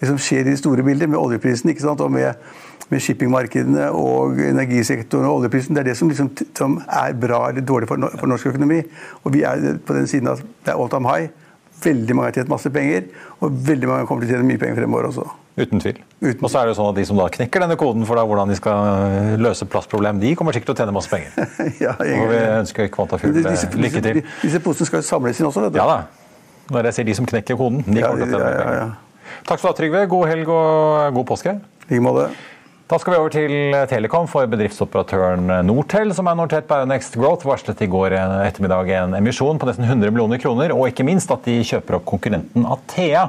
Det 0.00 0.08
som 0.08 0.16
skjer 0.16 0.46
i 0.46 0.50
de 0.50 0.56
store 0.56 0.82
bilder, 0.82 1.06
med 1.06 1.18
oljeprisen 1.20 1.70
ikke 1.70 1.84
sant? 1.84 2.00
og 2.00 2.10
med, 2.10 2.34
med 2.88 3.04
shippingmarkedene 3.04 3.90
og 3.92 4.40
energisektoren 4.40 5.28
og 5.28 5.42
oljeprisen, 5.42 5.76
det 5.76 5.84
er 5.84 5.90
det 5.90 5.96
som, 6.00 6.08
liksom, 6.08 6.32
som 6.56 6.80
er 6.88 7.12
bra 7.12 7.50
eller 7.50 7.60
dårlig 7.60 7.88
for, 7.88 8.00
for, 8.16 8.26
norsk 8.26 8.46
økonomi. 8.54 8.80
Og 9.24 9.36
vi 9.36 9.44
er 9.44 9.78
på 9.84 9.92
den 9.94 10.08
siden 10.08 10.32
at 10.32 10.40
det 10.40 10.72
er 10.72 10.80
all 10.80 10.88
time 10.88 11.08
high. 11.12 11.28
Veldig 11.84 12.16
mange 12.16 12.32
har 12.32 12.40
tjent 12.40 12.52
masse 12.52 12.70
penger, 12.72 13.10
og 13.44 13.64
veldig 13.68 13.88
mange 13.90 14.06
kommer 14.08 14.24
til 14.24 14.32
å 14.32 14.38
tjene 14.38 14.48
mye 14.48 14.62
penger 14.62 14.80
fremover 14.80 15.12
også. 15.12 15.43
Uten 15.54 15.78
tvil. 15.78 16.00
Uten. 16.18 16.40
Og 16.42 16.50
så 16.50 16.58
er 16.58 16.66
det 16.66 16.72
jo 16.72 16.78
sånn 16.80 16.88
at 16.90 16.96
De 16.98 17.04
som 17.06 17.18
da 17.20 17.28
knekker 17.30 17.62
denne 17.62 17.76
koden 17.78 18.02
for 18.08 18.18
da, 18.18 18.24
hvordan 18.26 18.50
de 18.50 18.56
skal 18.58 18.88
eh, 19.06 19.34
løse 19.38 19.68
plastproblem, 19.70 20.18
de 20.22 20.32
kommer 20.38 20.56
sikkert 20.56 20.72
til 20.72 20.74
å 20.74 20.80
tjene 20.82 20.94
masse 20.96 21.12
penger. 21.12 21.36
ja, 21.84 21.94
og 21.94 22.32
vi 22.32 22.40
ønsker 22.42 22.90
Kvantafjord 22.94 23.38
lykke 23.38 24.02
til. 24.02 24.22
Disse 24.42 24.62
posene 24.64 24.90
skal 24.90 25.02
jo 25.02 25.06
samles 25.06 25.38
inn 25.38 25.50
også? 25.50 25.68
Vet 25.68 25.76
du. 25.76 25.78
Ja 25.78 25.86
da. 25.90 26.00
Når 26.74 26.88
jeg 26.88 26.98
sier 26.98 27.08
de 27.10 27.18
som 27.20 27.28
knekker 27.28 27.60
koden. 27.60 27.84
De 27.86 28.02
kommer 28.02 28.24
til 28.24 28.34
å 28.34 28.40
tjene 28.40 28.50
ja, 28.50 28.64
penger. 28.64 28.80
Ja, 28.80 29.38
Takk 29.44 29.60
skal 29.60 29.68
du 29.68 29.70
ha, 29.70 29.76
Trygve. 29.78 30.02
God 30.10 30.26
helg 30.32 30.50
og 30.56 31.20
god 31.20 31.30
påske. 31.30 31.54
I 31.86 31.94
like 31.94 32.02
måte. 32.02 32.26
Da 32.90 32.98
skal 33.00 33.14
vi 33.14 33.16
over 33.16 33.32
til 33.32 33.76
Telekom 33.88 34.26
for 34.28 34.48
bedriftsoperatøren 34.52 35.48
Nortel, 35.64 36.10
som 36.16 36.28
er 36.28 36.36
notert 36.36 36.66
på 36.68 36.76
Next 36.84 37.14
Growth, 37.16 37.46
varslet 37.48 37.80
i 37.80 37.88
går 37.88 38.12
ettermiddag 38.18 38.90
en 38.98 39.16
emisjon 39.16 39.56
på 39.60 39.70
nesten 39.70 39.86
100 39.86 40.12
millioner 40.12 40.42
kroner, 40.42 40.74
og 40.76 40.90
ikke 40.90 41.06
minst 41.08 41.32
at 41.32 41.48
de 41.48 41.62
kjøper 41.64 41.96
opp 41.96 42.04
konkurrenten 42.10 42.66
Athea. 42.68 43.24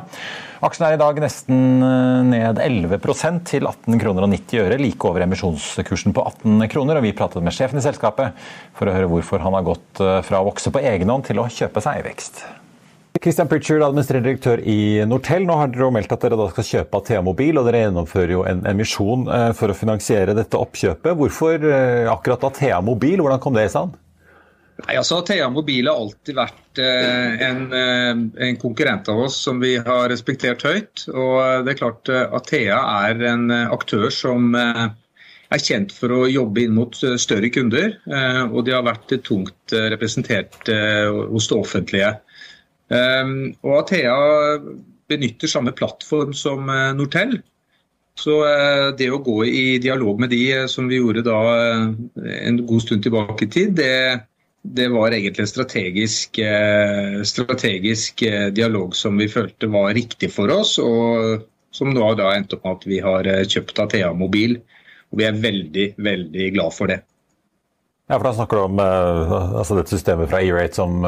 Aksjen 0.66 0.88
er 0.88 0.96
i 0.96 0.98
dag 0.98 1.20
nesten 1.22 1.84
eh, 1.86 2.22
ned 2.26 2.60
11% 2.64 3.44
til 3.52 3.68
18 3.70 4.00
kroner 4.02 4.26
og 4.26 4.32
90 4.32 4.64
øre, 4.64 4.78
like 4.82 5.06
over 5.06 5.22
emisjonskursen 5.22 6.16
på 6.16 6.24
18 6.26 6.66
kroner. 6.72 6.98
og 6.98 7.06
Vi 7.06 7.14
pratet 7.18 7.46
med 7.46 7.54
sjefen 7.54 7.78
i 7.78 7.84
selskapet 7.86 8.34
for 8.74 8.90
å 8.90 8.96
høre 8.96 9.10
hvorfor 9.12 9.44
han 9.46 9.54
har 9.54 9.68
gått 9.68 10.02
eh, 10.02 10.22
fra 10.26 10.42
å 10.42 10.48
vokse 10.48 10.74
på 10.74 10.82
egen 10.82 11.12
hånd 11.14 11.28
til 11.28 11.42
å 11.42 11.46
kjøpe 11.54 11.84
seg 11.86 12.02
vekst. 12.08 12.42
Christian 13.22 13.50
Pritchard, 13.50 13.84
administrerende 13.86 14.32
direktør 14.32 14.64
i 14.66 15.06
Nortel. 15.08 15.46
Nå 15.46 15.60
har 15.60 15.70
dere 15.70 15.92
meldt 15.94 16.16
at 16.16 16.26
dere 16.26 16.50
skal 16.56 16.68
kjøpe 16.72 17.02
Athea 17.04 17.22
Mobil, 17.26 17.60
og 17.62 17.70
dere 17.70 17.84
gjennomfører 17.86 18.34
jo 18.34 18.42
en 18.50 18.66
emisjon 18.74 19.30
eh, 19.30 19.52
for 19.60 19.70
å 19.70 19.78
finansiere 19.78 20.34
dette 20.38 20.58
oppkjøpet. 20.58 21.14
Hvorfor 21.22 21.70
akkurat 22.16 22.50
Athea 22.50 22.82
Mobil? 22.82 23.22
Hvordan 23.22 23.44
kom 23.44 23.54
det 23.54 23.68
i 23.70 23.76
stand? 23.76 23.94
Nei, 24.76 24.98
altså 25.00 25.22
Thea 25.24 25.48
Mobil 25.52 25.88
har 25.88 25.96
alltid 26.02 26.36
vært 26.36 26.80
eh, 26.84 27.44
en, 27.48 27.62
eh, 27.72 28.10
en, 28.48 28.58
konkurrent 28.60 29.08
av 29.12 29.22
oss 29.24 29.38
som 29.46 29.62
vi 29.64 29.78
har 29.80 30.10
respektert 30.12 30.66
høyt. 30.68 31.06
Og 31.14 31.38
eh, 31.40 31.62
det 31.64 31.74
er 31.74 31.80
klart 31.80 32.12
eh, 32.12 32.26
at 32.28 32.50
Thea 32.52 32.82
er 33.08 33.24
en 33.32 33.46
aktør 33.56 34.10
som 34.12 34.52
eh, 34.60 34.84
er 35.56 35.64
kjent 35.64 35.96
for 35.96 36.12
å 36.12 36.20
jobbe 36.28 36.66
inn 36.66 36.76
mot 36.76 36.92
større 37.00 37.54
kunder. 37.56 37.96
Eh, 38.04 38.42
og 38.50 38.68
de 38.68 38.76
har 38.76 38.84
vært 38.84 39.16
tungt 39.24 39.78
representert 39.96 40.68
hos 40.68 41.50
det 41.52 41.58
offentlige. 41.62 42.12
og 43.64 43.74
Athea 43.80 44.16
benytter 45.10 45.50
samme 45.50 45.72
plattform 45.72 46.34
som 46.36 46.68
Nortel. 46.98 47.40
Så 48.20 48.36
det 48.98 49.10
å 49.12 49.24
gå 49.24 49.42
i 49.46 49.66
dialog 49.84 50.20
med 50.22 50.32
de, 50.32 50.68
som 50.72 50.88
vi 50.88 51.00
gjorde 51.00 51.26
da 51.26 51.40
en 52.16 52.62
god 52.68 52.84
stund 52.84 53.04
tilbake 53.04 53.48
i 53.48 53.52
tid, 53.52 53.74
det 53.80 53.92
det 54.74 54.88
var 54.88 55.12
egentlig 55.12 55.44
en 55.44 55.48
strategisk, 55.48 56.40
eh, 56.40 57.22
strategisk, 57.24 58.22
eh, 58.22 58.48
dialog 58.48 58.96
som 58.96 59.18
vi 59.18 59.28
følte 59.30 59.68
var 59.68 59.94
riktig 59.94 60.32
for 60.34 60.52
oss, 60.52 60.78
og 60.80 61.46
som 61.76 61.92
nå 61.94 62.14
da 62.18 62.32
endt 62.36 62.56
opp 62.56 62.64
med 62.66 62.80
at 62.80 62.88
vi 62.90 63.02
har 63.04 63.28
eh, 63.30 63.44
kjøpt 63.46 63.84
Athea 63.84 64.14
Mobil. 64.14 64.58
Og 65.14 65.20
vi 65.22 65.28
er 65.28 65.38
veldig, 65.38 65.92
veldig 66.02 66.48
glad 66.56 66.74
for 66.74 66.92
det. 66.92 67.04
Ja, 68.10 68.18
for 68.18 68.28
Da 68.28 68.34
snakker 68.38 68.58
du 68.58 68.64
om 68.68 68.80
altså 68.80 69.78
dette 69.80 69.90
systemet 69.96 70.30
fra 70.30 70.38
E-Rate 70.46 70.78
som 70.78 71.00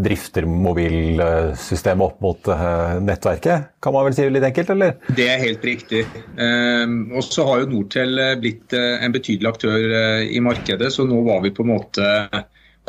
drifter 0.00 0.46
mobilsystemet 0.48 2.04
opp 2.06 2.22
mot 2.24 2.48
nettverket, 3.04 3.66
kan 3.84 3.92
man 3.92 4.06
vel 4.06 4.16
si 4.16 4.28
litt 4.32 4.46
enkelt, 4.48 4.72
eller? 4.72 4.94
Det 5.18 5.26
er 5.28 5.42
helt 5.42 5.66
riktig. 5.68 6.06
Um, 6.40 7.10
og 7.12 7.26
så 7.26 7.44
har 7.44 7.60
jo 7.60 7.68
Nortel 7.74 8.22
blitt 8.40 8.72
en 8.72 9.12
betydelig 9.12 9.50
aktør 9.52 9.84
i 10.24 10.40
markedet, 10.40 10.88
så 10.94 11.04
nå 11.04 11.20
var 11.28 11.44
vi 11.44 11.52
på 11.52 11.66
en 11.66 11.74
måte 11.74 12.08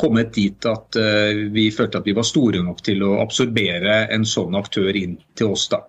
kommet 0.02 0.34
dit 0.34 0.66
at 0.66 0.98
eh, 0.98 1.46
vi 1.54 1.68
følte 1.74 2.02
at 2.02 2.08
vi 2.08 2.16
var 2.16 2.26
store 2.26 2.62
nok 2.64 2.82
til 2.84 3.04
å 3.06 3.16
absorbere 3.22 4.02
en 4.12 4.26
sånn 4.28 4.58
aktør 4.58 4.96
inn 4.98 5.18
til 5.38 5.54
oss. 5.54 5.68
da. 5.70 5.84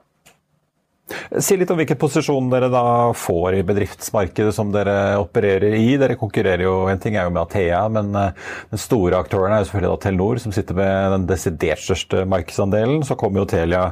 Si 1.44 1.58
litt 1.60 1.72
om 1.74 1.78
hvilken 1.78 2.00
posisjon 2.00 2.46
dere 2.52 2.70
da 2.72 3.12
får 3.18 3.58
i 3.58 3.64
bedriftsmarkedet 3.68 4.54
som 4.56 4.72
dere 4.74 5.18
opererer 5.20 5.76
i. 5.76 5.98
Dere 6.00 6.18
konkurrerer 6.20 6.64
jo, 6.64 6.76
En 6.90 7.02
ting 7.02 7.18
er 7.18 7.28
jo 7.28 7.34
med 7.34 7.44
Athea, 7.44 7.82
men 7.92 8.14
eh, 8.16 8.54
den 8.72 8.82
store 8.82 9.20
aktøren 9.20 9.54
er 9.54 9.64
jo 9.64 9.70
selvfølgelig 9.70 9.92
da 9.92 10.04
Telenor, 10.06 10.44
som 10.44 10.56
sitter 10.56 10.80
med 10.80 11.18
den 11.18 11.28
desidert 11.34 11.84
største 11.84 12.24
markedsandelen. 12.30 13.04
Så 13.08 13.20
kommer 13.20 13.44
jo 13.44 13.50
Telia, 13.52 13.90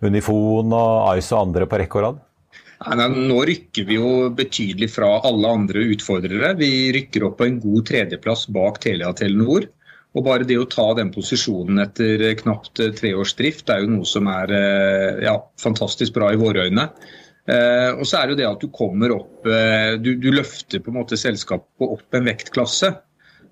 Unifon 0.00 0.72
og 0.72 1.20
Ice 1.20 1.36
og 1.36 1.46
andre 1.46 1.68
på 1.68 1.80
rekke 1.80 2.00
og 2.00 2.06
rad. 2.08 2.26
Nå 2.80 3.42
rykker 3.44 3.84
vi 3.84 3.98
jo 3.98 4.30
betydelig 4.32 4.88
fra 4.94 5.18
alle 5.28 5.48
andre 5.52 5.82
utfordrere. 5.92 6.54
Vi 6.56 6.88
rykker 6.96 7.26
opp 7.26 7.36
på 7.42 7.44
en 7.44 7.58
god 7.60 7.84
tredjeplass 7.90 8.46
bak 8.48 8.80
Telia 8.80 9.12
Telenor. 9.12 9.66
Og 10.16 10.24
bare 10.26 10.46
det 10.48 10.56
å 10.58 10.66
ta 10.66 10.88
den 10.98 11.12
posisjonen 11.14 11.78
etter 11.84 12.24
knapt 12.40 12.80
tre 12.98 13.12
års 13.14 13.36
drift 13.38 13.68
er 13.70 13.84
jo 13.84 13.92
noe 13.92 14.08
som 14.08 14.26
er 14.32 14.54
eh, 14.56 15.20
ja, 15.26 15.36
fantastisk 15.60 16.16
bra 16.16 16.32
i 16.32 16.40
våre 16.40 16.66
øyne. 16.66 16.88
Eh, 17.46 17.92
og 17.92 18.02
så 18.08 18.18
er 18.18 18.26
det 18.26 18.34
jo 18.34 18.40
det 18.40 18.48
at 18.48 18.64
du 18.64 18.72
kommer 18.74 19.14
opp 19.14 19.46
eh, 19.46 19.94
du, 20.02 20.16
du, 20.18 20.32
løfter 20.34 20.82
på 20.82 20.90
en 20.90 20.98
måte 20.98 21.20
selskapet 21.20 21.86
opp 21.86 22.18
en 22.18 22.26
vektklasse. 22.26 22.90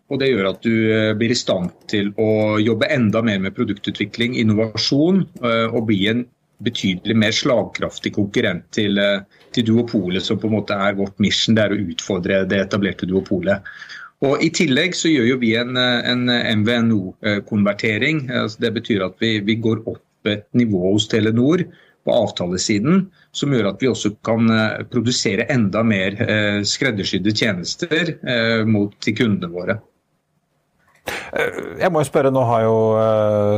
Og 0.08 0.18
det 0.18 0.32
gjør 0.32 0.50
at 0.54 0.64
du 0.64 0.74
blir 1.20 1.34
i 1.34 1.36
stand 1.36 1.68
til 1.92 2.14
å 2.16 2.56
jobbe 2.64 2.88
enda 2.88 3.20
mer 3.20 3.42
med 3.44 3.52
produktutvikling, 3.52 4.38
innovasjon, 4.40 5.18
og 5.44 5.82
bli 5.84 5.98
en 6.08 6.22
betydelig 6.64 7.16
mer 7.16 7.34
slagkraftig 7.34 8.12
konkurrent 8.16 8.66
til, 8.74 8.98
eh, 8.98 9.20
til, 9.54 9.66
duopolet, 9.70 10.22
som 10.24 10.38
på 10.38 10.48
en 10.48 10.58
måte 10.58 10.74
er 10.74 10.98
vårt 10.98 11.18
mission. 11.22 11.54
Det 11.54 11.64
er 11.64 11.74
å 11.74 11.82
utfordre 11.92 12.44
det 12.48 12.60
etablerte 12.64 13.08
duopolet. 13.08 13.62
Og 14.26 14.42
I 14.42 14.50
tillegg 14.50 14.96
så 14.98 15.10
gjør 15.12 15.28
jo 15.28 15.36
vi 15.38 15.52
en, 15.54 15.76
en 15.78 16.24
MVNO-konvertering. 16.26 18.24
Altså 18.34 18.64
det 18.66 18.72
betyr 18.80 19.04
at 19.06 19.14
vi, 19.22 19.38
vi, 19.46 19.54
går 19.62 19.84
opp 19.86 20.26
et 20.26 20.48
nivå 20.58 20.92
hos 20.92 21.06
Telenor 21.06 21.62
på 22.02 22.14
avtalesiden, 22.14 23.04
som 23.30 23.54
gjør 23.54 23.70
at 23.70 23.82
vi 23.82 23.90
også 23.92 24.16
kan 24.26 24.50
eh, 24.50 24.82
produsere 24.90 25.46
enda 25.54 25.84
mer 25.86 26.18
eh, 26.24 26.58
skreddersydde 26.66 27.36
tjenester 27.36 28.16
mot 28.66 28.96
til 29.04 29.14
kundene 29.20 29.52
våre. 29.54 29.78
Jeg 31.78 31.90
må 31.92 32.02
jo 32.02 32.08
spørre, 32.08 32.32
Nå 32.34 32.42
har 32.48 32.64
jo 32.64 32.76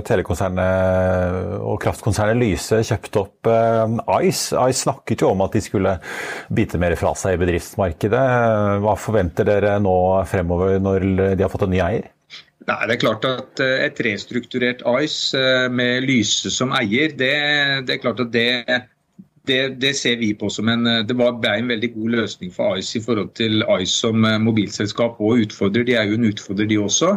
telekonsernet 0.06 1.58
og 1.60 1.80
kraftkonsernet 1.82 2.38
Lyse 2.40 2.80
kjøpt 2.86 3.18
opp 3.20 3.50
Ice. 4.20 4.54
Ice 4.54 4.84
snakket 4.84 5.24
jo 5.24 5.32
om 5.34 5.44
at 5.46 5.56
de 5.56 5.62
skulle 5.64 5.96
bite 6.54 6.80
mer 6.82 6.96
fra 7.00 7.14
seg 7.18 7.36
i 7.36 7.42
bedriftsmarkedet. 7.42 8.24
Hva 8.84 8.96
forventer 8.98 9.48
dere 9.48 9.76
nå 9.82 9.96
fremover 10.30 10.78
når 10.82 11.06
de 11.34 11.44
har 11.44 11.52
fått 11.52 11.66
en 11.68 11.74
ny 11.74 11.82
eier? 11.84 12.08
Nei, 12.68 12.80
det 12.86 12.94
er 12.94 13.02
klart 13.02 13.24
at 13.26 13.60
Et 13.64 14.00
restrukturert 14.04 14.82
Ice 15.00 15.38
med 15.72 16.04
Lyse 16.06 16.52
som 16.54 16.74
eier, 16.76 17.14
det, 17.16 17.34
det 17.88 17.96
er 17.96 18.02
klart 18.02 18.20
at 18.22 18.32
det 18.34 18.48
det, 19.50 19.60
det, 19.82 19.94
ser 19.98 20.20
vi 20.20 20.30
på 20.38 20.50
som 20.52 20.68
en 20.70 20.86
Det 21.06 21.16
ble 21.16 21.30
en 21.50 21.70
veldig 21.72 21.92
god 21.96 22.16
løsning 22.20 22.52
for 22.54 22.78
Ice 22.78 22.98
i 22.98 23.04
forhold 23.04 23.32
til 23.38 23.64
Ice 23.80 23.96
som 24.04 24.24
eh, 24.24 24.38
mobilselskap 24.42 25.20
og 25.20 25.44
utfordrer. 25.46 25.86
De 25.86 25.98
er 25.98 26.10
jo 26.10 26.18
en 26.18 26.30
utfordrer, 26.30 26.70
de 26.70 26.78
også. 26.80 27.16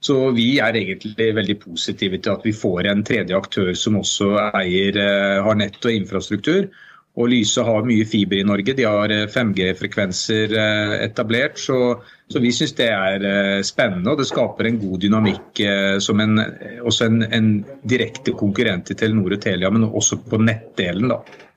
Så 0.00 0.16
vi 0.36 0.54
er 0.64 0.76
egentlig 0.76 1.32
veldig 1.36 1.58
positive 1.64 2.20
til 2.20 2.36
at 2.36 2.46
vi 2.46 2.56
får 2.56 2.88
en 2.88 3.02
tredje 3.04 3.36
aktør 3.36 3.74
som 3.76 3.98
også 4.00 4.32
eier, 4.52 4.96
eh, 4.96 5.40
har 5.44 5.58
nett 5.60 5.80
og 5.84 5.96
infrastruktur. 5.96 6.70
Og 7.18 7.26
Lyse 7.28 7.60
har 7.66 7.84
mye 7.84 8.06
fiber 8.06 8.38
i 8.38 8.46
Norge. 8.46 8.72
De 8.78 8.86
har 8.86 9.12
5G-frekvenser 9.34 10.54
eh, 10.56 10.94
etablert. 11.04 11.58
Så, 11.58 11.98
så 12.30 12.40
vi 12.40 12.54
syns 12.54 12.76
det 12.78 12.88
er 12.94 13.64
spennende, 13.66 14.12
og 14.12 14.22
det 14.22 14.28
skaper 14.30 14.68
en 14.68 14.80
god 14.80 15.02
dynamikk 15.02 15.62
som 16.00 16.22
en, 16.22 16.38
også 16.86 17.10
en, 17.10 17.24
en 17.26 17.52
direkte 17.82 18.32
konkurrent 18.38 18.86
til 18.86 19.00
Telenor 19.00 19.34
og 19.34 19.42
Telia, 19.42 19.72
men 19.74 19.90
også 19.90 20.22
på 20.30 20.38
nettdelen. 20.40 21.10
da. 21.10 21.48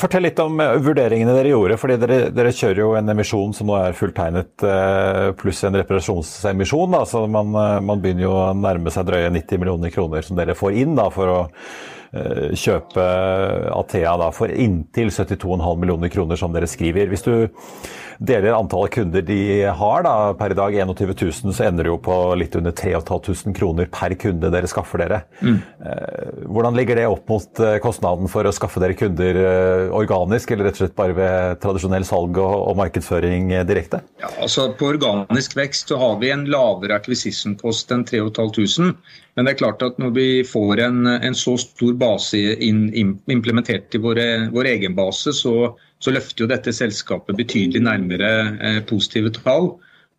Fortell 0.00 0.24
litt 0.26 0.40
om 0.42 0.58
eh, 0.62 0.72
vurderingene 0.82 1.34
dere 1.36 1.52
gjorde. 1.52 1.76
fordi 1.78 1.96
Dere, 2.02 2.18
dere 2.34 2.54
kjører 2.54 2.82
jo 2.82 2.88
en 2.98 3.12
emisjon 3.12 3.54
som 3.54 3.70
nå 3.70 3.76
er 3.78 3.96
fulltegnet, 3.96 4.64
eh, 4.66 5.30
pluss 5.38 5.62
en 5.66 5.78
reparasjonsemisjon. 5.78 6.96
Da, 6.96 7.04
så 7.06 7.22
man, 7.30 7.54
eh, 7.54 7.78
man, 7.86 8.02
begynner 8.02 8.26
jo 8.26 8.34
å 8.34 8.50
nærme 8.56 8.90
seg 8.94 9.06
drøye 9.06 9.30
90 9.30 9.62
millioner 9.62 9.94
kroner 9.94 10.26
som 10.26 10.38
dere 10.38 10.58
får 10.58 10.80
inn 10.82 10.98
da, 10.98 11.06
for 11.14 11.30
å 11.30 11.40
kjøpe 12.10 13.04
Athea 13.70 14.30
for 14.34 14.50
inntil 14.50 15.12
72,5 15.14 15.78
millioner 15.78 16.10
kroner, 16.10 16.38
som 16.40 16.54
dere 16.54 16.66
skriver. 16.70 17.06
Hvis 17.12 17.26
du 17.26 17.34
deler 18.20 18.52
antallet 18.52 18.92
kunder 18.92 19.22
de 19.24 19.40
har, 19.64 20.02
da, 20.04 20.14
per 20.36 20.52
i 20.52 20.56
dag 20.58 20.74
21 20.76 21.14
000, 21.16 21.54
så 21.56 21.66
ender 21.66 21.86
det 21.86 21.92
jo 21.92 21.98
på 22.04 22.16
litt 22.36 22.56
under 22.58 22.74
3500 22.76 23.56
kroner 23.56 23.88
per 23.92 24.14
kunde 24.20 24.50
dere 24.52 24.68
skaffer 24.68 25.00
dere. 25.00 25.22
Mm. 25.40 25.56
Eh, 25.86 26.42
hvordan 26.52 26.76
ligger 26.76 27.00
det 27.00 27.06
opp 27.08 27.32
mot 27.32 27.62
eh, 27.64 27.78
kostnaden 27.82 28.28
for 28.30 28.44
å 28.44 28.52
skaffe 28.54 28.82
dere 28.82 28.98
kunder 28.98 29.40
eh, 29.40 29.86
organisk, 29.96 30.52
eller 30.52 30.68
rett 30.68 30.76
og 30.76 30.84
slett 30.84 30.98
bare 30.98 31.16
ved 31.16 31.62
tradisjonell 31.64 32.04
salg 32.08 32.36
og, 32.42 32.56
og 32.68 32.76
markedsføring 32.82 33.54
direkte? 33.68 34.02
Ja, 34.20 34.32
altså 34.44 34.68
På 34.76 34.92
organisk 34.92 35.56
vekst 35.56 35.88
så 35.90 35.98
har 36.00 36.20
vi 36.20 36.32
en 36.34 36.44
lavere 36.50 37.00
acquisition-kost 37.00 37.96
enn 37.96 38.04
3500. 38.08 38.92
Men 39.38 39.46
det 39.46 39.54
er 39.54 39.60
klart 39.62 39.82
at 39.86 39.96
når 40.02 40.12
vi 40.12 40.28
får 40.44 40.82
en, 40.84 41.06
en 41.08 41.36
så 41.38 41.54
stor 41.60 41.96
base 42.00 42.40
in, 42.64 42.88
implementert 43.30 43.94
i 43.94 44.00
vår 44.02 44.72
egen 44.72 44.96
base, 44.96 45.36
så 45.36 45.74
så 46.00 46.12
løfter 46.14 46.44
jo 46.44 46.50
dette 46.50 46.72
selskapet 46.72 47.36
betydelig 47.36 47.82
nærmere 47.84 48.30
eh, 48.56 48.78
positive 48.88 49.32
tall. 49.36 49.74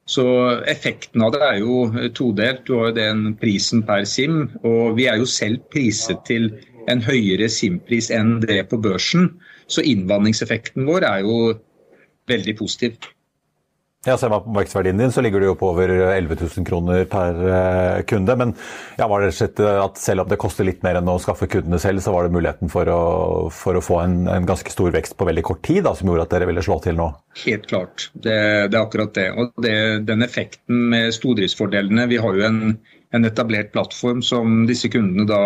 Så 0.09 0.25
effekten 0.69 1.23
av 1.25 1.33
det 1.33 1.41
er 1.45 1.57
jo 1.61 2.09
todelt. 2.17 2.65
Du 2.67 2.75
har 2.77 2.91
jo 2.91 2.97
den 2.97 3.23
prisen 3.41 3.81
per 3.87 4.05
SIM, 4.09 4.43
og 4.67 4.97
vi 4.99 5.07
er 5.09 5.21
jo 5.21 5.29
selv 5.29 5.61
priset 5.73 6.21
til 6.27 6.51
en 6.91 7.01
høyere 7.05 7.49
SIM-pris 7.49 8.09
enn 8.13 8.39
det 8.43 8.59
på 8.69 8.79
børsen. 8.81 9.29
Så 9.71 9.85
innvandringseffekten 9.87 10.85
vår 10.89 11.05
er 11.07 11.25
jo 11.25 11.37
veldig 12.29 12.57
positiv. 12.59 12.97
Ja, 14.05 14.15
Ser 14.17 14.31
man 14.33 14.41
på 14.41 14.49
markedsverdien 14.49 14.97
din, 14.97 15.11
så 15.13 15.21
ligger 15.21 15.39
du 15.39 15.45
jo 15.45 15.53
på 15.53 15.67
over 15.75 15.91
11 15.93 16.35
000 16.41 16.65
kroner 16.65 17.03
per 17.05 17.35
eh, 17.45 17.99
kunde. 18.09 18.33
Men 18.33 18.53
ja, 18.97 19.05
var 19.05 19.21
det 19.21 19.35
slett 19.37 19.59
at 19.61 19.99
selv 20.01 20.23
om 20.23 20.31
det 20.31 20.39
koster 20.41 20.65
litt 20.65 20.81
mer 20.81 20.97
enn 20.97 21.11
å 21.11 21.19
skaffe 21.21 21.45
kundene 21.45 21.77
selv, 21.77 22.01
så 22.01 22.09
var 22.15 22.25
det 22.25 22.33
muligheten 22.33 22.71
for 22.73 22.89
å, 22.89 23.03
for 23.53 23.77
å 23.77 23.83
få 23.85 23.99
en, 24.01 24.15
en, 24.25 24.47
ganske 24.49 24.73
stor 24.73 24.89
vekst 24.95 25.13
på 25.19 25.27
veldig 25.29 25.43
kort 25.45 25.61
tid 25.67 25.83
da, 25.85 25.93
som 25.93 26.09
gjorde 26.09 26.25
at 26.25 26.33
dere 26.33 26.47
ville 26.49 26.63
slå 26.65 26.79
til 26.81 26.97
nå? 26.97 27.11
Helt 27.43 27.69
klart, 27.69 28.07
det, 28.15 28.39
det 28.73 28.79
er 28.79 28.81
akkurat 28.81 29.13
det. 29.19 29.27
Og 29.37 29.53
det, 29.61 29.75
den 30.09 30.25
effekten 30.25 30.81
med 30.95 31.13
stordriftsfordelene 31.13 32.09
Vi 32.09 32.17
har 32.25 32.41
jo 32.41 32.47
en, 32.49 32.59
en 33.13 33.29
etablert 33.29 33.69
plattform 33.77 34.25
som 34.25 34.63
disse 34.65 34.89
kundene 34.89 35.29
da 35.29 35.43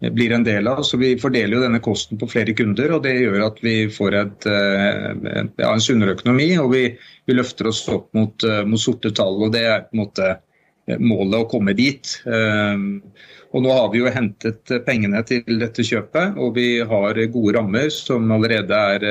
blir 0.00 0.32
en 0.32 0.44
del 0.44 0.68
av. 0.68 0.82
Så 0.82 0.96
Vi 0.96 1.18
fordeler 1.18 1.56
jo 1.56 1.62
denne 1.62 1.80
kosten 1.80 2.18
på 2.20 2.28
flere 2.28 2.54
kunder, 2.56 2.96
og 2.96 3.04
det 3.06 3.16
gjør 3.16 3.46
at 3.48 3.62
vi 3.64 3.76
får 3.92 4.18
et, 4.20 4.46
eh, 4.46 5.44
ja, 5.56 5.72
en 5.72 5.80
sunnere 5.80 6.16
økonomi. 6.16 6.56
og 6.58 6.72
vi, 6.72 6.96
vi, 7.26 7.34
løfter 7.34 7.68
oss 7.68 7.86
opp 7.88 8.12
mot, 8.14 8.44
eh, 8.44 8.64
mot, 8.64 8.80
sorte 8.80 9.12
tall. 9.12 9.42
og 9.42 9.52
Det 9.52 9.64
er 9.64 9.86
på 9.88 9.96
en 9.96 10.04
måte 10.04 10.28
eh, 10.88 10.98
målet 10.98 11.40
å 11.40 11.48
komme 11.50 11.74
dit. 11.74 12.04
Og 13.56 13.62
Nå 13.62 13.72
har 13.72 13.90
vi 13.92 14.02
jo 14.02 14.10
hentet 14.12 14.68
pengene 14.84 15.22
til 15.24 15.42
dette 15.58 15.80
kjøpet, 15.80 16.36
og 16.36 16.56
vi 16.58 16.80
har 16.80 17.14
gode 17.32 17.56
rammer 17.56 17.88
som 17.90 18.30
allerede 18.30 18.74
er 18.74 19.06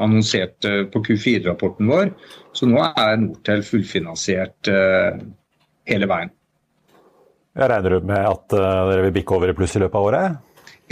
annonsert 0.00 0.56
på 0.62 1.02
Q4-rapporten 1.04 1.90
vår. 1.90 2.14
Så 2.56 2.70
nå 2.70 2.80
er 2.80 3.18
Nortel 3.20 3.60
fullfinansiert 3.66 4.70
hele 5.84 6.08
veien. 6.08 6.32
Jeg 7.52 7.68
regner 7.68 7.98
du 7.98 8.08
med 8.08 8.24
at 8.24 8.56
uh, 8.56 8.88
dere 8.88 9.04
vil 9.06 9.14
bikke 9.18 9.36
over 9.36 9.52
i 9.52 9.56
pluss 9.56 9.76
i 9.76 9.82
løpet 9.82 9.98
av 9.98 10.08
året? 10.08 10.40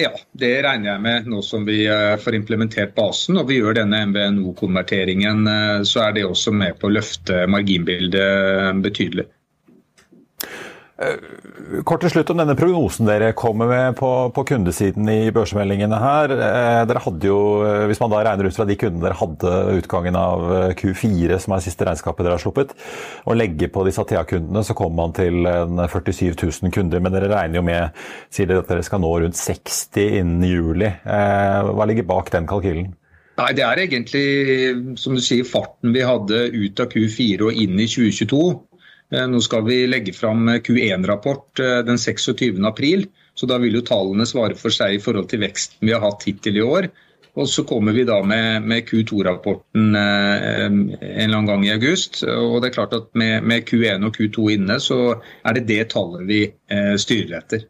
Ja, 0.01 0.11
det 0.37 0.51
regner 0.65 0.93
jeg 0.93 1.03
med 1.05 1.29
nå 1.29 1.41
som 1.45 1.65
vi 1.69 1.83
uh, 1.89 2.17
får 2.21 2.37
implementert 2.37 2.93
basen 2.97 3.41
og 3.41 3.49
vi 3.49 3.59
gjør 3.61 3.81
denne 3.81 4.03
MVNO-konverteringen. 4.11 5.45
Uh, 5.49 5.81
så 5.89 6.05
er 6.07 6.17
det 6.17 6.27
også 6.29 6.53
med 6.57 6.77
på 6.81 6.91
å 6.91 6.95
løfte 6.99 7.47
marginbildet 7.51 8.85
betydelig. 8.85 9.29
Eh, 11.01 11.81
kort 11.89 12.03
til 12.05 12.11
slutt 12.13 12.29
om 12.35 12.41
denne 12.43 12.53
prognosen 12.59 13.07
dere 13.09 13.31
kommer 13.33 13.71
med 13.71 13.95
på, 13.97 14.09
på 14.37 14.43
kundesiden 14.51 15.09
i 15.09 15.31
børsmeldingene 15.33 15.97
her. 15.97 16.35
Eh, 16.35 16.81
dere 16.91 17.01
hadde 17.07 17.31
jo, 17.31 17.39
eh, 17.65 17.87
Hvis 17.89 18.03
man 18.03 18.13
da 18.13 18.21
regner 18.27 18.51
ut 18.51 18.59
fra 18.59 18.67
de 18.69 18.77
kundene 18.77 19.07
dere 19.07 19.17
hadde 19.17 19.55
utgangen 19.81 20.19
av 20.21 20.45
Q4, 20.77 21.39
som 21.41 21.57
er 21.57 21.65
siste 21.65 21.89
regnskapet 21.89 22.27
dere 22.27 22.37
har 22.37 22.45
sluppet, 22.45 22.77
og 23.25 23.41
legger 23.41 23.73
på 23.73 23.87
disse 23.89 24.05
Athea-kundene, 24.05 24.65
så 24.67 24.77
kommer 24.77 25.07
man 25.07 25.17
til 25.17 25.49
47 25.49 26.37
000 26.37 26.75
kunder. 26.77 27.01
Men 27.01 27.17
dere 27.17 27.33
regner 27.33 27.63
jo 27.63 27.67
med 27.71 28.05
sier 28.29 28.51
dere 28.51 28.61
at 28.61 28.69
dere 28.69 28.85
skal 28.85 29.01
nå 29.01 29.17
rundt 29.25 29.41
60 29.41 30.21
innen 30.21 30.45
juli. 30.45 30.93
Hva 31.01 31.89
ligger 31.89 32.09
bak 32.13 32.29
den 32.35 32.49
kalkylen? 32.51 32.93
Nei, 33.41 33.53
Det 33.57 33.65
er 33.65 33.81
egentlig 33.87 34.99
som 35.01 35.17
du 35.17 35.23
sier, 35.25 35.49
farten 35.49 35.95
vi 35.97 36.05
hadde 36.05 36.51
ut 36.53 36.83
av 36.83 36.93
Q4 36.93 37.49
og 37.49 37.57
inn 37.57 37.81
i 37.81 37.89
2022. 37.89 38.43
Eh, 39.11 39.27
nå 39.27 39.41
skal 39.43 39.65
vi 39.67 39.83
legge 39.91 40.15
fram 40.15 40.49
Q1-rapport 40.49 41.59
eh, 41.59 41.79
den 41.87 41.99
26. 41.99 42.61
april, 42.67 43.07
så 43.35 43.49
da 43.51 43.59
vil 43.59 43.79
jo 43.79 43.87
tallene 43.87 44.27
svare 44.29 44.59
for 44.59 44.75
seg 44.75 44.97
i 44.97 45.01
forhold 45.03 45.31
til 45.31 45.43
veksten 45.43 45.89
vi 45.89 45.95
har 45.95 46.05
hatt 46.05 46.27
hittil 46.29 46.61
i 46.61 46.67
år. 46.67 46.91
Og 47.39 47.47
så 47.47 47.63
kommer 47.67 47.95
vi 47.95 48.03
da 48.07 48.19
med, 48.27 48.67
med 48.67 48.89
Q2-rapporten 48.89 49.95
eh, 49.99 50.65
en 50.67 50.79
eller 50.99 51.37
annen 51.37 51.51
gang 51.51 51.67
i 51.67 51.75
august. 51.75 52.23
Og 52.27 52.59
det 52.63 52.71
er 52.71 52.79
klart 52.79 52.97
at 52.97 53.11
med, 53.19 53.47
med, 53.47 53.67
Q1 53.67 54.07
og 54.07 54.19
Q2 54.19 54.49
inne, 54.57 54.81
så 54.83 55.01
er 55.19 55.59
det 55.59 55.69
det 55.71 55.85
tallet 55.95 56.27
vi 56.31 56.43
eh, 56.47 56.97
styrer 56.99 57.39
etter. 57.43 57.69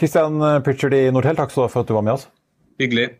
Christian 0.00 0.40
Pritchard 0.64 0.96
i 0.96 1.08
Nortel, 1.12 1.36
takk 1.36 1.52
for 1.52 1.68
at 1.82 1.88
du 1.88 1.96
var 1.96 2.06
med 2.06 2.16
oss. 2.16 2.30
Hyggelig. 2.80 3.10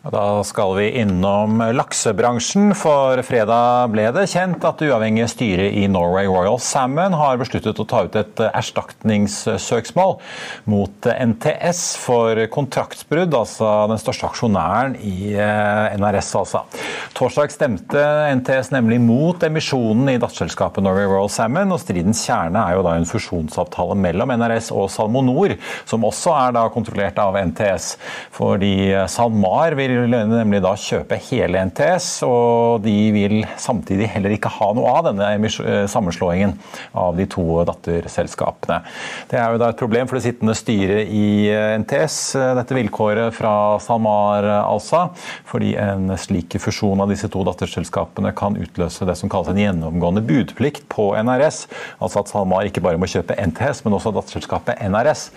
Da 0.00 0.40
skal 0.48 0.78
vi 0.78 0.86
innom 0.96 1.58
laksebransjen, 1.76 2.70
for 2.72 3.20
fredag 3.20 3.90
ble 3.92 4.06
det 4.16 4.22
kjent 4.32 4.62
at 4.64 4.80
det 4.80 4.86
uavhengige 4.88 5.26
styret 5.28 5.74
i 5.76 5.82
Norway 5.92 6.24
Royal 6.24 6.56
Salmon 6.56 7.12
har 7.20 7.36
besluttet 7.36 7.76
å 7.76 7.84
ta 7.84 8.06
ut 8.06 8.16
et 8.16 8.40
erstatningssøksmål 8.48 10.14
mot 10.72 11.08
NTS 11.12 11.82
for 12.00 12.40
kontraktsbrudd, 12.54 13.36
altså 13.36 13.74
den 13.92 14.00
største 14.00 14.30
aksjonæren 14.30 14.96
i 15.04 15.34
eh, 15.34 15.98
NRS. 16.00 16.32
altså. 16.40 16.64
Torsdag 17.12 17.52
stemte 17.52 18.06
NTS 18.40 18.72
nemlig 18.72 19.02
mot 19.04 19.44
emisjonen 19.44 20.14
i 20.14 20.16
datterselskapet 20.16 20.80
Norway 20.80 21.10
Royal 21.12 21.28
Salmon, 21.28 21.76
og 21.76 21.82
stridens 21.84 22.24
kjerne 22.24 22.64
er 22.64 22.78
jo 22.78 22.86
da 22.88 22.96
en 22.96 23.08
fusjonsavtale 23.10 24.00
mellom 24.00 24.32
NRS 24.38 24.72
og 24.72 24.88
SalmoNor, 24.96 25.58
som 25.84 26.08
også 26.08 26.32
er 26.40 26.56
da 26.56 26.64
kontrollert 26.72 27.20
av 27.20 27.36
NTS. 27.52 27.92
Fordi 28.40 28.74
SalMar 29.04 29.76
vil 29.76 29.89
vil 29.96 30.14
nemlig 30.30 30.60
da 30.64 30.72
kjøpe 30.78 31.18
hele 31.28 31.62
NTS, 31.68 32.08
og 32.26 32.82
de 32.84 32.94
vil 33.14 33.36
samtidig 33.60 34.08
heller 34.12 34.34
ikke 34.34 34.52
ha 34.52 34.70
noe 34.76 34.92
av 34.98 35.06
denne 35.08 35.28
eh, 35.48 35.84
sammenslåingen 35.90 36.54
av 36.98 37.16
de 37.18 37.26
to 37.30 37.44
datterselskapene. 37.68 38.80
Det 39.30 39.38
er 39.40 39.54
jo 39.54 39.60
da 39.62 39.70
et 39.72 39.80
problem 39.80 40.10
for 40.10 40.18
det 40.18 40.24
sittende 40.26 40.56
styret 40.58 41.10
i 41.12 41.48
eh, 41.52 41.74
NTS, 41.82 42.18
eh, 42.38 42.52
dette 42.58 42.76
vilkåret 42.76 43.34
fra 43.36 43.54
SalMar 43.82 44.48
altså, 44.60 45.06
fordi 45.48 45.74
en 45.80 46.14
slik 46.20 46.58
fusjon 46.60 47.00
av 47.02 47.10
disse 47.12 47.30
to 47.32 47.44
datterselskapene 47.46 48.34
kan 48.36 48.58
utløse 48.60 49.06
det 49.08 49.16
som 49.18 49.32
kalles 49.32 49.52
en 49.52 49.62
gjennomgående 49.62 50.24
budplikt 50.26 50.86
på 50.92 51.10
NRS. 51.20 51.64
Altså 52.00 52.24
at 52.24 52.32
SalMar 52.32 52.68
ikke 52.68 52.84
bare 52.84 53.00
må 53.00 53.08
kjøpe 53.10 53.38
NTS, 53.38 53.84
men 53.84 53.96
også 53.96 54.14
datterselskapet 54.16 54.80
NRS. 54.90 55.28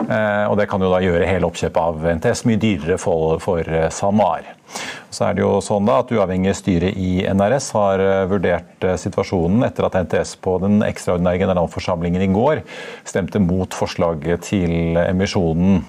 Og 0.00 0.56
det 0.58 0.66
kan 0.70 0.82
jo 0.82 0.90
da 0.92 1.00
gjøre 1.02 1.28
hele 1.28 1.48
oppkjøpet 1.48 1.80
av 1.80 2.06
NTS 2.18 2.44
mye 2.48 2.60
dyrere 2.60 2.96
for, 3.00 3.38
for 3.42 3.66
SalMar. 4.00 4.48
Så 5.10 5.26
er 5.26 5.36
det 5.36 5.44
jo 5.44 5.60
sånn 5.64 5.88
da 5.88 6.00
at 6.00 6.10
Uavhengig 6.14 6.54
styre 6.58 6.90
i 6.94 7.20
NRS 7.28 7.70
har 7.74 8.02
vurdert 8.30 8.84
situasjonen 9.02 9.66
etter 9.66 9.88
at 9.88 9.96
NTS 10.06 10.36
på 10.44 10.56
den 10.62 10.84
ekstraordinære 10.86 11.42
generalforsamlingen 11.44 12.24
i 12.24 12.30
går 12.34 12.62
stemte 13.08 13.42
mot 13.42 13.74
forslaget 13.74 14.46
til 14.52 15.00
emisjonen 15.02 15.82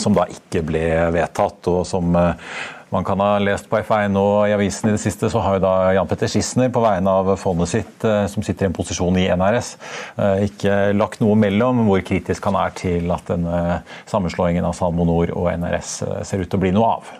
som 0.00 0.14
da 0.16 0.26
ikke 0.30 0.64
ble 0.66 0.86
vedtatt, 1.14 1.68
og 1.70 1.84
som 1.88 2.14
eh, 2.18 2.54
man 2.94 3.06
kan 3.06 3.18
ha 3.18 3.40
lest 3.42 3.66
på 3.70 3.80
F1 3.80 4.14
og 4.20 4.46
i 4.46 4.54
avisen 4.54 4.90
i 4.90 4.94
det 4.94 5.02
siste, 5.02 5.30
så 5.30 5.42
har 5.42 5.56
jo 5.56 5.64
da 5.64 5.74
Jan 5.96 6.08
Petter 6.10 6.30
Schissner 6.30 6.70
på 6.74 6.82
vegne 6.84 7.10
av 7.10 7.32
fondet 7.40 7.72
sitt, 7.72 8.06
eh, 8.06 8.24
som 8.30 8.44
sitter 8.46 8.66
i 8.66 8.70
en 8.70 8.76
posisjon 8.76 9.18
i 9.20 9.26
NRS, 9.34 9.74
eh, 10.18 10.46
ikke 10.48 10.78
lagt 10.96 11.22
noe 11.24 11.38
mellom 11.38 11.84
hvor 11.88 12.04
kritisk 12.06 12.50
han 12.50 12.58
er 12.60 12.74
til 12.78 13.10
at 13.14 13.26
denne 13.30 13.82
sammenslåingen 14.10 14.66
av 14.66 14.76
Salmonor 14.78 15.34
og 15.34 15.50
NRS 15.54 15.96
ser 16.26 16.42
ut 16.42 16.50
til 16.50 16.60
å 16.60 16.64
bli 16.66 16.74
noe 16.74 16.96
av. 16.98 17.14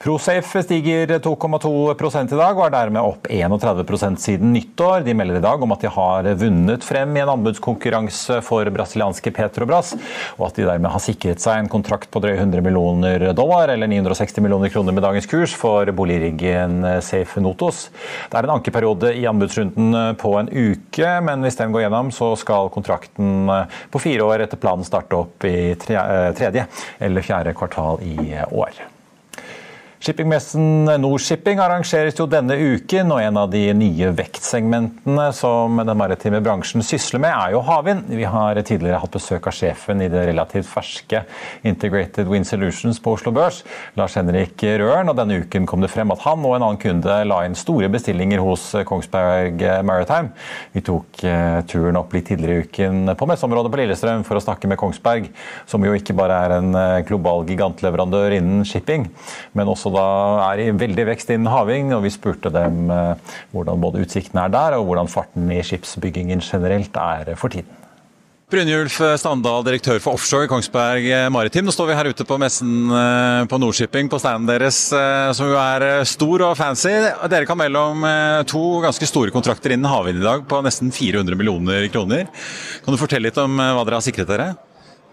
Prosafe 0.00 0.62
stiger 0.64 1.18
2,2 1.20 1.70
i 2.20 2.38
dag 2.38 2.56
og 2.56 2.62
er 2.64 2.72
dermed 2.72 3.04
opp 3.04 3.28
31% 3.28 4.20
siden 4.22 4.52
nyttår. 4.54 5.04
De 5.04 5.14
melder 5.16 5.40
i 5.40 5.44
dag 5.44 5.62
om 5.62 5.74
at 5.74 5.82
de 5.84 5.90
har 5.92 6.28
vunnet 6.40 6.84
frem 6.86 7.16
i 7.16 7.22
en 7.22 7.32
anbudskonkurranse 7.34 8.40
for 8.46 8.68
brasilianske 8.72 9.32
Petrobras, 9.36 9.92
og 10.38 10.46
at 10.48 10.60
de 10.60 10.66
dermed 10.68 10.92
har 10.92 11.02
sikret 11.04 11.42
seg 11.42 11.60
en 11.60 11.70
kontrakt 11.72 12.08
på 12.12 12.22
drøye 12.22 12.38
100 12.38 12.64
millioner 12.64 13.26
dollar, 13.36 13.72
eller 13.74 13.90
960 13.90 14.40
millioner 14.44 14.72
kroner 14.72 14.96
med 14.96 15.04
dagens 15.04 15.28
kurs, 15.30 15.54
for 15.56 15.90
boligriggen 15.96 16.80
Safe 17.04 17.42
Notos. 17.44 17.88
Det 18.30 18.38
er 18.38 18.48
en 18.48 18.56
ankeperiode 18.56 19.12
i 19.16 19.26
anbudsrunden 19.30 20.16
på 20.20 20.36
en 20.40 20.48
uke, 20.52 21.12
men 21.26 21.44
hvis 21.44 21.60
den 21.60 21.74
går 21.74 21.86
gjennom, 21.86 22.12
så 22.14 22.32
skal 22.40 22.72
kontrakten 22.72 23.50
på 23.90 24.02
fire 24.02 24.24
år 24.26 24.46
etter 24.46 24.60
planen 24.60 24.86
starte 24.86 25.18
opp 25.18 25.44
i 25.48 25.74
tredje 25.80 26.66
eller 27.00 27.26
fjerde 27.26 27.54
kvartal 27.58 28.00
i 28.06 28.32
år. 28.48 28.80
Shippingmessen 30.00 30.88
Nordshipping 30.96 31.58
arrangeres 31.60 32.16
jo 32.16 32.24
denne 32.24 32.54
uken, 32.56 33.10
og 33.12 33.18
en 33.20 33.36
av 33.36 33.50
de 33.52 33.66
nye 33.76 34.08
vektsegmentene 34.16 35.26
som 35.36 35.76
den 35.76 35.98
maritime 36.00 36.38
bransjen 36.40 36.80
sysler 36.80 37.20
med, 37.20 37.34
er 37.36 37.52
jo 37.52 37.60
havvind. 37.66 38.06
Vi 38.08 38.24
har 38.24 38.56
tidligere 38.64 39.02
hatt 39.02 39.12
besøk 39.12 39.50
av 39.50 39.52
sjefen 39.58 40.00
i 40.00 40.08
det 40.08 40.22
relativt 40.30 40.70
ferske 40.70 41.20
Integrated 41.68 42.30
Wind 42.32 42.48
Solutions 42.48 42.96
på 43.04 43.12
Oslo 43.18 43.34
Børs, 43.36 43.58
Lars 44.00 44.16
Henrik 44.16 44.64
Røren, 44.80 45.12
og 45.12 45.18
denne 45.18 45.42
uken 45.42 45.68
kom 45.68 45.84
det 45.84 45.92
frem 45.92 46.14
at 46.16 46.24
han 46.24 46.48
og 46.48 46.56
en 46.56 46.64
annen 46.70 46.80
kunde 46.80 47.18
la 47.28 47.42
inn 47.44 47.58
store 47.60 47.92
bestillinger 47.92 48.40
hos 48.40 48.70
Kongsberg 48.88 49.60
Maritime. 49.84 50.32
Vi 50.72 50.80
tok 50.88 51.26
eh, 51.28 51.58
turen 51.68 52.00
opp 52.00 52.16
litt 52.16 52.30
tidligere 52.30 52.56
i 52.56 52.70
uken 52.70 53.12
på 53.20 53.28
messeområdet 53.28 53.74
på 53.76 53.82
Lillestrøm 53.82 54.24
for 54.24 54.40
å 54.40 54.44
snakke 54.48 54.72
med 54.72 54.80
Kongsberg, 54.80 55.28
som 55.68 55.84
jo 55.84 55.92
ikke 55.92 56.16
bare 56.16 56.40
er 56.48 56.56
en 56.56 56.72
eh, 56.86 57.04
global 57.04 57.44
gigantleverandør 57.52 58.40
innen 58.40 58.64
shipping, 58.64 59.10
men 59.52 59.68
også 59.68 59.89
da 59.94 60.06
er 60.50 60.62
i 60.64 60.70
veldig 60.76 61.06
vekst 61.10 61.32
innen 61.34 61.50
having. 61.50 61.92
og 61.96 62.04
Vi 62.06 62.14
spurte 62.14 62.52
dem 62.54 62.90
eh, 62.92 63.34
hvordan 63.54 63.82
både 63.82 64.04
utsiktene 64.04 64.46
er 64.46 64.54
der, 64.54 64.78
og 64.78 64.88
hvordan 64.88 65.10
farten 65.10 65.50
i 65.52 65.60
skipsbyggingen 65.66 66.42
generelt 66.44 66.96
er 66.96 67.34
for 67.40 67.52
tiden. 67.52 67.76
Brynjulf 68.50 68.96
Standal, 69.22 69.62
direktør 69.62 70.00
for 70.02 70.18
offshore 70.18 70.48
i 70.48 70.50
Kongsberg 70.50 71.04
Maritim. 71.30 71.68
Nå 71.68 71.70
står 71.70 71.92
vi 71.92 71.98
her 72.00 72.08
ute 72.10 72.26
på 72.26 72.38
messen 72.42 72.90
eh, 72.90 73.42
på 73.50 73.60
Nordshipping, 73.62 74.10
på 74.10 74.18
standen 74.18 74.48
deres, 74.50 74.80
eh, 74.96 75.28
som 75.38 75.52
jo 75.52 75.60
er 75.60 76.02
stor 76.08 76.46
og 76.48 76.56
fancy. 76.58 76.96
Dere 77.30 77.46
kan 77.46 77.60
melde 77.60 77.84
om 77.92 78.08
to 78.50 78.64
ganske 78.82 79.06
store 79.06 79.30
kontrakter 79.34 79.76
innen 79.76 79.90
havvind 79.90 80.18
i 80.18 80.26
dag 80.26 80.42
på 80.50 80.64
nesten 80.66 80.90
400 80.90 81.38
millioner 81.38 81.86
kroner. 81.94 82.26
Kan 82.82 82.96
du 82.96 83.00
fortelle 83.00 83.30
litt 83.30 83.38
om 83.38 83.54
hva 83.60 83.84
dere 83.84 84.00
har 84.00 84.08
sikret 84.08 84.30
dere? 84.30 84.50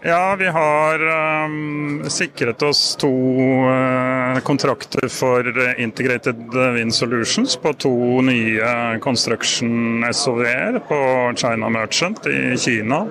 Ja, 0.02 0.36
vi 0.38 0.46
har 0.46 1.00
um, 1.44 2.04
sikret 2.08 2.62
oss 2.62 2.96
to 2.96 3.08
uh, 3.08 4.38
kontrakter 4.40 5.08
for 5.08 5.42
Integrated 5.80 6.54
Wind 6.54 6.94
Solutions 6.94 7.56
på 7.56 7.72
to 7.72 7.90
nye 8.22 8.98
Construction 9.02 10.04
SOV-er 10.12 10.78
på 10.88 11.00
China 11.36 11.68
Merchant 11.68 12.26
i 12.26 12.56
Kina. 12.58 13.06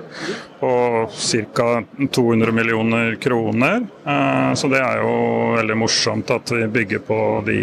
På 0.60 1.10
ca. 1.12 1.82
200 2.10 2.52
millioner 2.52 3.14
kroner. 3.20 3.84
Uh, 4.06 4.54
så 4.54 4.72
det 4.72 4.80
er 4.80 5.02
jo 5.04 5.12
veldig 5.58 5.76
morsomt 5.76 6.32
at 6.32 6.54
vi 6.56 6.64
bygger 6.72 7.04
på 7.04 7.20
de 7.46 7.60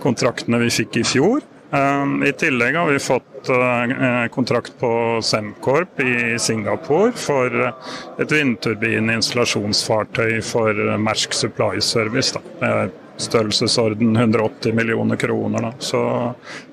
kontraktene 0.00 0.64
vi 0.64 0.72
fikk 0.80 0.96
i 1.02 1.04
fjor. 1.04 1.44
Ehm, 1.76 2.24
I 2.24 2.32
tillegg 2.32 2.76
har 2.76 2.90
vi 2.90 2.98
fått 3.02 3.48
eh, 3.48 4.26
kontrakt 4.32 4.78
på 4.80 5.20
Semcorp 5.22 6.00
i 6.00 6.38
Singapore 6.38 7.12
for 7.12 7.72
et 8.20 8.32
vindturbininstallasjonsfartøy 8.32 10.42
for 10.46 10.98
Mersk 11.02 11.32
Supply 11.36 11.80
Service. 11.84 12.34
Da. 12.36 12.40
Størrelsesorden 13.16 14.16
180 14.16 14.74
millioner 14.76 15.16
kroner. 15.16 15.68
Da. 15.68 15.72
Så 15.78 16.00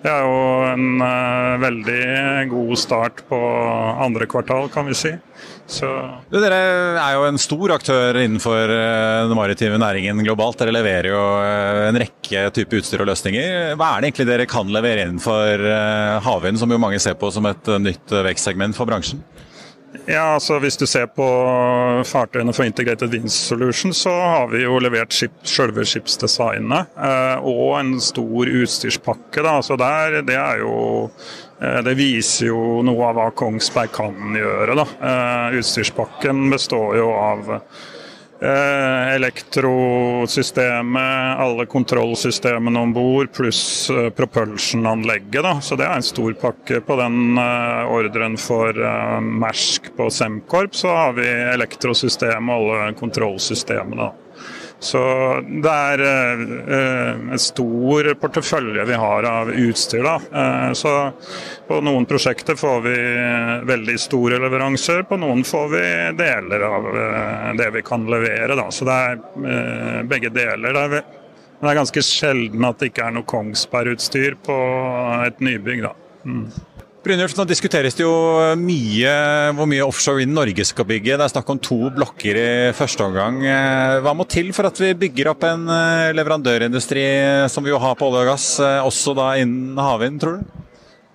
det 0.03 0.11
er 0.11 0.25
jo 0.27 0.39
en 0.67 0.87
uh, 0.99 1.61
veldig 1.63 2.03
god 2.51 2.73
start 2.79 3.23
på 3.29 3.39
andre 4.03 4.27
kvartal, 4.29 4.67
kan 4.73 4.89
vi 4.89 4.97
si. 4.97 5.13
Så... 5.67 5.87
Dere 6.33 6.59
er 6.99 7.13
jo 7.15 7.23
en 7.29 7.39
stor 7.41 7.73
aktør 7.77 8.17
innenfor 8.19 8.69
eh, 8.69 9.23
den 9.29 9.37
maritime 9.37 9.79
næringen 9.79 10.19
globalt. 10.25 10.59
Dere 10.59 10.75
leverer 10.75 11.07
jo 11.09 11.21
eh, 11.39 11.87
en 11.87 11.99
rekke 12.03 12.43
typer 12.55 12.81
utstyr 12.81 13.05
og 13.05 13.09
løsninger. 13.09 13.73
Hva 13.79 13.93
er 13.93 14.03
det 14.03 14.11
egentlig 14.11 14.27
dere 14.29 14.49
kan 14.51 14.69
levere 14.75 15.07
innenfor 15.07 15.63
havvind, 16.27 16.59
som 16.59 16.71
jo 16.71 16.81
mange 16.83 16.99
ser 17.03 17.15
på 17.19 17.31
som 17.33 17.47
et 17.49 17.71
nytt 17.87 18.15
vekstsegment 18.27 18.77
for 18.77 18.91
bransjen? 18.91 19.23
Ja, 20.09 20.33
altså 20.33 20.57
Hvis 20.59 20.77
du 20.79 20.87
ser 20.89 21.05
på 21.13 21.25
fartøyene 22.09 22.53
for 22.55 22.65
Integrated 22.65 23.13
Wind 23.13 23.31
Solution, 23.31 23.93
så 23.93 24.11
har 24.11 24.49
vi 24.51 24.63
jo 24.63 24.79
levert 24.81 25.13
skip, 25.13 25.35
selve 25.47 25.85
skipsdesignet 25.87 26.97
eh, 26.97 27.45
og 27.45 27.77
en 27.79 27.95
stor 28.01 28.49
utstyrspakke. 28.49 29.45
da, 29.45 29.59
så 29.61 29.77
der, 29.79 30.21
Det 30.25 30.37
er 30.39 30.63
jo 30.65 30.75
Eh, 31.63 31.79
det 31.83 31.95
viser 31.95 32.49
jo 32.49 32.81
noe 32.85 33.09
av 33.09 33.17
hva 33.17 33.29
Kongsberg 33.37 33.93
kan 33.95 34.37
gjøre. 34.37 34.75
Da. 34.79 34.85
Eh, 35.09 35.59
utstyrspakken 35.59 36.47
består 36.51 36.97
jo 36.99 37.09
av 37.15 37.53
elektrosystemet, 38.43 41.39
alle 41.39 41.65
kontrollsystemene 41.71 42.79
om 42.79 42.93
bord, 42.95 43.31
pluss 43.35 43.91
propulsion-anlegget. 44.17 45.63
Så 45.63 45.75
det 45.79 45.85
er 45.87 45.95
en 45.95 46.03
stor 46.03 46.33
pakke. 46.41 46.81
På 46.83 46.95
den 46.99 47.37
ordren 47.39 48.37
for 48.41 48.73
Mersk 49.23 49.95
på 49.97 50.09
Semkorp 50.11 50.75
så 50.75 50.87
har 50.91 51.13
vi 51.19 51.27
elektrosystemet 51.53 52.55
og 52.57 52.75
alle 52.75 52.93
kontrollsystemene. 52.99 54.03
Da. 54.03 54.22
Så 54.83 54.99
det 55.63 55.71
er 55.71 56.01
eh, 56.03 57.21
en 57.31 57.39
stor 57.39 58.09
portefølje 58.19 58.83
vi 58.89 58.97
har 58.99 59.27
av 59.29 59.51
utstyr. 59.51 60.03
Da. 60.03 60.15
Eh, 60.41 60.73
så 60.75 60.91
på 61.67 61.79
noen 61.87 62.07
prosjekter 62.09 62.59
får 62.59 62.81
vi 62.83 62.95
veldig 63.69 63.95
store 64.03 64.41
leveranser, 64.43 65.05
på 65.07 65.19
noen 65.21 65.45
får 65.47 65.71
vi 65.71 65.85
deler 66.19 66.67
av 66.67 66.89
eh, 66.91 67.47
det 67.61 67.69
vi 67.77 67.85
kan 67.87 68.03
levere. 68.11 68.59
Da. 68.59 68.67
Så 68.75 68.89
det 68.89 68.99
er 69.07 70.03
begge 70.11 70.33
deler. 70.35 70.75
Det 70.75 70.83
er, 70.83 71.07
det 71.63 71.71
er 71.71 71.79
ganske 71.79 72.03
sjelden 72.03 72.67
at 72.67 72.83
det 72.83 72.91
ikke 72.91 73.07
er 73.07 73.15
noe 73.15 73.29
Kongsberg-utstyr 73.29 74.35
på 74.43 74.59
et 75.29 75.39
nybygg. 75.39 75.87
Da. 75.87 75.95
Mm. 76.27 76.47
Brynjulf, 77.03 77.33
nå 77.35 77.43
diskuteres 77.43 77.97
det 77.99 78.05
jo 78.05 78.13
mye 78.55 79.13
hvor 79.57 79.67
mye 79.67 79.83
offshore 79.83 80.21
wind 80.21 80.31
Norge 80.37 80.63
skal 80.63 80.85
bygge. 80.87 81.17
Det 81.19 81.25
er 81.25 81.33
snakk 81.33 81.49
om 81.51 81.59
to 81.59 81.89
blokker 81.91 82.39
i 82.39 82.51
første 82.77 83.03
omgang. 83.03 83.41
Eh, 83.43 83.95
hva 84.05 84.13
må 84.15 84.23
til 84.31 84.53
for 84.55 84.69
at 84.69 84.79
vi 84.79 84.93
bygger 85.01 85.33
opp 85.33 85.43
en 85.49 85.67
eh, 85.67 86.13
leverandørindustri 86.15 87.03
som 87.51 87.67
vi 87.67 87.73
jo 87.73 87.81
har 87.83 87.99
på 87.99 88.07
olje 88.07 88.23
og 88.23 88.31
gass, 88.31 88.47
eh, 88.63 88.79
også 88.87 89.17
da 89.19 89.27
innen 89.41 89.83
havvind, 89.83 90.23
tror 90.23 90.39
du? 90.39 90.63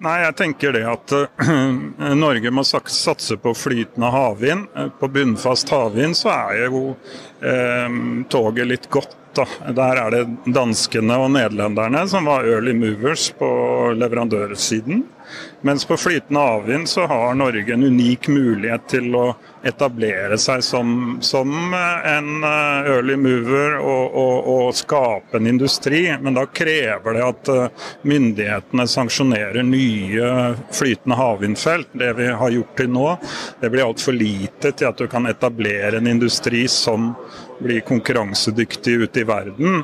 Nei, 0.04 0.18
jeg 0.26 0.36
tenker 0.42 0.76
det 0.76 0.84
at 0.92 1.16
Norge 2.20 2.52
må 2.52 2.68
satse 2.68 3.40
på 3.40 3.56
flytende 3.56 4.12
havvind. 4.12 4.68
På 5.00 5.08
bunnfast 5.08 5.72
havvind 5.72 6.20
så 6.20 6.36
er 6.36 6.66
jo 6.68 6.82
eh, 7.40 8.00
toget 8.28 8.74
litt 8.76 8.92
godt. 8.92 9.16
Der 9.72 10.00
er 10.02 10.12
det 10.12 10.52
danskene 10.52 11.16
og 11.22 11.32
nederlenderne 11.32 12.04
som 12.10 12.28
var 12.28 12.44
early 12.44 12.76
movers 12.76 13.30
på 13.38 13.48
leverandørsiden. 13.96 15.06
Mens 15.60 15.84
på 15.84 15.96
flytende 15.96 16.40
havvind 16.40 16.88
så 16.88 17.06
har 17.06 17.34
Norge 17.34 17.74
en 17.74 17.84
unik 17.84 18.28
mulighet 18.28 18.88
til 18.88 19.14
å 19.18 19.24
etablere 19.66 20.38
seg 20.38 20.62
som, 20.62 21.18
som 21.24 21.50
en 21.74 22.28
eh, 22.46 22.90
early 22.92 23.16
mover 23.18 23.78
og, 23.80 24.14
og, 24.14 24.50
og, 24.52 24.68
skape 24.78 25.38
en 25.38 25.48
industri. 25.50 26.04
Men 26.22 26.38
da 26.38 26.46
krever 26.46 27.18
det 27.18 27.24
at 27.26 27.50
eh, 27.54 27.88
myndighetene 28.08 28.86
sanksjonerer 28.88 29.66
nye 29.66 30.30
flytende 30.74 31.18
havvindfelt. 31.18 31.90
Det 31.98 32.12
vi 32.20 32.28
har 32.42 32.54
gjort 32.54 32.76
til 32.78 32.92
nå, 32.94 33.08
det 33.60 33.72
blir 33.74 33.88
altfor 33.88 34.16
lite 34.16 34.72
til 34.72 34.90
at 34.90 35.00
du 35.00 35.08
kan 35.10 35.26
etablere 35.26 35.98
en 35.98 36.10
industri 36.10 36.66
som 36.70 37.12
blir 37.58 37.82
konkurransedyktig 37.86 38.94
ute 39.02 39.24
i 39.24 39.26
verden. 39.26 39.82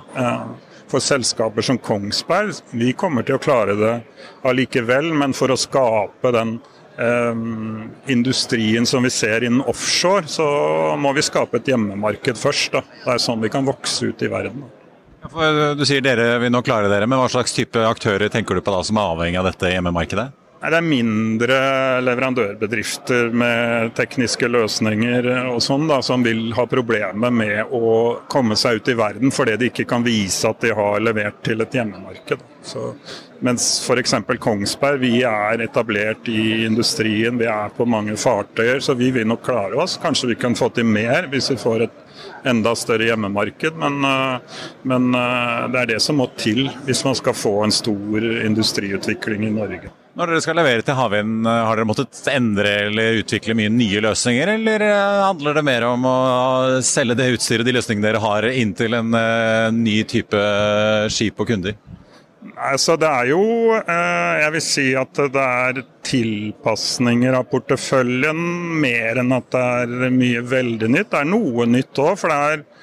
Eh, 0.94 0.96
for 0.96 1.00
selskaper 1.00 1.62
som 1.62 1.78
Kongsberg, 1.78 2.54
vi 2.70 2.92
kommer 2.92 3.22
til 3.22 3.34
å 3.34 3.42
klare 3.42 3.74
det 3.74 3.94
allikevel, 4.46 5.12
men 5.12 5.32
for 5.34 5.50
å 5.50 5.56
skape 5.56 6.30
den 6.32 6.60
eh, 6.98 7.34
industrien 8.12 8.86
som 8.86 9.02
vi 9.02 9.10
ser 9.10 9.44
innen 9.44 9.64
offshore, 9.66 10.26
så 10.26 10.96
må 10.96 11.12
vi 11.12 11.22
skape 11.22 11.58
et 11.58 11.68
hjemmemarked 11.68 12.38
først. 12.38 12.72
Da. 12.72 12.84
Det 13.04 13.12
er 13.12 13.18
sånn 13.18 13.42
vi 13.42 13.50
kan 13.50 13.66
vokse 13.66 14.06
ut 14.06 14.22
i 14.22 14.30
verden. 14.30 14.64
Ja, 15.24 15.74
du 15.74 15.84
sier 15.88 16.04
dere 16.04 16.38
vil 16.38 16.52
nå 16.52 16.62
klare 16.62 16.88
dere, 16.92 17.06
men 17.08 17.18
hva 17.18 17.28
slags 17.32 17.54
type 17.56 17.80
aktører 17.80 18.28
tenker 18.28 18.54
du 18.54 18.62
på 18.62 18.74
da 18.74 18.82
som 18.84 18.98
er 19.00 19.14
avhengig 19.14 19.40
av 19.40 19.48
dette 19.48 19.72
hjemmemarkedet? 19.72 20.30
Det 20.64 20.78
er 20.78 20.84
mindre 20.86 21.56
leverandørbedrifter 22.00 23.26
med 23.36 23.90
tekniske 23.98 24.48
løsninger 24.48 25.26
og 25.50 25.58
sånn 25.60 25.84
da, 25.90 25.98
som 26.00 26.22
vil 26.24 26.54
ha 26.56 26.64
problemer 26.70 27.32
med 27.34 27.72
å 27.76 27.90
komme 28.32 28.56
seg 28.56 28.80
ut 28.80 28.88
i 28.88 28.96
verden 28.96 29.34
fordi 29.34 29.58
de 29.60 29.68
ikke 29.68 29.84
kan 29.90 30.06
vise 30.06 30.48
at 30.48 30.64
de 30.64 30.70
har 30.72 31.02
levert 31.04 31.42
til 31.44 31.60
et 31.60 31.76
hjemmemarked. 31.76 32.40
Så, 32.64 32.94
mens 33.44 33.66
f.eks. 33.84 34.14
Kongsberg, 34.40 35.02
vi 35.02 35.18
er 35.28 35.60
etablert 35.66 36.30
i 36.32 36.64
industrien, 36.64 37.36
vi 37.36 37.44
er 37.50 37.74
på 37.76 37.84
mange 37.84 38.16
fartøyer, 38.16 38.80
så 38.80 38.96
vi 38.96 39.10
vil 39.12 39.28
nok 39.28 39.42
klare 39.44 39.76
oss. 39.84 39.98
Kanskje 40.00 40.30
vi 40.32 40.38
kan 40.46 40.56
få 40.56 40.70
til 40.72 40.88
mer 40.88 41.28
hvis 41.32 41.50
vi 41.52 41.58
får 41.60 41.84
et 41.88 41.98
enda 42.48 42.72
større 42.78 43.10
hjemmemarked, 43.10 43.76
men, 43.84 44.00
eh, 44.08 44.62
men 44.88 45.10
eh, 45.12 45.68
det 45.74 45.82
er 45.82 45.92
det 45.92 46.00
som 46.04 46.22
må 46.22 46.30
til 46.40 46.70
hvis 46.88 47.04
man 47.04 47.20
skal 47.20 47.36
få 47.36 47.58
en 47.66 47.76
stor 47.82 48.30
industriutvikling 48.46 49.44
i 49.50 49.52
Norge. 49.58 49.92
Når 50.14 50.30
dere 50.30 50.42
skal 50.44 50.54
levere 50.60 50.82
til 50.86 50.94
havvind, 50.94 51.42
eh, 51.42 51.64
har 51.66 51.74
dere 51.74 51.88
måttet 51.90 52.20
endre 52.30 52.70
eller 52.86 53.16
utvikle 53.18 53.56
mye 53.58 53.72
nye 53.74 54.02
løsninger, 54.04 54.52
eller 54.52 54.84
eh, 54.86 55.22
handler 55.26 55.58
det 55.58 55.64
mer 55.66 55.86
om 55.88 56.06
å 56.06 56.18
selge 56.86 57.16
det 57.18 57.32
utstyret, 57.34 57.66
de 57.66 57.74
løsningene 57.74 58.06
dere 58.06 58.22
har, 58.22 58.46
inn 58.46 58.76
til 58.78 58.94
en 58.94 59.10
ny 59.74 59.96
type 60.06 60.44
skip 61.10 61.42
og 61.42 61.50
kunder? 61.50 61.74
Altså, 62.54 62.94
det 63.00 63.08
er 63.08 63.30
jo 63.32 63.40
Jeg 63.74 64.50
vil 64.54 64.62
si 64.62 64.84
at 64.94 65.18
det 65.34 65.42
er 65.42 65.80
tilpasninger 66.06 67.34
av 67.34 67.48
porteføljen 67.50 68.38
mer 68.84 69.18
enn 69.18 69.34
at 69.34 69.48
det 69.50 69.64
er 69.64 70.14
mye 70.14 70.44
veldig 70.46 70.92
nytt. 70.94 71.10
Det 71.10 71.24
er 71.24 71.32
noe 71.32 71.66
nytt 71.66 72.02
òg, 72.04 72.14
for 72.20 72.30
det 72.30 72.38
er 72.52 72.64
Eh, 72.64 72.73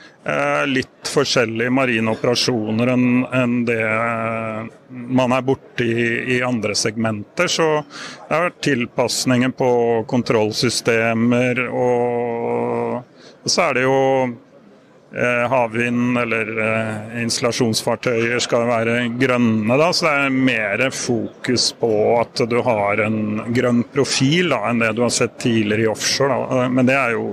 litt 0.70 1.10
forskjellige 1.10 1.74
marine 1.74 2.12
operasjoner 2.14 2.92
enn 2.94 3.06
en 3.34 3.56
det 3.66 3.80
eh, 3.82 4.68
man 4.92 5.34
er 5.34 5.42
borti 5.46 5.90
i, 6.36 6.42
andre 6.44 6.76
segmenter. 6.76 7.48
Så 7.48 7.68
det 7.82 8.36
har 8.36 8.48
vært 8.50 8.62
tilpasninger 8.68 9.54
på 9.58 9.72
kontrollsystemer, 10.12 11.66
og, 11.72 13.02
så 13.46 13.70
er 13.70 13.78
det 13.80 13.86
jo 13.88 14.00
eh, 14.28 15.46
havvind 15.50 16.20
eller 16.22 16.52
eh, 16.68 17.22
installasjonsfartøyer 17.24 18.44
skal 18.44 18.68
være 18.70 18.98
grønne. 19.22 19.80
Da, 19.80 19.90
så 19.90 20.06
det 20.08 20.16
er 20.20 20.42
mer 20.52 20.86
fokus 20.94 21.72
på 21.80 21.94
at 22.20 22.44
du 22.52 22.60
har 22.68 23.02
en 23.08 23.48
grønn 23.56 23.86
profil 23.96 24.54
da, 24.54 24.68
enn 24.70 24.84
det 24.84 24.94
du 24.98 25.06
har 25.08 25.16
sett 25.16 25.40
tidligere 25.42 25.88
i 25.88 25.94
offshore. 25.96 26.44
Da. 26.46 26.68
Men 26.70 26.90
det 26.90 27.00
er 27.00 27.18
jo 27.18 27.32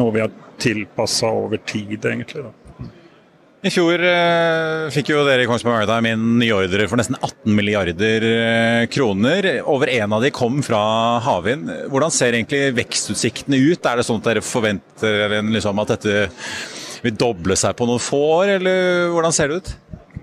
noe 0.00 0.16
vi 0.16 0.24
har 0.24 0.38
tilpassa 0.62 1.30
over 1.32 1.60
tid, 1.66 1.98
egentlig. 1.98 2.46
da. 2.46 2.90
I 3.62 3.70
fjor 3.70 4.02
eh, 4.02 4.88
fikk 4.90 5.12
jo 5.12 5.20
dere 5.22 5.44
i 5.44 5.46
Kongsberg 5.46 5.84
Maritime 5.84 6.16
inn 6.16 6.22
nye 6.40 6.54
ordre 6.56 6.88
for 6.90 6.98
nesten 6.98 7.14
18 7.20 7.54
milliarder 7.54 8.24
eh, 8.26 8.86
kroner. 8.90 9.46
Over 9.70 9.92
en 9.92 10.16
av 10.16 10.24
de 10.24 10.32
kom 10.34 10.58
fra 10.66 10.80
havvind. 11.22 11.70
Hvordan 11.92 12.10
ser 12.10 12.34
egentlig 12.34 12.72
vekstutsiktene 12.74 13.60
ut? 13.62 13.86
Er 13.86 14.00
det 14.00 14.06
sånn 14.08 14.18
at 14.18 14.26
dere 14.32 14.42
forventer 14.42 15.38
liksom, 15.46 15.78
at 15.78 15.94
dette 15.94 16.26
vil 17.04 17.14
doble 17.18 17.54
seg 17.58 17.78
på 17.78 17.86
noen 17.86 18.02
få 18.02 18.18
år, 18.40 18.56
eller 18.58 19.14
hvordan 19.14 19.38
ser 19.38 19.52
det 19.52 19.62
ut? 19.62 19.72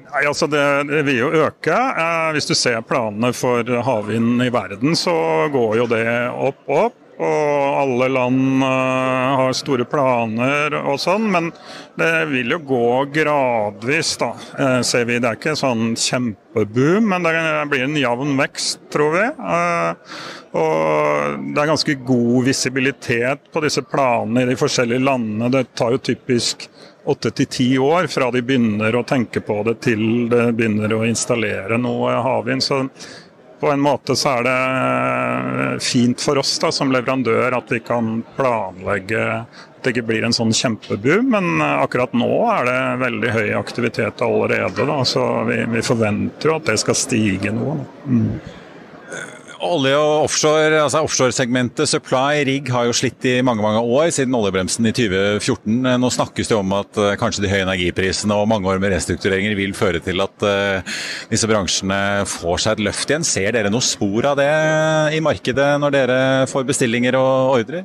Nei, 0.09 0.25
altså 0.25 0.47
det, 0.51 0.65
det, 0.89 1.03
vil 1.07 1.21
jo 1.21 1.33
øke. 1.45 1.79
Eh, 1.79 2.29
hvis 2.35 2.49
du 2.49 2.57
ser 2.59 2.83
planene 2.91 3.31
for 3.31 3.63
havvind 3.87 4.43
i 4.43 4.51
verden, 4.51 4.99
så 4.99 5.15
går 5.55 5.79
jo 5.79 5.87
det 5.95 6.03
opp 6.33 6.75
opp. 6.75 7.05
Og 7.19 7.79
alle 7.81 8.07
land 8.15 8.63
uh, 8.63 9.39
har 9.41 9.55
store 9.57 9.83
planer 9.89 10.77
og 10.79 10.95
sånn, 11.03 11.25
men 11.33 11.49
det 11.99 12.11
vil 12.29 12.53
jo 12.55 12.59
gå 12.69 12.91
gradvis, 13.11 14.13
da, 14.21 14.29
uh, 14.55 14.79
ser 14.87 15.03
vi. 15.09 15.17
Det 15.19 15.27
er 15.27 15.39
ikke 15.39 15.57
sånn 15.59 15.97
kjempeboom, 15.99 17.09
men 17.11 17.27
det 17.27 17.33
blir 17.73 17.83
en 17.89 17.99
jevn 17.99 18.39
vekst, 18.39 18.85
tror 18.93 19.17
vi. 19.17 19.25
Uh, 19.35 20.21
og 20.55 21.43
det 21.51 21.59
er 21.59 21.71
ganske 21.73 21.97
god 22.07 22.47
visibilitet 22.47 23.51
på 23.51 23.67
disse 23.67 23.83
planene 23.83 24.45
i 24.45 24.53
de 24.53 24.59
forskjellige 24.59 25.03
landene. 25.03 25.51
Det 25.53 25.67
tar 25.75 25.97
jo 25.97 26.03
typisk 26.13 26.69
åtte 27.09 27.33
til 27.35 27.49
ti 27.51 27.69
år 27.81 28.07
fra 28.11 28.29
de 28.31 28.41
begynner 28.45 28.95
å 28.95 29.05
tenke 29.07 29.41
på 29.43 29.59
det 29.67 29.79
til 29.83 30.29
de 30.31 30.49
begynner 30.55 30.93
å 30.95 31.05
installere 31.07 31.79
noe 31.81 32.15
havvind. 32.23 32.63
På 33.59 33.71
en 33.71 33.81
måte 33.83 34.15
så 34.15 34.37
er 34.37 34.45
det 34.47 34.59
eh, 34.59 35.79
fint 35.83 36.21
for 36.21 36.39
oss 36.41 36.53
da, 36.61 36.71
som 36.71 36.93
leverandør 36.93 37.57
at 37.57 37.73
vi 37.73 37.81
kan 37.83 38.21
planlegge 38.37 39.25
at 39.79 39.83
det 39.83 39.93
ikke 39.93 40.07
blir 40.09 40.25
en 40.27 40.35
sånn 40.35 40.53
kjempeboom. 40.55 41.31
Men 41.35 41.59
eh, 41.63 41.75
akkurat 41.83 42.15
nå 42.17 42.31
er 42.53 42.69
det 42.69 42.79
veldig 43.03 43.33
høy 43.35 43.49
aktivitet 43.59 44.23
allerede. 44.25 44.87
Da, 44.87 45.01
så 45.07 45.25
vi, 45.49 45.61
vi 45.71 45.83
forventer 45.85 46.51
jo 46.51 46.57
at 46.59 46.71
det 46.71 46.79
skal 46.83 46.97
stige 46.99 47.53
noe. 47.55 47.79
Mm. 48.05 48.58
Olje 49.59 49.91
og 49.99 50.23
offshore, 50.23 50.77
altså 50.79 51.01
offshoresegmentet 51.03 51.89
Supply 51.89 52.45
Rig 52.47 52.69
har 52.71 52.85
jo 52.87 52.93
slitt 52.95 53.25
i 53.27 53.33
mange 53.43 53.63
mange 53.63 53.81
år, 53.83 54.07
siden 54.15 54.37
oljebremsen 54.37 54.87
i 54.87 54.93
2014. 54.95 55.89
Nå 55.99 56.11
snakkes 56.15 56.47
det 56.47 56.55
om 56.55 56.75
at 56.77 56.99
uh, 56.99 57.11
kanskje 57.19 57.43
de 57.43 57.51
høye 57.51 57.65
energiprisene 57.65 58.37
og 58.39 58.47
mange 58.47 58.69
år 58.71 58.79
med 58.79 58.93
restruktureringer 58.95 59.57
vil 59.59 59.75
føre 59.75 59.99
til 60.03 60.23
at 60.23 60.47
uh, 60.47 60.99
disse 61.31 61.49
bransjene 61.49 61.99
får 62.29 62.63
seg 62.63 62.77
et 62.77 62.85
løft 62.87 63.11
igjen. 63.11 63.27
Ser 63.27 63.51
dere 63.57 63.73
noe 63.73 63.83
spor 63.83 64.31
av 64.31 64.39
det 64.39 64.49
i 65.17 65.23
markedet 65.23 65.73
når 65.83 65.97
dere 65.97 66.19
får 66.51 66.69
bestillinger 66.71 67.19
og 67.19 67.59
ordrer? 67.59 67.83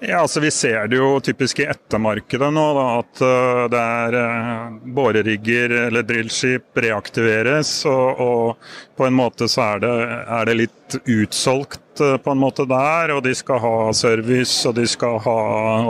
Ja, 0.00 0.20
altså 0.20 0.40
Vi 0.40 0.50
ser 0.50 0.88
det 0.88 0.98
jo 0.98 1.20
typisk 1.22 1.60
i 1.62 1.68
ettermarkedet 1.70 2.50
nå, 2.52 2.64
da, 2.76 2.86
at 2.98 3.20
uh, 3.24 3.60
det 3.72 3.80
er 3.80 4.16
uh, 4.18 4.74
borerigger 4.96 5.72
eller 5.86 6.04
drillskip 6.04 6.80
reaktiveres. 6.84 7.70
Og, 7.88 8.20
og, 8.20 8.72
på 8.98 9.06
en 9.06 9.16
måte 9.16 9.48
så 9.50 9.62
er 9.64 9.84
det, 9.84 9.94
er 10.38 10.50
det 10.50 10.58
litt 10.58 10.98
utsolgt 10.98 12.02
uh, 12.02 12.16
på 12.20 12.34
en 12.34 12.42
måte 12.42 12.66
der. 12.68 13.14
Og 13.14 13.22
de 13.24 13.32
skal 13.38 13.62
ha 13.62 13.78
service 13.96 14.66
og 14.68 14.76
de 14.80 14.84
skal 14.90 15.20
ha 15.24 15.38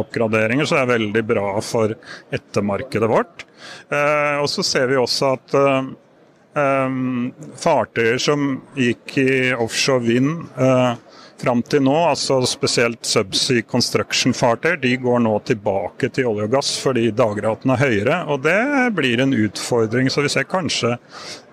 oppgraderinger, 0.05 0.69
så 0.69 0.79
det 0.79 0.85
er 0.85 0.95
veldig 0.95 1.25
bra 1.33 1.49
for 1.65 1.97
ettermarkedet 2.35 3.11
vårt. 3.11 3.49
og 4.41 4.49
så 4.51 4.63
ser 4.63 4.91
vi 4.91 4.97
også 5.01 5.31
at 5.35 5.55
eh, 5.57 6.89
fartøyer 7.61 8.19
som 8.21 8.59
gikk 8.77 9.17
i 9.23 9.31
offshore 9.57 10.05
vind 10.05 10.45
fram 11.45 11.61
til 11.63 11.83
nå, 11.85 11.95
altså 12.09 12.39
spesielt 12.49 13.05
subsea 13.07 13.65
construction-fartøyer, 13.69 14.79
de 14.81 14.95
går 15.03 15.21
nå 15.25 15.35
tilbake 15.49 16.09
til 16.15 16.31
olje 16.31 16.47
og 16.49 16.55
gass 16.57 16.75
fordi 16.81 17.11
dagraten 17.17 17.75
er 17.75 17.83
høyere. 17.83 18.21
og 18.33 18.45
Det 18.47 18.61
blir 18.97 19.21
en 19.23 19.35
utfordring. 19.37 20.09
Så 20.11 20.25
vi 20.25 20.33
ser 20.33 20.49
kanskje 20.49 20.97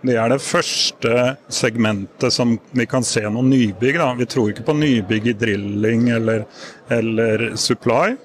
det 0.08 0.16
er 0.18 0.32
det 0.32 0.40
første 0.42 1.36
segmentet 1.52 2.34
som 2.34 2.56
vi 2.72 2.88
kan 2.90 3.04
se 3.06 3.26
noen 3.28 3.52
nybygg. 3.52 4.00
Da. 4.00 4.14
Vi 4.18 4.30
tror 4.32 4.54
ikke 4.54 4.66
på 4.70 4.78
nybygg 4.80 5.28
i 5.28 5.36
drilling 5.44 6.08
eller, 6.16 6.46
eller 6.90 7.52
supply. 7.60 8.16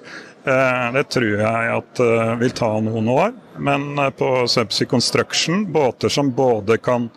Eh, 0.47 0.85
det 0.93 1.03
tror 1.11 1.33
jeg 1.41 1.73
at 1.73 1.99
uh, 1.99 2.37
vil 2.39 2.53
ta 2.55 2.69
noen 2.79 3.09
år. 3.11 3.35
Men 3.59 3.89
uh, 3.99 4.07
på 4.15 4.29
subsea 4.47 4.87
construction, 4.87 5.65
båter 5.73 6.13
som 6.13 6.31
både 6.31 6.79
kan 6.79 7.09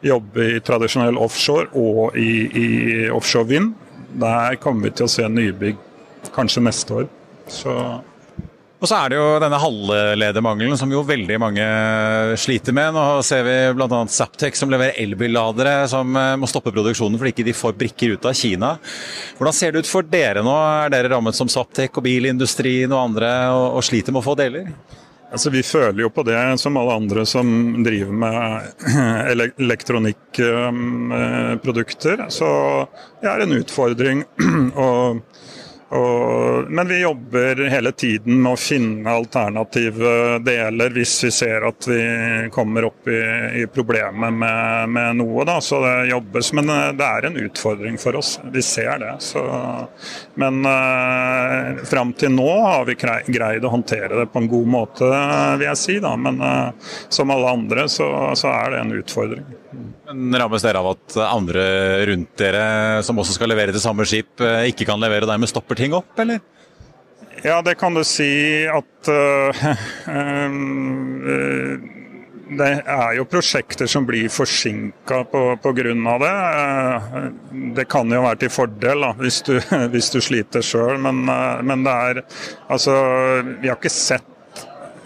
jobbe 0.00 0.46
i 0.54 0.60
tradisjonell 0.64 1.18
offshore 1.18 1.68
og 1.76 2.16
i, 2.16 2.46
i 2.48 2.68
offshore 3.10 3.50
vind, 3.50 3.74
der 4.08 4.56
kommer 4.62 4.88
vi 4.88 4.94
til 4.98 5.08
å 5.08 5.12
se 5.12 5.26
nybygg 5.28 5.80
kanskje 6.34 6.64
neste 6.64 7.02
år. 7.02 7.10
Så 7.48 7.74
og 8.78 8.86
så 8.86 8.94
er 8.94 9.10
det 9.10 9.16
jo 9.18 9.38
denne 9.42 9.58
halvledermangelen 9.58 10.78
som 10.78 10.92
jo 10.92 11.00
veldig 11.06 11.38
mange 11.42 11.64
sliter 12.38 12.74
med. 12.76 12.92
Nå 12.94 13.24
ser 13.26 13.42
vi 13.42 13.56
bl.a. 13.74 13.88
Zaptec 14.14 14.54
som 14.54 14.70
leverer 14.70 14.94
elbilladere 15.02 15.80
som 15.90 16.14
eh, 16.14 16.36
må 16.38 16.46
stoppe 16.46 16.70
produksjonen 16.74 17.18
fordi 17.18 17.32
ikke 17.34 17.48
de 17.48 17.56
får 17.58 17.74
brikker 17.80 18.14
ut 18.14 18.28
av 18.30 18.38
Kina. 18.38 18.76
Hvordan 19.40 19.56
ser 19.56 19.74
det 19.74 19.82
ut 19.82 19.90
for 19.90 20.06
dere 20.06 20.46
nå? 20.46 20.54
Er 20.54 20.94
dere 20.94 21.10
rammet 21.10 21.34
som 21.34 21.50
Zaptec 21.50 21.98
og 21.98 22.06
bilindustrien 22.06 22.94
og 22.94 23.02
andre 23.08 23.32
og, 23.50 23.80
og 23.80 23.86
sliter 23.88 24.14
med 24.14 24.22
å 24.22 24.28
få 24.28 24.38
deler? 24.38 24.70
Altså, 25.28 25.50
vi 25.52 25.60
føler 25.62 26.02
jo 26.02 26.08
på 26.10 26.22
det 26.24 26.58
som 26.60 26.76
alle 26.80 26.92
andre 27.02 27.26
som 27.28 27.82
driver 27.84 28.12
med 28.12 28.60
elektronikkprodukter. 29.60 32.26
Så 32.32 32.48
det 33.20 33.28
er 33.28 33.40
en 33.44 33.52
utfordring. 33.58 34.24
Og 34.86 35.20
Og, 35.88 36.70
men 36.70 36.88
vi 36.88 37.00
jobber 37.00 37.68
hele 37.70 37.92
tiden 37.92 38.42
med 38.42 38.52
å 38.52 38.60
finne 38.60 39.08
alternative 39.08 40.36
deler 40.44 40.92
hvis 40.92 41.14
vi 41.24 41.30
ser 41.32 41.64
at 41.64 41.86
vi 41.88 42.00
kommer 42.52 42.90
opp 42.90 43.08
i, 43.08 43.20
i 43.62 43.64
problemer 43.72 44.28
med, 44.30 44.90
med, 44.92 45.16
noe. 45.16 45.46
Da. 45.48 45.56
Så 45.64 45.80
det 45.84 45.94
jobbes. 46.10 46.52
Men 46.58 46.68
eh, 46.74 46.90
det 46.98 47.08
er 47.08 47.28
en 47.30 47.38
utfordring 47.40 47.96
for 48.00 48.20
oss. 48.20 48.36
Vi 48.52 48.62
ser 48.62 49.00
det. 49.00 49.14
Så, 49.24 49.44
men 50.38 50.60
uh, 50.66 51.80
fram 51.88 52.12
til 52.18 52.34
nå 52.36 52.50
har 52.66 52.84
vi 52.88 52.98
greid 52.98 53.64
å 53.64 53.72
håndtere 53.72 54.20
det 54.20 54.28
på 54.32 54.42
en 54.42 54.50
god 54.50 54.74
måte, 54.74 55.08
vil 55.08 55.70
jeg 55.70 55.80
si. 55.80 55.96
Da. 56.04 56.12
Men 56.20 56.42
uh, 56.44 56.92
som 57.08 57.32
alle 57.32 57.56
andre 57.56 57.88
så, 57.88 58.10
så 58.36 58.52
er 58.52 58.76
det 58.76 58.84
en 58.84 58.94
utfordring. 59.00 59.57
Men 59.70 60.38
Rammes 60.40 60.64
dere 60.64 60.80
av 60.80 60.92
at 60.94 61.16
andre 61.28 61.64
rundt 62.08 62.32
dere, 62.40 63.02
som 63.04 63.18
også 63.20 63.36
skal 63.36 63.50
levere 63.52 63.74
til 63.74 63.82
samme 63.82 64.06
skip, 64.08 64.40
eh, 64.40 64.70
ikke 64.72 64.86
kan 64.88 65.00
levere 65.02 65.26
og 65.26 65.32
dermed 65.32 65.50
stopper 65.50 65.78
ting 65.78 65.96
opp, 65.96 66.14
eller? 66.22 66.40
Ja, 67.44 67.60
det 67.62 67.76
kan 67.78 67.94
du 67.94 68.02
si 68.06 68.66
at 68.66 69.12
uh, 69.12 69.62
uh, 70.08 70.50
Det 72.48 72.66
er 72.80 73.10
jo 73.18 73.26
prosjekter 73.28 73.84
som 73.92 74.06
blir 74.08 74.30
forsinka 74.32 75.18
pga. 75.28 75.72
det. 76.22 76.30
Uh, 76.32 77.18
det 77.76 77.84
kan 77.92 78.08
jo 78.08 78.22
være 78.24 78.40
til 78.40 78.50
fordel 78.50 79.04
da, 79.04 79.12
hvis, 79.20 79.42
du, 79.44 79.60
hvis 79.92 80.08
du 80.14 80.20
sliter 80.24 80.64
sjøl, 80.64 80.96
men, 80.96 81.28
men, 81.28 81.84
det 81.84 81.92
er 81.92 82.22
Altså, 82.68 82.96
vi 83.60 83.68
har 83.68 83.76
ikke 83.76 83.92
sett 83.92 84.37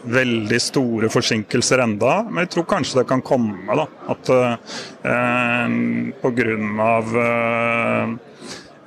veldig 0.02 0.60
store 0.60 1.08
forsinkelser 1.12 1.82
enda, 1.84 2.22
men 2.28 2.44
jeg 2.44 2.54
tror 2.56 2.68
kanskje 2.74 3.00
det 3.02 3.08
kan 3.10 3.22
komme. 3.22 3.76
da, 3.76 3.86
At 4.12 4.32
eh, 4.34 4.56
pga. 6.22 6.58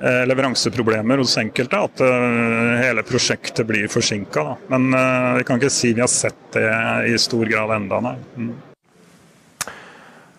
Eh, 0.00 0.26
leveranseproblemer 0.26 1.18
hos 1.18 1.38
enkelte, 1.40 1.78
at 1.78 2.00
eh, 2.04 2.72
hele 2.82 3.02
prosjektet 3.02 3.64
blir 3.66 3.88
forsinka. 3.88 4.56
Men 4.68 4.90
eh, 4.94 5.34
vi 5.38 5.44
kan 5.48 5.56
ikke 5.56 5.72
si 5.72 5.94
vi 5.96 6.04
har 6.04 6.12
sett 6.12 6.50
det 6.52 6.68
i 7.08 7.16
stor 7.18 7.48
grad 7.48 7.72
enda, 7.78 8.02
nei. 8.04 8.16
Mm. 8.36 8.50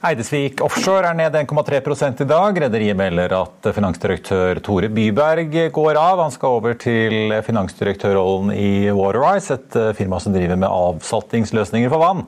Eidesvik 0.05 0.61
Offshore 0.61 1.09
er 1.09 1.17
ned 1.17 1.35
1,3 1.35 2.21
i 2.21 2.27
dag. 2.29 2.59
Rederiet 2.61 2.97
melder 2.99 3.33
at 3.39 3.69
finansdirektør 3.73 4.61
Tore 4.61 4.91
Byberg 4.93 5.57
går 5.73 5.97
av. 5.97 6.21
Han 6.21 6.33
skal 6.35 6.59
over 6.59 6.77
til 6.77 7.33
finansdirektørrollen 7.43 8.53
i 8.53 8.91
Waterrise, 8.93 9.57
et 9.57 9.79
firma 9.97 10.21
som 10.21 10.35
driver 10.37 10.59
med 10.59 10.69
avsaltingsløsninger 10.69 11.89
for 11.89 12.03
vann. 12.03 12.27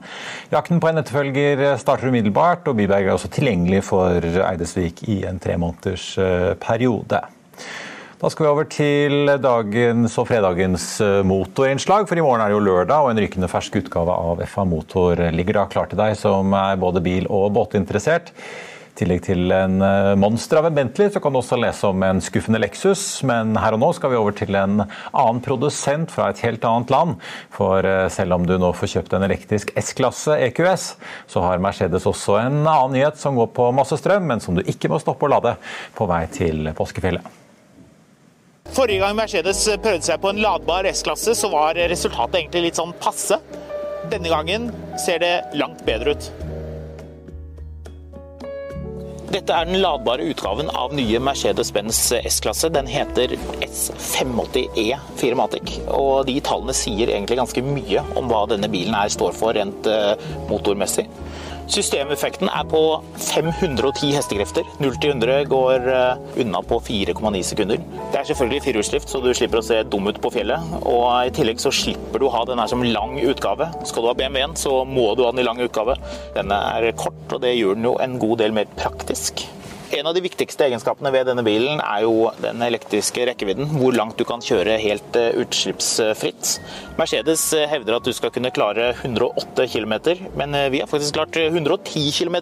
Jakten 0.50 0.82
på 0.82 0.90
en 0.90 1.02
etterfølger 1.02 1.64
starter 1.80 2.10
umiddelbart, 2.10 2.66
og 2.66 2.80
Byberg 2.80 3.06
er 3.06 3.14
også 3.14 3.30
tilgjengelig 3.38 3.84
for 3.86 4.18
Eidesvik 4.18 5.04
i 5.08 5.22
en 5.30 5.38
tremåneders 5.38 5.70
måneders 5.70 6.58
periode. 6.60 7.20
Da 8.20 8.28
skal 8.28 8.44
vi 8.44 8.48
over 8.52 8.66
til 8.68 9.30
dagens 9.40 10.18
og 10.20 10.26
fredagens 10.28 10.82
eh, 11.00 11.22
motorinnslag. 11.24 12.04
For 12.04 12.20
i 12.20 12.24
morgen 12.24 12.42
er 12.44 12.50
det 12.50 12.58
jo 12.58 12.66
lørdag, 12.66 13.00
og 13.00 13.14
en 13.14 13.20
rykende 13.24 13.48
fersk 13.48 13.78
utgave 13.80 14.12
av 14.12 14.42
FA 14.44 14.66
Motor 14.68 15.22
ligger 15.32 15.56
da 15.56 15.62
klar 15.72 15.88
til 15.88 15.96
deg 16.02 16.18
som 16.20 16.52
er 16.52 16.76
både 16.82 17.00
bil- 17.00 17.30
og 17.32 17.46
båtinteressert. 17.56 18.28
I 18.90 19.00
tillegg 19.00 19.24
til 19.24 19.54
en 19.56 19.80
eh, 19.86 20.10
monster 20.20 20.60
av 20.60 20.68
en 20.68 20.76
Bentley, 20.76 21.08
så 21.08 21.24
kan 21.24 21.32
du 21.32 21.40
også 21.40 21.62
lese 21.62 21.88
om 21.88 22.04
en 22.04 22.20
skuffende 22.20 22.60
Lexus. 22.60 23.06
Men 23.24 23.56
her 23.56 23.78
og 23.78 23.80
nå 23.86 23.92
skal 23.96 24.12
vi 24.12 24.20
over 24.20 24.36
til 24.36 24.52
en 24.52 24.84
annen 24.84 25.40
produsent 25.48 26.12
fra 26.12 26.28
et 26.28 26.44
helt 26.44 26.68
annet 26.74 26.92
land. 26.92 27.16
For 27.56 27.88
eh, 27.88 28.04
selv 28.12 28.36
om 28.36 28.44
du 28.44 28.58
nå 28.60 28.74
får 28.76 28.98
kjøpt 28.98 29.16
en 29.16 29.28
elektrisk 29.30 29.72
S-klasse 29.80 30.36
EQS, 30.50 30.90
så 31.24 31.48
har 31.48 31.64
Mercedes 31.64 32.04
også 32.04 32.36
en 32.44 32.66
annen 32.66 32.98
nyhet 33.00 33.16
som 33.16 33.40
går 33.40 33.54
på 33.56 33.72
masse 33.80 33.96
strøm, 34.04 34.28
men 34.28 34.44
som 34.44 34.60
du 34.60 34.66
ikke 34.68 34.92
må 34.92 35.00
stoppe 35.00 35.24
å 35.24 35.38
lade 35.38 35.56
på 35.96 36.12
vei 36.12 36.26
til 36.36 36.76
påskefjellet. 36.76 37.39
Forrige 38.70 39.02
gang 39.02 39.16
Mercedes 39.18 39.64
prøvde 39.82 40.06
seg 40.06 40.20
på 40.22 40.30
en 40.30 40.42
ladbar 40.44 40.86
S-klasse, 40.92 41.34
så 41.34 41.50
var 41.50 41.78
resultatet 41.90 42.38
egentlig 42.38 42.68
litt 42.68 42.78
sånn 42.78 42.94
passe. 43.02 43.40
Denne 44.12 44.30
gangen 44.30 44.70
ser 45.00 45.18
det 45.22 45.34
langt 45.58 45.82
bedre 45.86 46.14
ut. 46.14 46.30
Dette 49.30 49.54
er 49.54 49.66
den 49.68 49.78
ladbare 49.78 50.24
utgaven 50.26 50.70
av 50.74 50.94
nye 50.94 51.18
Mercedes-Benz 51.22 51.98
S-klasse. 52.18 52.70
Den 52.74 52.88
heter 52.90 53.36
S580E 53.62 54.96
4matic, 55.20 55.76
og 55.94 56.26
de 56.26 56.34
tallene 56.42 56.74
sier 56.74 57.12
egentlig 57.12 57.38
ganske 57.38 57.62
mye 57.62 58.02
om 58.18 58.30
hva 58.30 58.42
denne 58.50 58.70
bilen 58.70 58.96
her 58.98 59.10
står 59.14 59.36
for 59.38 59.54
rent 59.54 59.86
eh, 59.86 60.14
motormessig. 60.50 61.06
Systemeffekten 61.70 62.48
er 62.50 62.64
på 62.66 62.80
510 63.14 64.10
hestekrefter. 64.16 64.66
0 64.82 64.96
til 64.98 65.12
100 65.12 65.44
går 65.50 65.86
eh, 65.86 66.40
unna 66.42 66.62
på 66.66 66.80
4,9 66.82 67.42
sekunder. 67.46 67.78
Det 68.10 68.18
er 68.18 68.26
selvfølgelig 68.26 68.64
firehjulsdrift, 68.64 69.12
så 69.12 69.20
du 69.22 69.30
slipper 69.30 69.60
å 69.60 69.64
se 69.68 69.78
dum 69.86 70.10
ut 70.10 70.18
på 70.22 70.32
fjellet. 70.34 70.74
Og 70.80 71.06
i 71.28 71.30
tillegg 71.36 71.62
så 71.62 71.70
slipper 71.74 72.18
du 72.18 72.26
å 72.26 72.34
ha 72.34 72.42
den 72.48 72.58
her 72.58 72.72
som 72.72 72.82
lang 72.82 73.14
utgave. 73.22 73.70
Skal 73.86 74.02
du 74.02 74.10
ha 74.10 74.16
BMW-en, 74.18 74.58
så 74.58 74.80
må 74.82 75.12
du 75.14 75.22
ha 75.22 75.30
den 75.30 75.44
i 75.44 75.46
lang 75.46 75.62
utgave. 75.62 75.94
Denne 76.34 76.58
er 76.74 76.90
kort, 76.98 77.22
og 77.30 77.38
det 77.46 77.54
gjør 77.54 77.78
den 77.78 77.90
jo 77.92 77.96
en 78.02 78.18
god 78.18 78.42
del 78.42 78.58
mer 78.58 78.70
praktisk. 78.74 79.46
En 79.90 80.06
av 80.06 80.14
de 80.14 80.20
viktigste 80.22 80.68
egenskapene 80.68 81.10
ved 81.10 81.26
denne 81.26 81.42
bilen 81.42 81.80
er 81.82 82.04
jo 82.04 82.28
den 82.38 82.62
elektriske 82.62 83.24
rekkevidden. 83.26 83.72
Hvor 83.74 83.96
langt 83.96 84.20
du 84.20 84.22
kan 84.28 84.42
kjøre 84.44 84.76
helt 84.78 85.18
eh, 85.18 85.32
utslippsfritt. 85.42 86.52
Mercedes 87.00 87.48
eh, 87.58 87.66
hevder 87.72 87.96
at 87.96 88.06
du 88.06 88.12
skal 88.14 88.30
kunne 88.30 88.52
klare 88.54 88.92
108 89.00 89.66
km, 89.72 89.96
men 90.38 90.54
eh, 90.54 90.68
vi 90.70 90.84
har 90.84 90.90
faktisk 90.90 91.18
klart 91.18 91.40
110 91.42 92.06
km. 92.14 92.38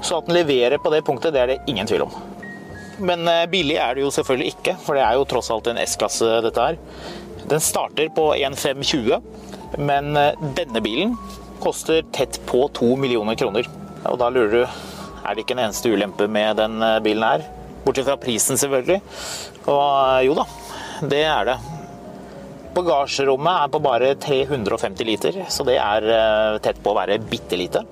Så 0.00 0.16
at 0.16 0.30
den 0.30 0.38
leverer 0.38 0.80
på 0.80 0.94
det 0.94 1.04
punktet, 1.04 1.36
det 1.36 1.44
er 1.44 1.52
det 1.52 1.60
ingen 1.68 1.90
tvil 1.90 2.06
om. 2.08 2.16
Men 3.04 3.28
billig 3.52 3.76
er 3.76 3.94
det 3.94 4.06
jo 4.06 4.14
selvfølgelig 4.16 4.54
ikke, 4.56 4.78
for 4.82 4.96
det 4.96 5.04
er 5.04 5.20
jo 5.20 5.28
tross 5.28 5.52
alt 5.52 5.68
en 5.68 5.84
S-klasse 5.84 6.40
dette 6.48 6.70
her. 6.70 6.80
Den 7.52 7.60
starter 7.62 8.08
på 8.16 8.30
1520, 8.32 9.20
men 9.76 10.16
denne 10.56 10.82
bilen 10.82 11.18
koster 11.60 12.00
tett 12.16 12.40
på 12.48 12.64
2 12.80 12.94
millioner 12.96 13.36
kroner. 13.38 13.68
Og 14.08 14.16
da 14.18 14.32
lurer 14.32 14.56
du 14.56 14.96
er 15.28 15.36
det 15.36 15.44
ikke 15.44 15.56
en 15.58 15.66
eneste 15.66 15.90
ulempe 15.92 16.28
med 16.30 16.56
den 16.60 16.80
eh, 16.84 17.00
bilen 17.04 17.26
her. 17.26 17.44
Bortsett 17.84 18.08
fra 18.08 18.18
prisen, 18.20 18.60
selvfølgelig. 18.60 19.00
Og 19.66 19.82
eh, 19.82 20.22
jo 20.28 20.38
da, 20.38 20.46
det 21.10 21.24
er 21.28 21.50
det. 21.50 21.58
Bagasjerommet 22.78 23.64
er 23.64 23.72
på 23.72 23.82
bare 23.82 24.14
350 24.22 25.08
liter, 25.08 25.42
så 25.52 25.66
det 25.68 25.76
er 25.82 26.08
eh, 26.14 26.56
tett 26.64 26.80
på 26.84 26.94
å 26.94 26.98
være 26.98 27.20
bitte 27.28 27.60
lite. 27.60 27.84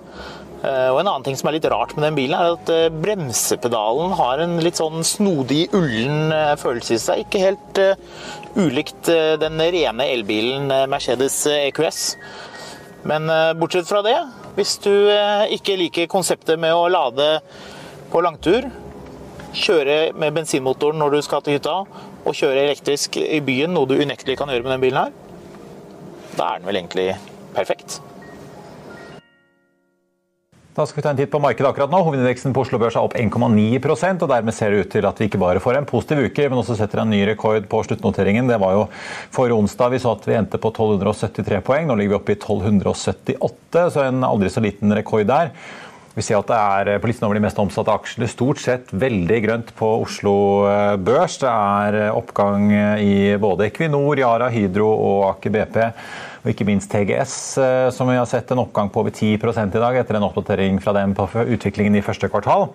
Og 0.66 0.96
En 0.98 1.06
annen 1.06 1.22
ting 1.22 1.36
som 1.38 1.46
er 1.46 1.58
litt 1.58 1.66
rart 1.70 1.92
med 1.94 2.02
den 2.02 2.16
bilen, 2.16 2.32
er 2.34 2.56
at 2.56 2.94
bremsepedalen 2.98 4.14
har 4.18 4.40
en 4.42 4.56
litt 4.64 4.80
sånn 4.80 5.04
snodig, 5.06 5.68
ullen 5.76 6.32
følelse 6.58 6.96
i 6.96 7.02
seg. 7.04 7.20
Ikke 7.22 7.42
helt 7.44 7.78
ulikt 8.56 9.12
den 9.44 9.62
rene 9.62 10.08
elbilen 10.16 10.72
Mercedes 10.90 11.36
EQS. 11.52 12.00
Men 13.06 13.30
bortsett 13.60 13.86
fra 13.86 14.00
det, 14.02 14.16
hvis 14.56 14.78
du 14.80 14.92
eh, 15.12 15.52
ikke 15.56 15.76
liker 15.76 16.08
konseptet 16.10 16.56
med 16.60 16.72
å 16.72 16.88
lade 16.88 17.28
på 18.12 18.22
langtur, 18.24 18.68
kjøre 19.56 20.12
med 20.16 20.34
bensinmotoren 20.36 21.00
når 21.00 21.16
du 21.16 21.20
skal 21.24 21.44
til 21.44 21.58
hytta, 21.58 21.78
og 22.26 22.36
kjøre 22.36 22.64
elektrisk 22.64 23.20
i 23.20 23.40
byen, 23.44 23.74
noe 23.76 23.88
du 23.88 23.96
unektelig 24.00 24.38
kan 24.40 24.50
gjøre 24.50 24.64
med 24.64 24.72
denne 24.72 24.82
bilen 24.82 25.02
her, 25.04 25.14
da 26.36 26.50
er 26.50 26.60
den 26.60 26.68
vel 26.68 26.80
egentlig 26.80 27.08
perfekt. 27.56 28.00
Da 30.76 30.84
skal 30.84 30.98
vi 30.98 31.02
ta 31.06 31.10
en 31.14 31.16
titt 31.16 31.30
på 31.32 31.38
markedet 31.40 31.70
akkurat 31.70 31.88
nå. 31.88 32.02
Hovedindeksen 32.04 32.52
på 32.52 32.60
Oslo 32.60 32.76
Børs 32.76 32.98
er 32.98 33.06
opp 33.06 33.14
1,9% 33.16 34.24
og 34.26 34.28
dermed 34.28 34.52
ser 34.52 34.74
det 34.74 34.82
ut 34.82 34.90
til 34.92 35.06
at 35.08 35.22
vi 35.22 35.30
ikke 35.30 35.40
bare 35.40 35.62
får 35.64 35.78
en 35.78 35.88
positiv 35.88 36.26
uke, 36.26 36.50
men 36.52 36.60
også 36.60 36.76
setter 36.76 37.00
en 37.00 37.08
ny 37.08 37.22
rekord 37.30 37.64
på 37.72 37.80
sluttnoteringen. 37.86 38.44
Det 38.50 38.58
var 38.60 38.74
jo 38.76 38.82
forrige 39.32 39.56
onsdag 39.56 39.94
vi 39.94 40.02
så 40.04 40.12
at 40.12 40.28
vi 40.28 40.36
endte 40.36 40.60
på 40.60 40.74
1273 40.74 41.62
poeng. 41.64 41.88
Nå 41.88 41.96
ligger 41.96 42.12
vi 42.12 42.18
oppe 42.18 42.36
i 42.36 42.36
1278, 42.36 43.86
så 43.96 44.04
en 44.04 44.28
aldri 44.28 44.52
så 44.52 44.66
liten 44.66 44.92
rekord 45.00 45.24
der. 45.32 45.54
Vi 46.16 46.24
ser 46.24 46.42
at 46.42 46.52
det 46.52 46.60
er 46.60 47.00
på 47.00 47.08
listen 47.08 47.24
over 47.24 47.36
de 47.36 47.44
mest 47.44 47.58
omsatte 47.60 47.96
aksjene 47.96 48.28
stort 48.28 48.60
sett 48.60 48.92
veldig 48.92 49.40
grønt 49.48 49.72
på 49.80 49.90
Oslo 50.04 50.36
Børs. 51.00 51.40
Det 51.40 51.48
er 51.48 52.12
oppgang 52.12 52.68
i 53.00 53.32
både 53.40 53.70
Equinor, 53.70 54.20
Yara, 54.20 54.52
Hydro 54.52 54.92
og 54.92 55.28
Aker 55.32 55.56
BP 55.56 55.84
og 56.46 56.52
ikke 56.52 56.66
minst 56.68 56.92
TGS, 56.92 57.32
eh, 57.58 57.88
som 57.90 58.06
vi 58.06 58.14
har 58.14 58.26
sett 58.30 58.52
en 58.54 58.60
oppgang 58.62 58.86
på 58.94 59.02
over 59.02 59.10
10 59.10 59.34
i 59.34 59.80
dag 59.82 59.96
etter 59.98 60.14
en 60.14 60.26
oppdatering 60.28 60.78
fra 60.78 60.92
dem 60.94 61.12
på 61.18 61.26
utviklingen 61.42 61.96
i 61.98 62.02
første 62.06 62.30
kvartal. 62.30 62.68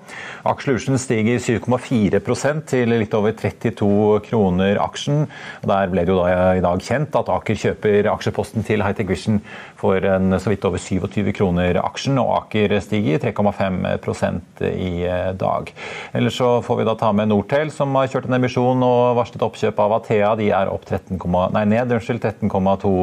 Aksjelution 0.44 1.00
stiger 1.00 1.40
7,4% 1.40 2.66
til 2.68 2.92
litt 2.92 3.16
over 3.16 3.32
32 3.32 4.20
kroner 4.28 4.76
aksjen. 4.84 5.24
Der 5.64 5.88
ble 5.88 6.04
det 6.04 6.12
jo 6.12 6.20
da 6.20 6.52
i 6.58 6.64
dag 6.64 6.84
kjent 6.84 7.16
at 7.16 7.32
Aker 7.32 7.56
kjøper 7.56 8.12
aksjeposten 8.12 8.68
til 8.68 8.84
Hightech 8.84 9.08
Vision 9.08 9.40
for 9.82 10.06
en 10.06 10.38
så 10.40 10.52
vidt 10.54 10.66
over 10.68 10.82
27 10.82 11.32
kroner 11.36 11.80
aksjen, 11.82 12.20
og 12.22 12.34
Aker 12.38 12.78
stiger 12.84 13.22
3,5% 13.24 14.64
i 14.70 14.92
eh, 15.10 15.32
dag. 15.38 15.74
Ellers 16.18 16.38
så 16.38 16.54
får 16.66 16.82
vi 16.82 16.88
da 16.88 16.96
ta 17.00 17.12
med 17.18 17.32
Nortel, 17.32 17.74
som 17.74 17.96
har 17.98 18.12
kjørt 18.12 18.30
en 18.30 18.38
emisjon 18.38 18.86
og 18.86 19.18
varslet 19.20 19.46
oppkjøp 19.48 19.82
av 19.82 19.98
Athea. 20.00 20.36
De 20.40 20.52
er 20.54 20.72
opp 20.72 20.86
13, 20.86 21.18
nei, 21.58 21.66
ned 21.74 21.96
13,2 21.98 22.96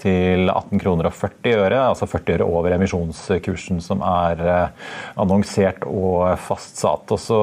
til 0.00 0.50
18 0.50 0.80
kroner 0.82 1.08
og 1.08 1.14
40 1.16 1.54
øre, 1.54 1.78
altså 1.90 2.08
40 2.10 2.36
øre 2.36 2.46
over 2.48 2.74
emisjonskursen 2.74 3.80
som 3.84 4.02
er 4.04 4.40
eh, 4.42 4.88
annonsert 5.20 5.86
og 5.88 6.34
fastsatt. 6.42 7.14
Og 7.14 7.20
så 7.20 7.40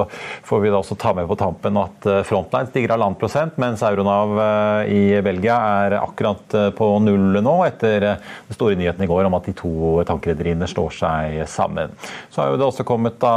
får 0.47 0.63
vi 0.63 0.71
da 0.73 0.81
også 0.81 0.97
ta 0.99 1.13
med 1.17 1.29
på 1.29 1.37
tampen 1.39 1.79
at 1.81 2.07
eh, 2.09 2.21
Frontline 2.27 2.69
stiger 2.69 2.95
halvannen 2.95 3.19
prosent, 3.21 3.57
mens 3.61 3.83
Euronav 3.87 4.35
eh, 4.43 4.91
i 4.91 5.01
Belgia 5.25 5.57
er 5.85 5.97
akkurat 6.01 6.57
på 6.77 6.91
null 7.05 7.39
nå, 7.41 7.55
etter 7.69 8.07
den 8.11 8.57
store 8.57 8.77
nyheten 8.79 9.05
i 9.05 9.09
går 9.09 9.29
om 9.29 9.39
at 9.39 9.47
de 9.49 9.55
to 9.57 9.73
tankrederiene 10.07 10.69
slår 10.69 10.95
seg 10.99 11.41
sammen. 11.49 11.95
Så 12.29 12.43
har 12.43 12.51
jo 12.51 12.61
det 12.61 12.67
også 12.67 12.87
kommet 12.87 13.19
da 13.23 13.33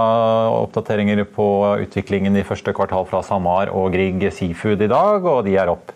oppdateringer 0.64 1.24
på 1.30 1.48
utviklingen 1.86 2.36
i 2.36 2.46
første 2.46 2.74
kvartal 2.76 3.06
fra 3.08 3.22
SalMar 3.24 3.72
og 3.72 3.92
Grieg 3.94 4.26
Seafood 4.34 4.82
i 4.84 4.90
dag, 4.90 5.24
og 5.24 5.44
de 5.46 5.58
er 5.60 5.72
opp 5.72 5.94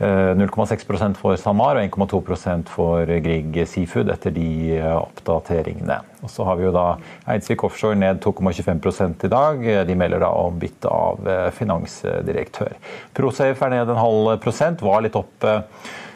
0,6 0.00 1.06
eh, 1.06 1.14
for 1.18 1.38
SalMar 1.38 1.78
og 1.78 1.84
1,2% 1.86 2.70
for 2.72 3.10
Grieg 3.22 3.58
Seafood 3.68 4.10
etter 4.10 4.34
de 4.34 4.74
eh, 4.78 4.94
oppdateringene. 4.96 6.00
Og 6.24 6.32
så 6.32 6.46
har 6.48 6.58
vi 6.58 6.66
jo 6.66 6.72
da 6.74 6.86
Eidsvik 7.30 7.62
Offshore 7.66 7.98
ned 7.98 8.22
2,25 8.24 9.26
i 9.28 9.32
dag. 9.32 9.66
De 9.86 9.98
melder 9.98 10.24
da 10.24 10.32
om 10.34 10.58
bytte 10.58 10.90
av 10.90 11.28
eh, 11.28 11.50
finansdirektør. 11.54 12.74
Prosafe 13.14 13.68
er 13.68 13.76
ned 13.76 13.92
en 13.92 14.02
halv 14.02 14.34
prosent, 14.42 14.82
var 14.82 15.04
litt 15.04 15.18
opp 15.18 15.46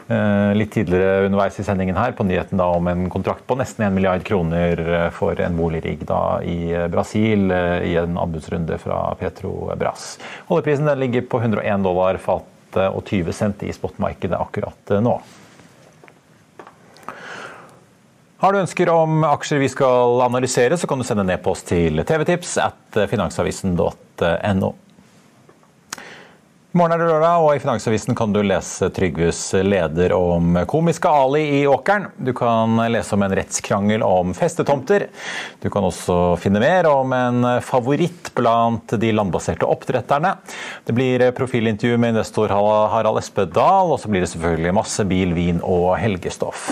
litt 0.08 0.70
tidligere 0.72 1.26
underveis 1.26 1.58
i 1.60 1.64
sendingen 1.66 1.98
her 2.00 2.14
på 2.16 2.24
nyheten 2.24 2.56
da 2.56 2.70
om 2.72 2.86
en 2.88 3.10
kontrakt 3.12 3.42
på 3.44 3.58
nesten 3.60 3.84
1 3.84 3.92
milliard 3.92 4.22
kroner 4.24 4.80
for 5.12 5.36
en 5.44 5.58
boligrigg 5.58 6.06
da 6.08 6.38
i 6.40 6.72
Brasil 6.88 7.52
i 7.52 7.92
en 8.00 8.16
anbudsrunde 8.16 8.80
fra 8.80 9.02
Petrobras. 9.20 10.14
Oljeprisen 10.48 10.88
ligger 10.96 11.28
på 11.28 11.42
101 11.44 11.84
dollar 11.84 12.16
fat 12.24 12.48
og 12.86 13.04
20 13.08 13.36
cent 13.36 13.66
i 13.66 13.74
spotmarkedet 13.74 14.38
akkurat 14.38 14.94
eh, 14.94 15.02
nå. 15.04 15.18
Har 18.38 18.54
du 18.54 18.60
ønsker 18.60 18.90
om 18.92 19.24
aksjer 19.26 19.58
vi 19.58 19.70
skal 19.72 20.20
analysere, 20.22 20.78
så 20.78 20.86
kan 20.86 21.00
du 21.00 21.06
sende 21.06 21.24
en 21.26 21.34
e-post 21.34 21.66
til 21.72 21.98
tvtips 22.06 22.52
at 22.62 23.00
finansavisen.no. 23.10 24.70
Morgen 26.76 26.92
er 26.92 27.00
det 27.00 27.06
lørdag, 27.08 27.40
og 27.40 27.54
i 27.56 27.60
Finansavisen 27.62 28.12
kan 28.12 28.28
du 28.28 28.42
lese 28.44 28.90
Trygves 28.92 29.38
leder 29.64 30.12
om 30.12 30.58
komiske 30.68 31.08
Ali 31.08 31.40
i 31.56 31.62
åkeren. 31.64 32.10
Du 32.20 32.34
kan 32.36 32.76
lese 32.92 33.16
om 33.16 33.24
en 33.24 33.32
rettskrangel 33.38 34.04
om 34.04 34.34
festetomter. 34.36 35.06
Du 35.62 35.70
kan 35.72 35.86
også 35.88 36.36
finne 36.36 36.60
mer 36.60 36.90
om 36.90 37.14
en 37.16 37.48
favoritt 37.64 38.28
blant 38.36 38.92
de 39.00 39.14
landbaserte 39.16 39.64
oppdretterne. 39.64 40.34
Det 40.84 40.92
blir 40.92 41.24
profilintervju 41.40 41.96
med 41.96 42.18
investor 42.18 42.52
Harald 42.52 43.24
Espedal, 43.24 43.96
og 43.96 44.04
så 44.04 44.12
blir 44.12 44.26
det 44.26 44.30
selvfølgelig 44.36 44.76
masse 44.76 45.08
bil, 45.08 45.32
vin 45.40 45.64
og 45.64 45.94
helgestoff. 46.04 46.68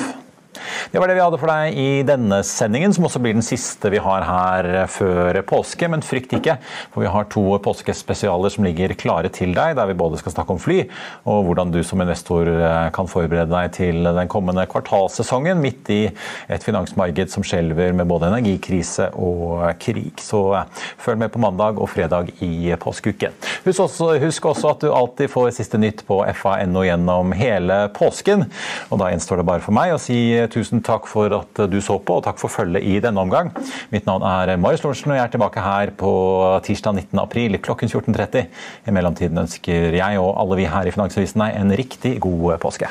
Det 0.93 1.01
var 1.01 1.11
det 1.11 1.17
vi 1.19 1.25
hadde 1.25 1.41
for 1.41 1.51
deg 1.51 1.77
i 1.79 2.03
denne 2.07 2.41
sendingen, 2.47 2.95
som 2.95 3.07
også 3.09 3.23
blir 3.23 3.37
den 3.37 3.45
siste 3.47 3.91
vi 3.93 4.03
har 4.03 4.27
her 4.27 4.71
før 4.91 5.41
påske. 5.47 5.89
Men 5.93 6.05
frykt 6.05 6.35
ikke, 6.37 6.59
for 6.95 7.05
vi 7.05 7.11
har 7.13 7.29
to 7.33 7.45
påskespesialer 7.63 8.53
som 8.53 8.67
ligger 8.67 8.95
klare 8.99 9.31
til 9.33 9.55
deg, 9.57 9.77
der 9.79 9.91
vi 9.91 9.99
både 9.99 10.21
skal 10.21 10.35
snakke 10.35 10.55
om 10.55 10.63
fly, 10.63 10.83
og 11.29 11.47
hvordan 11.49 11.73
du 11.75 11.81
som 11.87 12.03
investor 12.03 12.49
eh, 12.51 12.89
kan 12.95 13.11
forberede 13.11 13.51
deg 13.53 13.73
til 13.77 14.07
den 14.07 14.31
kommende 14.33 14.67
kvartalssesongen, 14.71 15.61
midt 15.63 15.91
i 15.93 16.01
et 16.53 16.65
finansmarked 16.65 17.33
som 17.33 17.45
skjelver 17.47 17.95
med 17.97 18.09
både 18.11 18.31
energikrise 18.31 19.11
og 19.15 19.67
krig. 19.83 20.15
Så 20.23 20.43
eh, 20.59 20.85
følg 21.03 21.23
med 21.25 21.33
på 21.35 21.43
mandag 21.43 21.81
og 21.83 21.91
fredag 21.93 22.33
i 22.45 22.73
påskeuken. 22.81 23.35
Husk 23.67 23.87
også, 23.87 24.13
husk 24.23 24.51
også 24.53 24.73
at 24.75 24.85
du 24.85 24.93
alltid 24.95 25.31
får 25.33 25.53
siste 25.57 25.81
nytt 25.81 26.05
på 26.09 26.21
fa.no 26.37 26.85
gjennom 26.87 27.35
hele 27.37 27.87
påsken. 27.97 28.47
Og 28.91 29.01
da 29.01 29.11
gjenstår 29.13 29.43
det 29.43 29.49
bare 29.49 29.65
for 29.65 29.77
meg 29.77 29.95
å 29.95 30.01
si 30.01 30.19
tusen 30.53 30.83
takk 30.85 31.09
for 31.11 31.33
at 31.37 31.63
du 31.71 31.79
så 31.85 31.99
på, 31.99 32.19
og 32.19 32.27
takk 32.27 32.41
for 32.43 32.53
følget 32.53 32.87
i 32.87 32.99
denne 33.03 33.23
omgang. 33.23 33.53
Mitt 33.95 34.09
navn 34.09 34.25
er 34.27 34.57
Marius 34.61 34.85
Lorentzen, 34.85 35.15
og 35.15 35.21
jeg 35.21 35.25
er 35.27 35.35
tilbake 35.35 35.65
her 35.65 35.95
på 35.99 36.13
tirsdag 36.67 36.99
19. 37.01 37.23
april 37.23 37.61
klokken 37.63 37.93
14.30. 37.93 38.47
I 38.87 38.95
mellomtiden 38.95 39.45
ønsker 39.47 39.97
jeg 39.97 40.23
og 40.23 40.33
alle 40.43 40.63
vi 40.63 40.71
her 40.71 40.87
i 40.89 40.95
Finansavisen 40.95 41.47
deg 41.47 41.61
en 41.61 41.77
riktig 41.83 42.17
god 42.25 42.59
påske. 42.63 42.91